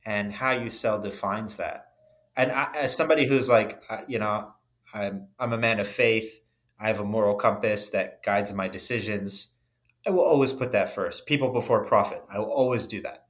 and 0.06 0.34
how 0.34 0.52
you 0.52 0.70
sell 0.70 1.00
defines 1.00 1.56
that. 1.58 1.92
And 2.36 2.52
I, 2.52 2.70
as 2.76 2.94
somebody 2.96 3.26
who's 3.26 3.48
like, 3.50 3.82
uh, 3.90 4.02
you 4.08 4.20
know, 4.20 4.54
I'm 4.94 5.28
I'm 5.40 5.54
a 5.54 5.58
man 5.58 5.80
of 5.80 5.88
faith. 5.88 6.42
I 6.80 6.88
have 6.88 7.00
a 7.00 7.06
moral 7.06 7.36
compass 7.36 7.90
that 7.90 8.24
guides 8.24 8.54
my 8.54 8.68
decisions. 8.68 9.52
I 10.06 10.10
will 10.10 10.24
always 10.24 10.52
put 10.52 10.72
that 10.72 10.94
first. 10.94 11.28
People 11.28 11.52
before 11.52 11.86
profit. 11.86 12.24
I 12.34 12.40
will 12.40 12.52
always 12.52 12.88
do 12.88 13.02
that. 13.02 13.26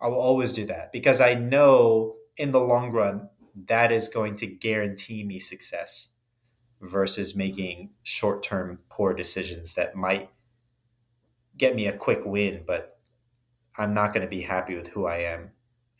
I 0.00 0.08
will 0.08 0.20
always 0.20 0.52
do 0.52 0.64
that 0.66 0.92
because 0.92 1.20
I 1.20 1.34
know 1.34 2.16
in 2.36 2.52
the 2.52 2.60
long 2.60 2.90
run 2.90 3.28
that 3.66 3.92
is 3.92 4.08
going 4.08 4.36
to 4.36 4.46
guarantee 4.46 5.24
me 5.24 5.38
success 5.38 6.10
versus 6.80 7.36
making 7.36 7.90
short-term 8.02 8.78
poor 8.88 9.12
decisions 9.12 9.74
that 9.74 9.94
might 9.94 10.30
get 11.58 11.74
me 11.74 11.86
a 11.86 11.92
quick 11.92 12.20
win, 12.24 12.64
but 12.66 12.98
I'm 13.76 13.92
not 13.92 14.14
going 14.14 14.22
to 14.22 14.30
be 14.30 14.42
happy 14.42 14.74
with 14.74 14.88
who 14.88 15.04
I 15.04 15.18
am 15.18 15.50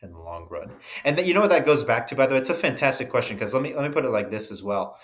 in 0.02 0.12
the 0.12 0.18
long 0.18 0.46
run. 0.50 0.70
And 1.04 1.16
that, 1.18 1.26
you 1.26 1.34
know 1.34 1.40
what 1.40 1.50
that 1.50 1.66
goes 1.66 1.84
back 1.84 2.06
to, 2.08 2.16
by 2.16 2.26
the 2.26 2.34
way? 2.34 2.40
It's 2.40 2.50
a 2.50 2.54
fantastic 2.54 3.08
question 3.10 3.36
because 3.36 3.54
let 3.54 3.62
me 3.62 3.74
let 3.74 3.82
me 3.82 3.90
put 3.90 4.04
it 4.04 4.10
like 4.10 4.30
this 4.30 4.50
as 4.50 4.62
well. 4.62 4.98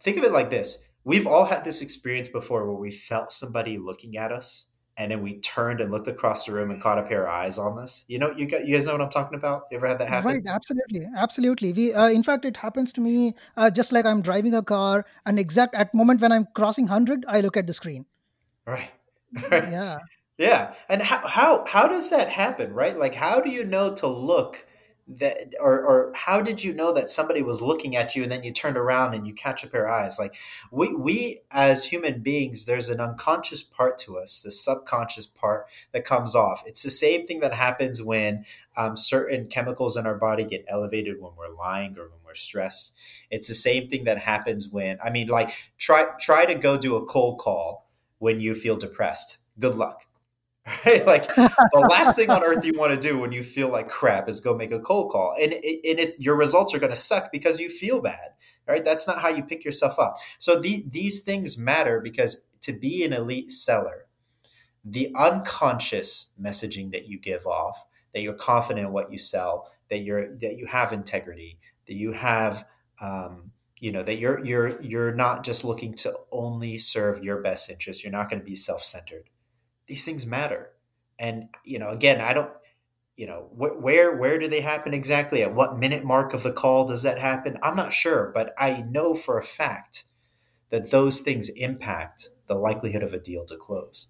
Think 0.00 0.16
of 0.16 0.24
it 0.24 0.32
like 0.32 0.50
this: 0.50 0.78
We've 1.04 1.26
all 1.26 1.44
had 1.44 1.64
this 1.64 1.82
experience 1.82 2.28
before 2.28 2.66
where 2.66 2.80
we 2.80 2.90
felt 2.90 3.32
somebody 3.32 3.78
looking 3.78 4.16
at 4.16 4.32
us, 4.32 4.66
and 4.96 5.10
then 5.10 5.22
we 5.22 5.40
turned 5.40 5.80
and 5.80 5.90
looked 5.90 6.08
across 6.08 6.46
the 6.46 6.52
room 6.52 6.70
and 6.70 6.80
caught 6.82 6.98
a 6.98 7.02
pair 7.02 7.26
of 7.26 7.32
eyes 7.32 7.58
on 7.58 7.78
us. 7.78 8.04
You 8.08 8.18
know, 8.18 8.32
you 8.36 8.46
got 8.46 8.66
you 8.66 8.74
guys 8.74 8.86
know 8.86 8.92
what 8.92 9.02
I'm 9.02 9.10
talking 9.10 9.38
about. 9.38 9.64
You 9.70 9.76
ever 9.76 9.88
had 9.88 9.98
that 9.98 10.08
happen? 10.08 10.30
Right, 10.30 10.42
absolutely, 10.46 11.06
absolutely. 11.16 11.72
We, 11.72 11.92
uh, 11.92 12.08
in 12.08 12.22
fact, 12.22 12.44
it 12.44 12.56
happens 12.56 12.92
to 12.94 13.00
me 13.00 13.34
uh, 13.56 13.70
just 13.70 13.92
like 13.92 14.06
I'm 14.06 14.22
driving 14.22 14.54
a 14.54 14.62
car, 14.62 15.04
and 15.24 15.38
exact 15.38 15.74
at 15.74 15.94
moment 15.94 16.20
when 16.20 16.32
I'm 16.32 16.46
crossing 16.54 16.86
hundred, 16.86 17.24
I 17.28 17.40
look 17.40 17.56
at 17.56 17.66
the 17.66 17.74
screen. 17.74 18.06
Right. 18.66 18.90
yeah. 19.52 19.98
Yeah. 20.38 20.74
And 20.88 21.02
how, 21.02 21.26
how 21.26 21.64
how 21.66 21.88
does 21.88 22.10
that 22.10 22.28
happen, 22.28 22.72
right? 22.72 22.96
Like 22.96 23.14
how 23.14 23.40
do 23.40 23.50
you 23.50 23.64
know 23.64 23.94
to 23.94 24.06
look 24.06 24.66
that 25.08 25.54
or 25.60 25.80
or 25.80 26.12
how 26.14 26.42
did 26.42 26.64
you 26.64 26.74
know 26.74 26.92
that 26.92 27.08
somebody 27.08 27.40
was 27.40 27.62
looking 27.62 27.96
at 27.96 28.16
you 28.16 28.24
and 28.24 28.32
then 28.32 28.42
you 28.42 28.52
turned 28.52 28.76
around 28.76 29.14
and 29.14 29.26
you 29.26 29.32
catch 29.32 29.64
a 29.64 29.66
pair 29.66 29.86
of 29.86 29.92
eyes? 29.92 30.18
Like 30.18 30.34
we 30.70 30.94
we 30.94 31.38
as 31.50 31.86
human 31.86 32.20
beings, 32.20 32.66
there's 32.66 32.90
an 32.90 33.00
unconscious 33.00 33.62
part 33.62 33.98
to 34.00 34.18
us, 34.18 34.42
the 34.42 34.50
subconscious 34.50 35.26
part 35.26 35.68
that 35.92 36.04
comes 36.04 36.34
off. 36.34 36.62
It's 36.66 36.82
the 36.82 36.90
same 36.90 37.26
thing 37.26 37.40
that 37.40 37.54
happens 37.54 38.02
when 38.02 38.44
um, 38.76 38.94
certain 38.94 39.46
chemicals 39.46 39.96
in 39.96 40.06
our 40.06 40.16
body 40.16 40.44
get 40.44 40.66
elevated 40.68 41.18
when 41.18 41.32
we're 41.38 41.54
lying 41.54 41.96
or 41.96 42.08
when 42.08 42.20
we're 42.26 42.34
stressed. 42.34 42.94
It's 43.30 43.48
the 43.48 43.54
same 43.54 43.88
thing 43.88 44.04
that 44.04 44.18
happens 44.18 44.68
when 44.68 44.98
I 45.02 45.08
mean 45.08 45.28
like 45.28 45.72
try 45.78 46.08
try 46.20 46.44
to 46.44 46.54
go 46.54 46.76
do 46.76 46.94
a 46.96 47.06
cold 47.06 47.38
call 47.38 47.88
when 48.18 48.38
you 48.40 48.54
feel 48.54 48.76
depressed. 48.76 49.38
Good 49.58 49.76
luck 49.76 50.04
Right? 50.84 51.06
Like 51.06 51.28
the 51.34 51.86
last 51.90 52.16
thing 52.16 52.28
on 52.28 52.42
earth 52.42 52.64
you 52.64 52.72
want 52.76 52.92
to 52.92 53.00
do 53.00 53.18
when 53.18 53.30
you 53.30 53.42
feel 53.44 53.68
like 53.68 53.88
crap 53.88 54.28
is 54.28 54.40
go 54.40 54.54
make 54.54 54.72
a 54.72 54.80
cold 54.80 55.12
call, 55.12 55.34
and 55.40 55.52
it, 55.52 55.88
and 55.88 56.00
it's 56.00 56.18
your 56.18 56.36
results 56.36 56.74
are 56.74 56.80
going 56.80 56.90
to 56.90 56.96
suck 56.96 57.30
because 57.30 57.60
you 57.60 57.68
feel 57.68 58.00
bad. 58.00 58.30
Right? 58.66 58.82
That's 58.82 59.06
not 59.06 59.20
how 59.20 59.28
you 59.28 59.44
pick 59.44 59.64
yourself 59.64 59.96
up. 59.98 60.16
So 60.38 60.58
the, 60.58 60.84
these 60.88 61.20
things 61.20 61.56
matter 61.56 62.00
because 62.00 62.42
to 62.62 62.72
be 62.72 63.04
an 63.04 63.12
elite 63.12 63.52
seller, 63.52 64.06
the 64.84 65.12
unconscious 65.16 66.32
messaging 66.40 66.90
that 66.90 67.06
you 67.06 67.18
give 67.18 67.46
off, 67.46 67.84
that 68.12 68.22
you're 68.22 68.34
confident 68.34 68.86
in 68.86 68.92
what 68.92 69.12
you 69.12 69.18
sell, 69.18 69.70
that 69.88 69.98
you're 69.98 70.36
that 70.38 70.56
you 70.56 70.66
have 70.66 70.92
integrity, 70.92 71.60
that 71.86 71.94
you 71.94 72.12
have 72.12 72.66
um, 73.00 73.52
you 73.78 73.92
know 73.92 74.02
that 74.02 74.18
you're 74.18 74.44
you're 74.44 74.80
you're 74.82 75.14
not 75.14 75.44
just 75.44 75.64
looking 75.64 75.94
to 75.94 76.12
only 76.32 76.76
serve 76.76 77.22
your 77.22 77.40
best 77.40 77.70
interest. 77.70 78.02
You're 78.02 78.12
not 78.12 78.28
going 78.28 78.40
to 78.40 78.44
be 78.44 78.56
self-centered 78.56 79.30
these 79.86 80.04
things 80.04 80.26
matter. 80.26 80.72
And 81.18 81.48
you 81.64 81.78
know, 81.78 81.88
again, 81.88 82.20
I 82.20 82.32
don't, 82.32 82.50
you 83.16 83.26
know, 83.26 83.48
wh- 83.54 83.82
where 83.82 84.16
where 84.16 84.38
do 84.38 84.48
they 84.48 84.60
happen 84.60 84.94
exactly? 84.94 85.42
At 85.42 85.54
what 85.54 85.78
minute 85.78 86.04
mark 86.04 86.34
of 86.34 86.42
the 86.42 86.52
call 86.52 86.86
does 86.86 87.02
that 87.02 87.18
happen? 87.18 87.58
I'm 87.62 87.76
not 87.76 87.92
sure, 87.92 88.30
but 88.34 88.52
I 88.58 88.82
know 88.82 89.14
for 89.14 89.38
a 89.38 89.42
fact 89.42 90.04
that 90.70 90.90
those 90.90 91.20
things 91.20 91.48
impact 91.50 92.30
the 92.46 92.54
likelihood 92.56 93.02
of 93.02 93.12
a 93.12 93.20
deal 93.20 93.44
to 93.46 93.56
close. 93.56 94.08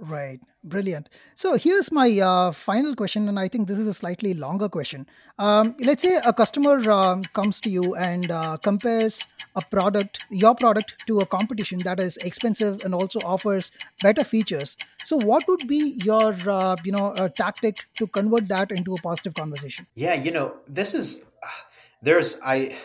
Right. 0.00 0.40
Brilliant. 0.64 1.08
So 1.34 1.56
here's 1.56 1.90
my 1.92 2.18
uh, 2.18 2.52
final 2.52 2.94
question, 2.94 3.28
and 3.28 3.38
I 3.38 3.48
think 3.48 3.68
this 3.68 3.78
is 3.78 3.86
a 3.86 3.94
slightly 3.94 4.34
longer 4.34 4.68
question. 4.68 5.06
Um, 5.38 5.74
let's 5.80 6.02
say 6.02 6.20
a 6.24 6.32
customer 6.32 6.90
um, 6.90 7.22
comes 7.32 7.60
to 7.62 7.70
you 7.70 7.94
and 7.94 8.30
uh, 8.30 8.56
compares 8.58 9.26
a 9.56 9.62
product, 9.62 10.26
your 10.30 10.54
product, 10.54 11.06
to 11.06 11.18
a 11.18 11.26
competition 11.26 11.78
that 11.80 11.98
is 11.98 12.16
expensive 12.18 12.82
and 12.84 12.94
also 12.94 13.20
offers 13.20 13.70
better 14.02 14.24
features. 14.24 14.76
So, 15.04 15.18
what 15.18 15.48
would 15.48 15.66
be 15.66 15.98
your, 16.04 16.34
uh, 16.46 16.76
you 16.84 16.92
know, 16.92 17.14
tactic 17.34 17.76
to 17.96 18.06
convert 18.06 18.48
that 18.48 18.70
into 18.70 18.92
a 18.92 19.00
positive 19.00 19.34
conversation? 19.34 19.86
Yeah, 19.94 20.14
you 20.14 20.30
know, 20.30 20.56
this 20.68 20.94
is 20.94 21.24
there's 22.02 22.38
I. 22.44 22.76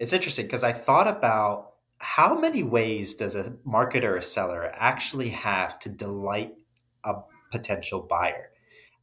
It's 0.00 0.12
interesting 0.12 0.46
because 0.46 0.64
I 0.64 0.72
thought 0.72 1.06
about 1.06 1.72
how 1.98 2.38
many 2.38 2.64
ways 2.64 3.14
does 3.14 3.36
a 3.36 3.52
marketer 3.66 4.04
or 4.04 4.16
a 4.16 4.22
seller 4.22 4.70
actually 4.74 5.28
have 5.28 5.78
to 5.78 5.88
delight 5.88 6.52
a 7.04 7.14
potential 7.50 8.00
buyer. 8.02 8.50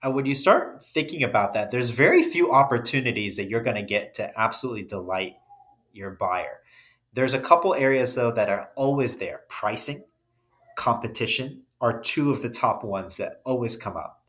And 0.01 0.15
when 0.15 0.25
you 0.25 0.35
start 0.35 0.83
thinking 0.83 1.23
about 1.23 1.53
that, 1.53 1.71
there's 1.71 1.89
very 1.89 2.23
few 2.23 2.51
opportunities 2.51 3.37
that 3.37 3.49
you're 3.49 3.61
going 3.61 3.75
to 3.75 3.81
get 3.81 4.13
to 4.15 4.31
absolutely 4.39 4.83
delight 4.83 5.35
your 5.93 6.11
buyer. 6.11 6.61
There's 7.13 7.33
a 7.33 7.39
couple 7.39 7.73
areas 7.73 8.15
though 8.15 8.31
that 8.31 8.49
are 8.49 8.69
always 8.75 9.17
there. 9.17 9.41
Pricing, 9.49 10.03
competition 10.77 11.63
are 11.81 11.99
two 11.99 12.31
of 12.31 12.41
the 12.41 12.49
top 12.49 12.83
ones 12.83 13.17
that 13.17 13.41
always 13.45 13.75
come 13.75 13.97
up. 13.97 14.23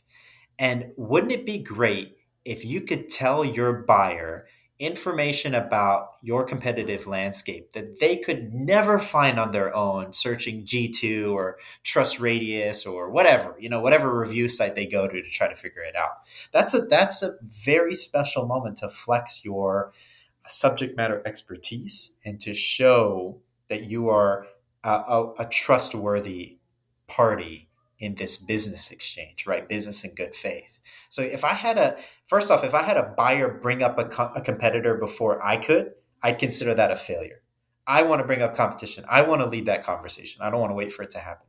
And 0.59 0.93
wouldn't 0.97 1.33
it 1.33 1.47
be 1.47 1.59
great 1.59 2.17
if 2.45 2.65
you 2.65 2.81
could 2.81 3.09
tell 3.09 3.45
your 3.45 3.73
buyer 3.73 4.47
information 4.81 5.55
about 5.55 6.15
your 6.23 6.43
competitive 6.43 7.07
landscape 7.07 7.73
that 7.73 8.01
they 8.01 8.17
could 8.17 8.55
never 8.55 8.99
find 8.99 9.39
on 9.39 9.53
their 9.53 9.75
own 9.77 10.15
searching 10.15 10.65
G2 10.65 11.33
or 11.33 11.59
TrustRadius 11.85 12.91
or 12.91 13.11
whatever, 13.11 13.55
you 13.59 13.69
know, 13.69 13.81
whatever 13.81 14.19
review 14.19 14.49
site 14.49 14.75
they 14.75 14.87
go 14.87 15.07
to 15.07 15.23
to 15.23 15.31
try 15.31 15.49
to 15.49 15.55
figure 15.55 15.83
it 15.83 15.95
out. 15.95 16.23
That's 16.51 16.73
a 16.73 16.81
that's 16.81 17.23
a 17.23 17.37
very 17.43 17.95
special 17.95 18.47
moment 18.47 18.79
to 18.79 18.89
flex 18.89 19.45
your 19.45 19.93
subject 20.41 20.97
matter 20.97 21.23
expertise 21.27 22.15
and 22.25 22.41
to 22.41 22.55
show 22.55 23.39
that 23.69 23.85
you 23.85 24.09
are 24.09 24.47
a, 24.83 24.91
a, 24.91 25.31
a 25.41 25.47
trustworthy 25.47 26.59
party 27.07 27.69
in 27.99 28.15
this 28.15 28.39
business 28.39 28.91
exchange, 28.91 29.47
right? 29.47 29.69
Business 29.69 30.05
in 30.05 30.15
good 30.15 30.35
faith. 30.35 30.79
So 31.09 31.23
if 31.23 31.45
I 31.45 31.55
had 31.55 31.79
a 31.79 31.99
first 32.27 32.51
off, 32.51 32.65
if 32.65 32.75
I 32.75 32.83
had 32.83 32.97
a 32.97 33.15
buyer 33.17 33.59
bring 33.61 33.83
up 33.83 33.99
a, 33.99 34.05
co- 34.05 34.33
a 34.35 34.41
competitor 34.41 34.97
before 34.97 35.45
I 35.45 35.57
could, 35.57 35.93
I'd 36.23 36.39
consider 36.39 36.75
that 36.75 36.91
a 36.91 36.97
failure. 36.97 37.43
I 37.87 38.03
want 38.03 38.21
to 38.21 38.27
bring 38.27 38.43
up 38.43 38.55
competition. 38.55 39.05
I 39.11 39.23
want 39.23 39.41
to 39.41 39.49
lead 39.49 39.67
that 39.67 39.85
conversation. 39.85 40.43
I 40.43 40.51
don't 40.51 40.61
want 40.61 40.71
to 40.71 40.77
wait 40.77 40.93
for 40.93 41.03
it 41.03 41.11
to 41.11 41.19
happen 41.19 41.47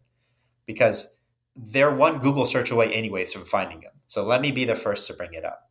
because 0.66 1.16
they're 1.56 1.94
one 1.94 2.20
Google 2.20 2.46
search 2.46 2.72
away 2.72 2.92
anyways 2.92 3.34
from 3.34 3.46
finding 3.46 3.82
them. 3.82 3.92
So 4.08 4.26
let 4.26 4.42
me 4.42 4.52
be 4.52 4.66
the 4.66 4.76
first 4.76 5.08
to 5.08 5.14
bring 5.14 5.34
it 5.34 5.46
up. 5.46 5.70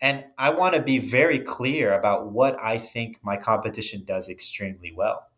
And 0.00 0.24
I 0.36 0.50
want 0.50 0.74
to 0.74 0.82
be 0.82 0.98
very 0.98 1.38
clear 1.38 1.92
about 1.92 2.32
what 2.32 2.60
I 2.60 2.78
think 2.78 3.18
my 3.22 3.36
competition 3.36 4.04
does 4.04 4.28
extremely 4.28 4.92
well. 4.94 5.28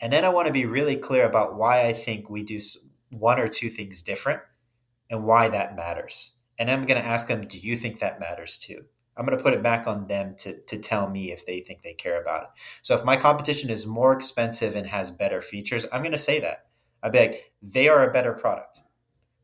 And 0.00 0.12
then 0.12 0.24
I 0.24 0.28
want 0.28 0.46
to 0.46 0.52
be 0.52 0.66
really 0.66 0.96
clear 0.96 1.26
about 1.26 1.56
why 1.56 1.86
I 1.86 1.92
think 1.92 2.30
we 2.30 2.44
do 2.44 2.58
one 3.10 3.40
or 3.40 3.48
two 3.48 3.68
things 3.68 4.02
different 4.02 4.40
and 5.10 5.24
why 5.24 5.48
that 5.48 5.74
matters. 5.74 6.32
And 6.58 6.70
I'm 6.70 6.86
going 6.86 7.00
to 7.00 7.06
ask 7.06 7.28
them, 7.28 7.42
do 7.42 7.58
you 7.58 7.76
think 7.76 7.98
that 7.98 8.20
matters 8.20 8.58
too? 8.58 8.84
I'm 9.16 9.26
going 9.26 9.36
to 9.36 9.42
put 9.42 9.54
it 9.54 9.62
back 9.62 9.86
on 9.86 10.06
them 10.06 10.36
to, 10.38 10.60
to 10.60 10.78
tell 10.78 11.08
me 11.08 11.32
if 11.32 11.44
they 11.44 11.60
think 11.60 11.82
they 11.82 11.92
care 11.92 12.20
about 12.20 12.42
it. 12.42 12.48
So 12.82 12.94
if 12.94 13.04
my 13.04 13.16
competition 13.16 13.68
is 13.68 13.86
more 13.86 14.12
expensive 14.12 14.76
and 14.76 14.86
has 14.86 15.10
better 15.10 15.40
features, 15.40 15.86
I'm 15.92 16.02
going 16.02 16.12
to 16.12 16.18
say 16.18 16.38
that. 16.40 16.66
I 17.02 17.08
beg, 17.10 17.36
they 17.60 17.88
are 17.88 18.08
a 18.08 18.12
better 18.12 18.32
product 18.32 18.82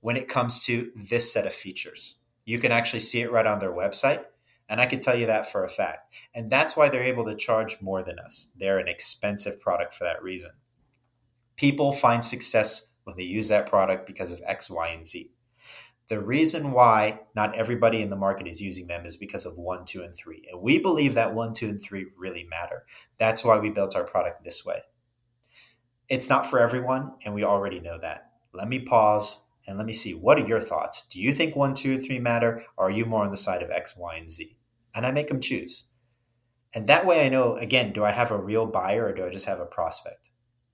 when 0.01 0.17
it 0.17 0.29
comes 0.29 0.65
to 0.67 0.91
this 1.09 1.33
set 1.33 1.47
of 1.47 1.53
features. 1.53 2.19
You 2.45 2.59
can 2.59 2.73
actually 2.73 3.01
see 3.01 3.21
it 3.21 3.33
right 3.33 3.47
on 3.47 3.59
their 3.59 3.73
website. 3.73 4.25
And 4.69 4.81
I 4.81 4.87
can 4.87 5.01
tell 5.01 5.17
you 5.17 5.27
that 5.27 5.51
for 5.51 5.65
a 5.65 5.69
fact. 5.69 6.15
And 6.35 6.51
that's 6.51 6.77
why 6.77 6.89
they're 6.89 7.03
able 7.03 7.25
to 7.27 7.35
charge 7.35 7.83
more 7.83 8.03
than 8.03 8.19
us. 8.19 8.49
They're 8.57 8.79
an 8.79 8.89
expensive 8.89 9.61
product 9.61 9.93
for 9.93 10.05
that 10.05 10.23
reason. 10.23 10.53
People 11.57 11.93
find 11.93 12.25
success 12.25 12.89
when 13.05 13.17
they 13.17 13.25
use 13.25 13.49
that 13.49 13.69
product 13.69 14.07
because 14.07 14.33
of 14.33 14.41
X, 14.47 14.71
Y, 14.71 14.89
and 14.89 15.07
Z. 15.07 15.31
The 16.09 16.23
reason 16.23 16.73
why 16.73 17.21
not 17.35 17.55
everybody 17.55 18.03
in 18.03 18.11
the 18.11 18.17
market 18.17 18.47
is 18.47 18.61
using 18.61 18.89
them 18.89 19.07
is 19.07 19.17
because 19.17 19.47
of 19.47 19.57
one, 19.57 19.87
two, 19.87 20.03
and 20.03 20.15
three. 20.15 20.47
And 20.51 20.61
we 20.61 20.79
believe 20.79 21.15
that 21.15 21.35
one, 21.35 21.55
two, 21.55 21.69
and 21.69 21.81
three 21.81 22.07
really 22.17 22.45
matter. 22.45 22.85
That's 23.19 23.45
why 23.45 23.59
we 23.59 23.71
built 23.71 23.97
our 23.97 24.05
product 24.05 24.45
this 24.45 24.65
way. 24.67 24.83
It's 26.09 26.29
not 26.29 26.45
for 26.45 26.59
everyone, 26.59 27.13
and 27.25 27.35
we 27.35 27.45
already 27.45 27.81
know 27.81 27.99
that. 27.99 28.33
Let 28.53 28.69
me 28.69 28.81
pause 28.81 29.47
and 29.67 29.79
let 29.79 29.87
me 29.87 29.95
see 29.95 30.13
what 30.13 30.39
are 30.39 30.47
your 30.47 30.61
thoughts? 30.61 31.05
Do 31.05 31.19
you 31.19 31.33
think 31.33 31.57
one, 31.57 31.75
two, 31.75 31.95
and 31.95 32.05
three 32.05 32.19
matter, 32.19 32.65
or 32.77 32.89
are 32.89 32.91
you 32.91 33.07
more 33.07 33.25
on 33.25 33.31
the 33.31 33.37
side 33.37 33.63
of 33.63 33.71
X, 33.71 33.97
Y, 33.97 34.15
and 34.17 34.31
Z? 34.31 34.57
And 34.95 35.07
I 35.07 35.11
make 35.11 35.29
them 35.29 35.41
choose. 35.41 35.91
And 36.75 36.87
that 36.89 37.07
way 37.07 37.25
I 37.25 37.29
know 37.29 37.55
again, 37.55 37.93
do 37.93 38.05
I 38.05 38.11
have 38.11 38.31
a 38.31 38.39
real 38.39 38.67
buyer 38.67 39.07
or 39.07 39.15
do 39.15 39.25
I 39.25 39.31
just 39.31 39.47
have 39.47 39.61
a 39.61 39.67
prospect? 39.67 40.31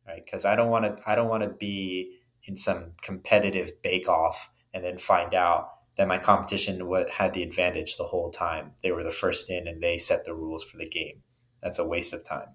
Right? 0.06 0.24
Because 0.24 0.44
I 0.44 0.56
don't 0.56 0.70
want 0.70 0.84
to 0.84 1.10
I 1.10 1.14
don't 1.14 1.28
want 1.28 1.42
to 1.42 1.50
be 1.50 2.16
in 2.44 2.56
some 2.56 2.92
competitive 3.02 3.82
bake 3.82 4.08
off 4.08 4.50
and 4.72 4.84
then 4.84 4.98
find 4.98 5.34
out 5.34 5.70
that 5.96 6.08
my 6.08 6.18
competition 6.18 6.80
had 7.16 7.34
the 7.34 7.42
advantage 7.42 7.96
the 7.96 8.04
whole 8.04 8.30
time. 8.30 8.72
They 8.82 8.92
were 8.92 9.04
the 9.04 9.10
first 9.10 9.50
in 9.50 9.68
and 9.68 9.82
they 9.82 9.98
set 9.98 10.24
the 10.24 10.34
rules 10.34 10.64
for 10.64 10.78
the 10.78 10.88
game. 10.88 11.22
That's 11.62 11.78
a 11.78 11.86
waste 11.86 12.14
of 12.14 12.24
time. 12.24 12.54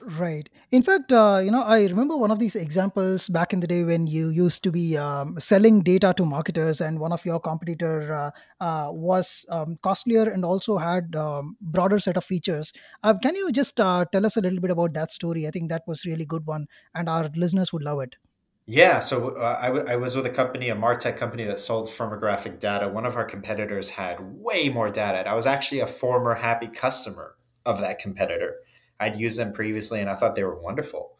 Right. 0.00 0.48
In 0.72 0.82
fact, 0.82 1.12
uh, 1.12 1.40
you 1.44 1.50
know, 1.50 1.62
I 1.62 1.82
remember 1.82 2.16
one 2.16 2.30
of 2.30 2.38
these 2.38 2.56
examples 2.56 3.28
back 3.28 3.52
in 3.52 3.60
the 3.60 3.68
day 3.68 3.84
when 3.84 4.06
you 4.06 4.30
used 4.30 4.64
to 4.64 4.72
be 4.72 4.96
um, 4.96 5.38
selling 5.38 5.82
data 5.82 6.12
to 6.16 6.24
marketers, 6.24 6.80
and 6.80 6.98
one 6.98 7.12
of 7.12 7.24
your 7.24 7.38
competitor 7.38 8.12
uh, 8.12 8.30
uh, 8.60 8.90
was 8.90 9.46
um, 9.48 9.78
costlier 9.82 10.28
and 10.28 10.44
also 10.44 10.78
had 10.78 11.14
um, 11.14 11.56
broader 11.60 12.00
set 12.00 12.16
of 12.16 12.24
features. 12.24 12.72
Uh, 13.04 13.14
can 13.22 13.36
you 13.36 13.52
just 13.52 13.80
uh, 13.80 14.04
tell 14.10 14.26
us 14.26 14.36
a 14.36 14.40
little 14.40 14.60
bit 14.60 14.72
about 14.72 14.94
that 14.94 15.12
story? 15.12 15.46
I 15.46 15.50
think 15.50 15.68
that 15.68 15.82
was 15.86 16.04
really 16.04 16.24
good 16.24 16.46
one, 16.46 16.66
and 16.94 17.08
our 17.08 17.30
listeners 17.36 17.72
would 17.72 17.84
love 17.84 18.00
it. 18.00 18.16
Yeah, 18.66 19.00
so 19.00 19.30
uh, 19.30 19.58
I, 19.60 19.66
w- 19.66 19.84
I 19.88 19.96
was 19.96 20.14
with 20.14 20.24
a 20.24 20.30
company, 20.30 20.68
a 20.68 20.76
Martech 20.76 21.16
company 21.16 21.44
that 21.44 21.58
sold 21.58 21.88
firmographic 21.88 22.60
data. 22.60 22.88
One 22.88 23.04
of 23.04 23.16
our 23.16 23.24
competitors 23.24 23.90
had 23.90 24.18
way 24.20 24.68
more 24.68 24.88
data. 24.88 25.28
I 25.28 25.34
was 25.34 25.46
actually 25.46 25.80
a 25.80 25.86
former 25.86 26.34
happy 26.36 26.68
customer 26.68 27.34
of 27.66 27.80
that 27.80 27.98
competitor. 27.98 28.56
I'd 29.00 29.18
used 29.18 29.38
them 29.38 29.52
previously 29.52 30.00
and 30.00 30.08
I 30.08 30.14
thought 30.14 30.36
they 30.36 30.44
were 30.44 30.60
wonderful. 30.60 31.16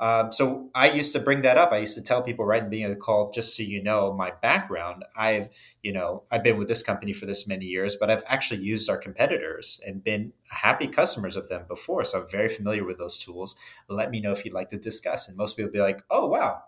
Um, 0.00 0.30
so 0.32 0.70
I 0.74 0.90
used 0.90 1.12
to 1.14 1.20
bring 1.20 1.42
that 1.42 1.56
up. 1.56 1.72
I 1.72 1.78
used 1.78 1.94
to 1.96 2.02
tell 2.02 2.20
people 2.22 2.44
right 2.44 2.58
in 2.58 2.64
the 2.64 2.70
beginning 2.70 2.92
of 2.92 2.96
the 2.98 3.02
call, 3.02 3.30
just 3.30 3.56
so 3.56 3.62
you 3.62 3.82
know 3.82 4.12
my 4.12 4.32
background. 4.42 5.04
I've, 5.16 5.48
you 5.82 5.92
know, 5.92 6.24
I've 6.32 6.42
been 6.42 6.58
with 6.58 6.66
this 6.68 6.82
company 6.82 7.12
for 7.12 7.26
this 7.26 7.46
many 7.46 7.66
years, 7.66 7.94
but 7.96 8.10
I've 8.10 8.24
actually 8.26 8.60
used 8.60 8.90
our 8.90 8.98
competitors 8.98 9.80
and 9.86 10.02
been 10.02 10.32
happy 10.50 10.88
customers 10.88 11.36
of 11.36 11.48
them 11.48 11.64
before. 11.68 12.04
So 12.04 12.22
I'm 12.22 12.28
very 12.28 12.48
familiar 12.48 12.84
with 12.84 12.98
those 12.98 13.18
tools. 13.18 13.54
Let 13.88 14.10
me 14.10 14.20
know 14.20 14.32
if 14.32 14.44
you'd 14.44 14.54
like 14.54 14.68
to 14.70 14.78
discuss. 14.78 15.28
And 15.28 15.36
most 15.36 15.56
people 15.56 15.72
be 15.72 15.80
like, 15.80 16.02
oh 16.10 16.26
wow, 16.26 16.62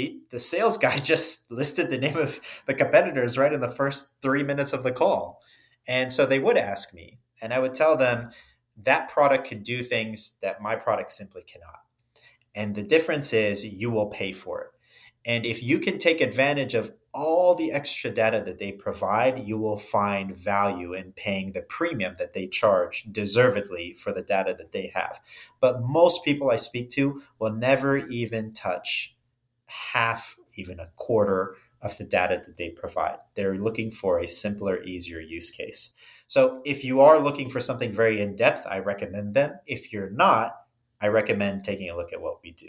he 0.00 0.20
the 0.30 0.40
sales 0.40 0.78
guy 0.78 0.98
just 1.12 1.50
listed 1.50 1.90
the 1.90 1.98
name 1.98 2.16
of 2.16 2.40
the 2.66 2.74
competitors 2.74 3.38
right 3.38 3.52
in 3.52 3.60
the 3.60 3.68
first 3.68 4.08
three 4.22 4.42
minutes 4.42 4.72
of 4.72 4.82
the 4.82 4.92
call. 4.92 5.42
And 5.88 6.12
so 6.12 6.26
they 6.26 6.38
would 6.38 6.58
ask 6.58 6.94
me, 6.94 7.18
and 7.40 7.52
I 7.52 7.58
would 7.58 7.74
tell 7.74 7.96
them, 7.96 8.30
that 8.76 9.08
product 9.08 9.48
could 9.48 9.62
do 9.62 9.82
things 9.82 10.36
that 10.42 10.62
my 10.62 10.76
product 10.76 11.12
simply 11.12 11.42
cannot. 11.42 11.80
And 12.54 12.74
the 12.74 12.82
difference 12.82 13.32
is 13.32 13.64
you 13.64 13.90
will 13.90 14.06
pay 14.06 14.32
for 14.32 14.60
it. 14.62 14.68
And 15.24 15.44
if 15.44 15.62
you 15.62 15.78
can 15.78 15.98
take 15.98 16.20
advantage 16.20 16.74
of 16.74 16.92
all 17.12 17.54
the 17.54 17.72
extra 17.72 18.10
data 18.10 18.40
that 18.44 18.58
they 18.58 18.72
provide, 18.72 19.40
you 19.40 19.58
will 19.58 19.76
find 19.76 20.34
value 20.34 20.94
in 20.94 21.12
paying 21.12 21.52
the 21.52 21.62
premium 21.62 22.14
that 22.18 22.32
they 22.32 22.46
charge 22.46 23.04
deservedly 23.10 23.94
for 23.94 24.12
the 24.12 24.22
data 24.22 24.54
that 24.56 24.72
they 24.72 24.92
have. 24.94 25.20
But 25.60 25.82
most 25.82 26.24
people 26.24 26.50
I 26.50 26.56
speak 26.56 26.88
to 26.90 27.20
will 27.38 27.52
never 27.52 27.98
even 27.98 28.52
touch 28.52 29.16
half, 29.70 30.36
even 30.56 30.80
a 30.80 30.90
quarter 30.96 31.56
of 31.82 31.96
the 31.96 32.04
data 32.04 32.40
that 32.44 32.56
they 32.56 32.68
provide. 32.68 33.16
They're 33.34 33.56
looking 33.56 33.90
for 33.90 34.18
a 34.18 34.28
simpler, 34.28 34.82
easier 34.82 35.20
use 35.20 35.50
case. 35.50 35.94
So 36.26 36.60
if 36.64 36.84
you 36.84 37.00
are 37.00 37.18
looking 37.18 37.48
for 37.48 37.60
something 37.60 37.92
very 37.92 38.20
in 38.20 38.36
depth, 38.36 38.66
I 38.68 38.80
recommend 38.80 39.34
them. 39.34 39.54
If 39.66 39.92
you're 39.92 40.10
not, 40.10 40.56
I 41.00 41.08
recommend 41.08 41.64
taking 41.64 41.88
a 41.88 41.96
look 41.96 42.12
at 42.12 42.20
what 42.20 42.42
we 42.42 42.52
do. 42.52 42.68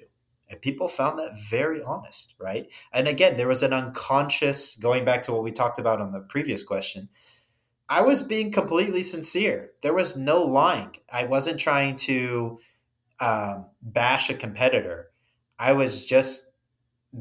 And 0.49 0.61
people 0.61 0.87
found 0.87 1.19
that 1.19 1.37
very 1.49 1.81
honest, 1.81 2.35
right? 2.39 2.67
And 2.93 3.07
again, 3.07 3.37
there 3.37 3.47
was 3.47 3.63
an 3.63 3.73
unconscious, 3.73 4.75
going 4.75 5.05
back 5.05 5.23
to 5.23 5.31
what 5.31 5.43
we 5.43 5.51
talked 5.51 5.79
about 5.79 6.01
on 6.01 6.11
the 6.11 6.21
previous 6.21 6.63
question, 6.63 7.09
I 7.87 8.01
was 8.01 8.21
being 8.21 8.51
completely 8.51 9.03
sincere. 9.03 9.71
There 9.81 9.93
was 9.93 10.17
no 10.17 10.43
lying. 10.43 10.95
I 11.11 11.25
wasn't 11.25 11.59
trying 11.59 11.97
to 11.97 12.59
um, 13.19 13.65
bash 13.81 14.29
a 14.29 14.33
competitor. 14.33 15.11
I 15.59 15.73
was 15.73 16.05
just 16.05 16.50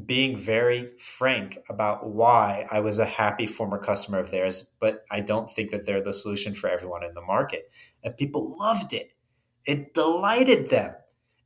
being 0.05 0.37
very 0.37 0.89
frank 0.97 1.57
about 1.69 2.09
why 2.09 2.65
I 2.71 2.79
was 2.79 2.97
a 2.97 3.05
happy 3.05 3.45
former 3.45 3.77
customer 3.77 4.19
of 4.19 4.31
theirs, 4.31 4.71
but 4.79 5.03
I 5.11 5.19
don't 5.19 5.49
think 5.49 5.71
that 5.71 5.85
they're 5.85 6.03
the 6.03 6.13
solution 6.13 6.53
for 6.53 6.69
everyone 6.69 7.03
in 7.03 7.13
the 7.13 7.21
market. 7.21 7.69
And 8.03 8.15
people 8.15 8.55
loved 8.57 8.93
it. 8.93 9.11
It 9.65 9.93
delighted 9.93 10.69
them. 10.69 10.95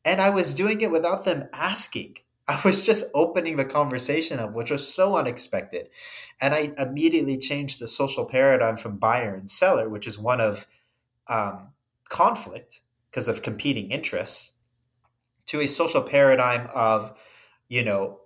And 0.04 0.22
I 0.22 0.30
was 0.30 0.54
doing 0.54 0.82
it 0.82 0.92
without 0.92 1.26
them 1.26 1.50
asking. 1.54 2.18
I 2.48 2.62
was 2.64 2.86
just 2.86 3.06
opening 3.16 3.58
the 3.58 3.66
conversation 3.66 4.40
up, 4.40 4.54
which 4.54 4.70
was 4.70 4.94
so 4.94 5.16
unexpected. 5.16 5.90
And 6.40 6.54
I 6.54 6.72
immediately 6.78 7.40
changed 7.40 7.80
the 7.80 7.88
social 7.88 8.26
paradigm 8.26 8.78
from 8.78 8.98
buyer 8.98 9.34
and 9.34 9.50
seller, 9.50 9.90
which 9.90 10.06
is 10.06 10.20
one 10.20 10.40
of 10.40 10.68
um, 11.28 11.70
conflict 12.10 12.82
because 13.10 13.28
of 13.28 13.42
competing 13.42 13.90
interests, 13.90 14.52
to 15.48 15.62
a 15.62 15.68
social 15.68 16.04
paradigm 16.04 16.68
of, 16.76 17.18
you 17.68 17.84
know, 17.84 18.20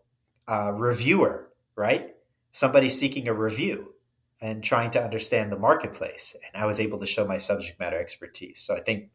uh, 0.49 0.71
reviewer, 0.71 1.49
right? 1.75 2.15
Somebody 2.51 2.89
seeking 2.89 3.27
a 3.27 3.33
review 3.33 3.93
and 4.41 4.63
trying 4.63 4.91
to 4.91 5.03
understand 5.03 5.51
the 5.51 5.59
marketplace. 5.59 6.35
And 6.53 6.61
I 6.61 6.65
was 6.65 6.79
able 6.79 6.99
to 6.99 7.05
show 7.05 7.25
my 7.25 7.37
subject 7.37 7.79
matter 7.79 7.99
expertise. 7.99 8.59
So 8.59 8.75
I 8.75 8.79
think, 8.79 9.09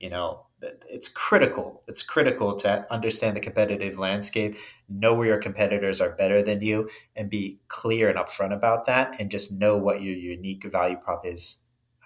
you 0.00 0.08
know, 0.08 0.46
it's 0.88 1.08
critical. 1.08 1.82
It's 1.88 2.02
critical 2.02 2.54
to 2.56 2.86
understand 2.92 3.36
the 3.36 3.40
competitive 3.40 3.98
landscape, 3.98 4.56
know 4.88 5.14
where 5.14 5.26
your 5.26 5.38
competitors 5.38 6.00
are 6.00 6.14
better 6.14 6.42
than 6.42 6.60
you, 6.60 6.88
and 7.16 7.28
be 7.28 7.60
clear 7.68 8.08
and 8.08 8.18
upfront 8.18 8.52
about 8.52 8.86
that, 8.86 9.20
and 9.20 9.30
just 9.30 9.52
know 9.52 9.76
what 9.76 10.02
your 10.02 10.14
unique 10.14 10.64
value 10.70 10.96
prop 10.96 11.26
is 11.26 11.62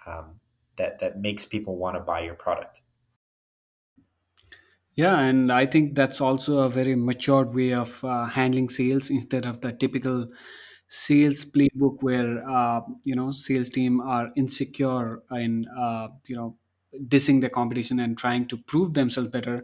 um, 0.07 0.39
that 0.77 0.99
that 0.99 1.19
makes 1.19 1.45
people 1.45 1.77
want 1.77 1.95
to 1.95 2.01
buy 2.01 2.21
your 2.21 2.33
product. 2.33 2.81
Yeah, 4.97 5.19
and 5.19 5.51
I 5.51 5.65
think 5.67 5.95
that's 5.95 6.21
also 6.21 6.59
a 6.59 6.69
very 6.69 6.95
matured 6.95 7.53
way 7.53 7.73
of 7.73 8.03
uh, 8.03 8.25
handling 8.25 8.69
sales 8.69 9.09
instead 9.11 9.45
of 9.45 9.61
the 9.61 9.71
typical 9.71 10.27
sales 10.89 11.45
playbook 11.45 12.01
where 12.01 12.43
uh, 12.49 12.81
you 13.03 13.15
know 13.15 13.31
sales 13.31 13.69
team 13.69 14.01
are 14.01 14.31
insecure 14.35 15.21
in 15.31 15.67
uh, 15.77 16.07
you 16.25 16.35
know 16.35 16.57
dissing 17.09 17.41
the 17.41 17.49
competition 17.49 17.99
and 17.99 18.17
trying 18.17 18.47
to 18.47 18.57
prove 18.57 18.95
themselves 18.95 19.29
better. 19.29 19.63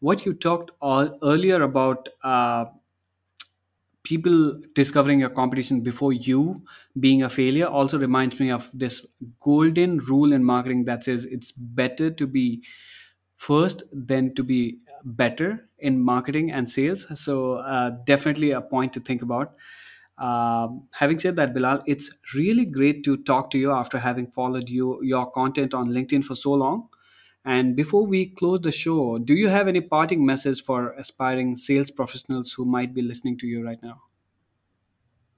What 0.00 0.26
you 0.26 0.34
talked 0.34 0.72
all 0.82 1.18
earlier 1.22 1.62
about 1.62 2.08
uh, 2.22 2.66
people 4.02 4.60
discovering 4.74 5.22
a 5.24 5.30
competition 5.30 5.80
before 5.80 6.12
you 6.12 6.62
being 7.00 7.22
a 7.22 7.30
failure 7.30 7.66
also 7.66 7.98
reminds 7.98 8.38
me 8.38 8.50
of 8.50 8.70
this 8.74 9.06
golden 9.40 9.98
rule 9.98 10.32
in 10.32 10.44
marketing 10.44 10.84
that 10.84 11.02
says 11.02 11.24
it's 11.24 11.52
better 11.52 12.10
to 12.10 12.26
be 12.26 12.62
first 13.36 13.82
then 13.92 14.34
to 14.34 14.42
be 14.42 14.78
better 15.04 15.68
in 15.78 16.00
marketing 16.00 16.50
and 16.50 16.68
sales. 16.68 17.06
So, 17.20 17.54
uh, 17.54 17.90
definitely 18.04 18.52
a 18.52 18.60
point 18.60 18.92
to 18.94 19.00
think 19.00 19.22
about. 19.22 19.54
Um, 20.16 20.88
having 20.92 21.18
said 21.18 21.36
that, 21.36 21.54
Belal, 21.54 21.82
it's 21.86 22.10
really 22.34 22.64
great 22.64 23.04
to 23.04 23.16
talk 23.18 23.50
to 23.50 23.58
you 23.58 23.72
after 23.72 23.98
having 23.98 24.28
followed 24.28 24.68
you 24.68 25.02
your 25.02 25.30
content 25.30 25.74
on 25.74 25.88
LinkedIn 25.88 26.24
for 26.24 26.34
so 26.34 26.52
long. 26.52 26.88
And 27.44 27.76
before 27.76 28.06
we 28.06 28.26
close 28.26 28.60
the 28.60 28.72
show, 28.72 29.18
do 29.18 29.34
you 29.34 29.48
have 29.48 29.68
any 29.68 29.80
parting 29.80 30.24
message 30.24 30.62
for 30.64 30.92
aspiring 30.92 31.56
sales 31.56 31.90
professionals 31.90 32.52
who 32.52 32.64
might 32.64 32.94
be 32.94 33.02
listening 33.02 33.36
to 33.38 33.46
you 33.46 33.64
right 33.64 33.82
now? 33.82 34.02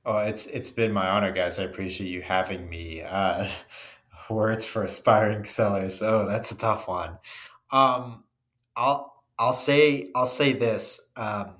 Oh, 0.05 0.19
it's 0.19 0.47
it's 0.47 0.71
been 0.71 0.93
my 0.93 1.09
honor, 1.09 1.33
guys. 1.33 1.59
I 1.59 1.65
appreciate 1.65 2.09
you 2.09 2.23
having 2.23 2.69
me. 2.69 3.03
Uh, 3.03 3.49
words 4.31 4.67
for 4.67 4.85
aspiring 4.85 5.45
sellers. 5.45 6.03
Oh, 6.03 6.27
that's 6.27 6.51
a 6.51 6.59
tough 6.59 6.89
one. 6.89 7.19
Um, 7.71 8.25
I'll 8.77 9.25
I'll 9.39 9.53
say 9.53 10.11
I'll 10.15 10.27
say 10.27 10.53
this. 10.53 11.11
Um, 11.17 11.55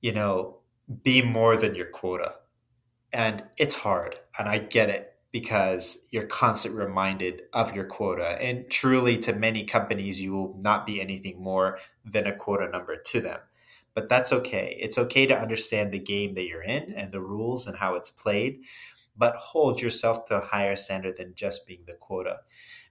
you 0.00 0.12
know, 0.12 0.58
be 1.02 1.22
more 1.22 1.56
than 1.56 1.74
your 1.74 1.86
quota, 1.86 2.34
and 3.12 3.44
it's 3.56 3.76
hard, 3.76 4.18
and 4.38 4.48
I 4.48 4.58
get 4.58 4.90
it 4.90 5.14
because 5.34 6.06
you're 6.10 6.26
constantly 6.26 6.80
reminded 6.84 7.42
of 7.52 7.74
your 7.74 7.86
quota. 7.86 8.40
And 8.40 8.70
truly, 8.70 9.18
to 9.18 9.32
many 9.32 9.64
companies, 9.64 10.22
you 10.22 10.32
will 10.32 10.56
not 10.60 10.86
be 10.86 11.00
anything 11.00 11.42
more 11.42 11.80
than 12.04 12.28
a 12.28 12.36
quota 12.36 12.68
number 12.68 12.96
to 12.96 13.20
them. 13.20 13.40
But 13.94 14.08
that's 14.08 14.32
okay. 14.32 14.76
It's 14.80 14.96
okay 14.96 15.26
to 15.26 15.36
understand 15.36 15.90
the 15.90 15.98
game 15.98 16.34
that 16.34 16.46
you're 16.46 16.62
in 16.62 16.92
and 16.92 17.10
the 17.10 17.20
rules 17.20 17.66
and 17.66 17.76
how 17.76 17.94
it's 17.94 18.10
played, 18.10 18.60
but 19.16 19.34
hold 19.34 19.80
yourself 19.82 20.24
to 20.26 20.36
a 20.36 20.44
higher 20.44 20.76
standard 20.76 21.16
than 21.16 21.34
just 21.34 21.66
being 21.66 21.82
the 21.86 21.94
quota. 21.94 22.38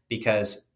Because 0.09 0.67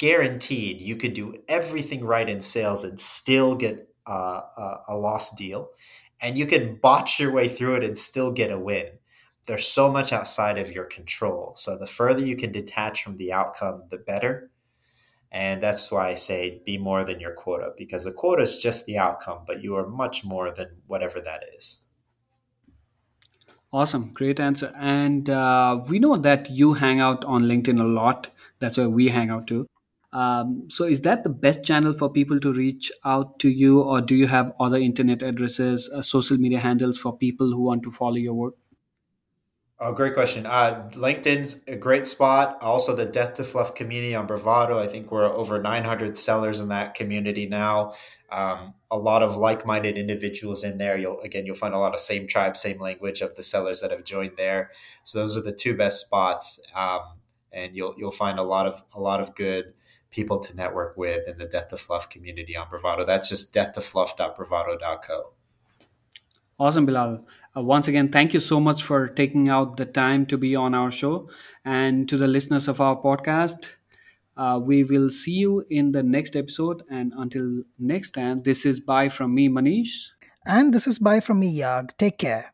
guaranteed 0.00 0.80
you 0.80 0.96
could 0.96 1.12
do 1.12 1.34
everything 1.46 2.02
right 2.02 2.28
in 2.28 2.40
sales 2.40 2.84
and 2.84 2.98
still 2.98 3.54
get 3.54 3.86
uh, 4.08 4.40
a, 4.56 4.76
a 4.88 4.96
lost 4.96 5.36
deal 5.36 5.68
and 6.22 6.38
you 6.38 6.46
could 6.46 6.80
botch 6.80 7.20
your 7.20 7.30
way 7.30 7.46
through 7.46 7.76
it 7.76 7.84
and 7.84 7.96
still 7.96 8.32
get 8.32 8.50
a 8.50 8.58
win 8.58 8.86
there's 9.46 9.66
so 9.66 9.92
much 9.92 10.10
outside 10.10 10.56
of 10.56 10.72
your 10.72 10.84
control 10.84 11.52
so 11.54 11.76
the 11.76 11.86
further 11.86 12.24
you 12.24 12.34
can 12.34 12.50
detach 12.50 13.04
from 13.04 13.16
the 13.16 13.30
outcome 13.30 13.82
the 13.90 13.98
better 13.98 14.50
and 15.30 15.62
that's 15.62 15.92
why 15.92 16.08
i 16.08 16.14
say 16.14 16.62
be 16.64 16.78
more 16.78 17.04
than 17.04 17.20
your 17.20 17.34
quota 17.34 17.70
because 17.76 18.04
the 18.04 18.12
quota 18.12 18.42
is 18.42 18.56
just 18.56 18.86
the 18.86 18.96
outcome 18.96 19.40
but 19.46 19.62
you 19.62 19.76
are 19.76 19.86
much 19.86 20.24
more 20.24 20.50
than 20.50 20.68
whatever 20.86 21.20
that 21.20 21.44
is 21.54 21.80
Awesome, 23.72 24.10
great 24.14 24.40
answer. 24.40 24.72
And 24.76 25.30
uh, 25.30 25.84
we 25.86 26.00
know 26.00 26.16
that 26.16 26.50
you 26.50 26.72
hang 26.72 26.98
out 26.98 27.24
on 27.24 27.42
LinkedIn 27.42 27.80
a 27.80 27.84
lot. 27.84 28.28
That's 28.58 28.76
where 28.76 28.90
we 28.90 29.06
hang 29.06 29.30
out 29.30 29.46
too. 29.46 29.64
Um, 30.12 30.68
so, 30.68 30.84
is 30.84 31.02
that 31.02 31.22
the 31.22 31.30
best 31.30 31.62
channel 31.62 31.92
for 31.92 32.10
people 32.10 32.40
to 32.40 32.52
reach 32.52 32.90
out 33.04 33.38
to 33.40 33.48
you, 33.48 33.80
or 33.80 34.00
do 34.00 34.16
you 34.16 34.26
have 34.26 34.52
other 34.58 34.76
internet 34.76 35.22
addresses, 35.22 35.88
uh, 35.94 36.02
social 36.02 36.36
media 36.36 36.58
handles 36.58 36.98
for 36.98 37.16
people 37.16 37.52
who 37.52 37.62
want 37.62 37.84
to 37.84 37.92
follow 37.92 38.16
your 38.16 38.34
work? 38.34 38.54
Oh, 39.82 39.94
great 39.94 40.12
question. 40.12 40.44
Uh, 40.44 40.90
LinkedIn's 40.92 41.62
a 41.66 41.74
great 41.74 42.06
spot. 42.06 42.58
Also, 42.60 42.94
the 42.94 43.06
Death 43.06 43.34
to 43.34 43.44
Fluff 43.44 43.74
community 43.74 44.14
on 44.14 44.26
Bravado. 44.26 44.78
I 44.78 44.86
think 44.86 45.10
we're 45.10 45.24
over 45.24 45.58
900 45.58 46.18
sellers 46.18 46.60
in 46.60 46.68
that 46.68 46.94
community 46.94 47.46
now. 47.46 47.94
Um, 48.30 48.74
a 48.90 48.98
lot 48.98 49.22
of 49.22 49.38
like-minded 49.38 49.96
individuals 49.96 50.64
in 50.64 50.76
there. 50.76 50.98
You'll 50.98 51.18
again, 51.20 51.46
you'll 51.46 51.54
find 51.54 51.72
a 51.72 51.78
lot 51.78 51.94
of 51.94 52.00
same 52.00 52.26
tribe, 52.26 52.58
same 52.58 52.78
language 52.78 53.22
of 53.22 53.36
the 53.36 53.42
sellers 53.42 53.80
that 53.80 53.90
have 53.90 54.04
joined 54.04 54.32
there. 54.36 54.70
So 55.02 55.20
those 55.20 55.34
are 55.38 55.42
the 55.42 55.52
two 55.52 55.74
best 55.74 56.04
spots, 56.04 56.60
um, 56.76 57.00
and 57.50 57.74
you'll 57.74 57.94
you'll 57.96 58.10
find 58.10 58.38
a 58.38 58.42
lot 58.42 58.66
of 58.66 58.84
a 58.94 59.00
lot 59.00 59.20
of 59.20 59.34
good 59.34 59.72
people 60.10 60.38
to 60.40 60.56
network 60.56 60.96
with 60.96 61.28
in 61.28 61.38
the 61.38 61.46
Death 61.46 61.68
to 61.68 61.76
Fluff 61.76 62.08
community 62.08 62.56
on 62.56 62.68
Bravado. 62.68 63.04
That's 63.04 63.28
just 63.28 63.54
death2fluff.bravado.co. 63.54 65.32
Awesome, 66.58 66.86
Belal. 66.86 67.24
Uh, 67.56 67.62
once 67.62 67.88
again, 67.88 68.10
thank 68.10 68.34
you 68.34 68.40
so 68.40 68.60
much 68.60 68.82
for 68.82 69.08
taking 69.08 69.48
out 69.48 69.76
the 69.76 69.86
time 69.86 70.26
to 70.26 70.36
be 70.36 70.54
on 70.54 70.74
our 70.74 70.90
show. 70.90 71.28
And 71.64 72.08
to 72.08 72.16
the 72.16 72.28
listeners 72.28 72.68
of 72.68 72.80
our 72.80 73.00
podcast, 73.00 73.70
uh, 74.36 74.60
we 74.62 74.84
will 74.84 75.10
see 75.10 75.32
you 75.32 75.64
in 75.70 75.92
the 75.92 76.02
next 76.02 76.36
episode. 76.36 76.82
And 76.90 77.12
until 77.16 77.62
next 77.78 78.10
time, 78.10 78.42
this 78.42 78.66
is 78.66 78.78
bye 78.78 79.08
from 79.08 79.34
me, 79.34 79.48
Manish. 79.48 80.08
And 80.46 80.72
this 80.72 80.86
is 80.86 80.98
bye 80.98 81.20
from 81.20 81.40
me, 81.40 81.58
Yaag. 81.58 81.96
Take 81.98 82.18
care. 82.18 82.52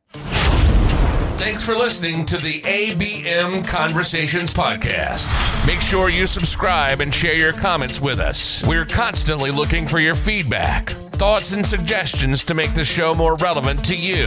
Thanks 1.39 1.64
for 1.64 1.74
listening 1.74 2.26
to 2.26 2.37
the 2.37 2.61
ABM 2.62 3.66
Conversations 3.66 4.53
podcast. 4.53 5.26
Make 5.66 5.80
sure 5.80 6.09
you 6.09 6.26
subscribe 6.26 7.01
and 7.01 7.14
share 7.14 7.37
your 7.37 7.53
comments 7.53 8.01
with 8.01 8.18
us. 8.18 8.66
We're 8.66 8.84
constantly 8.84 9.51
looking 9.51 9.87
for 9.87 9.99
your 9.99 10.14
feedback 10.14 10.95
thoughts, 11.16 11.53
and 11.53 11.66
suggestions 11.66 12.45
to 12.45 12.55
make 12.55 12.74
the 12.74 12.84
show 12.84 13.14
more 13.14 13.37
relevant 13.37 13.84
to 13.87 13.97
you. 13.97 14.26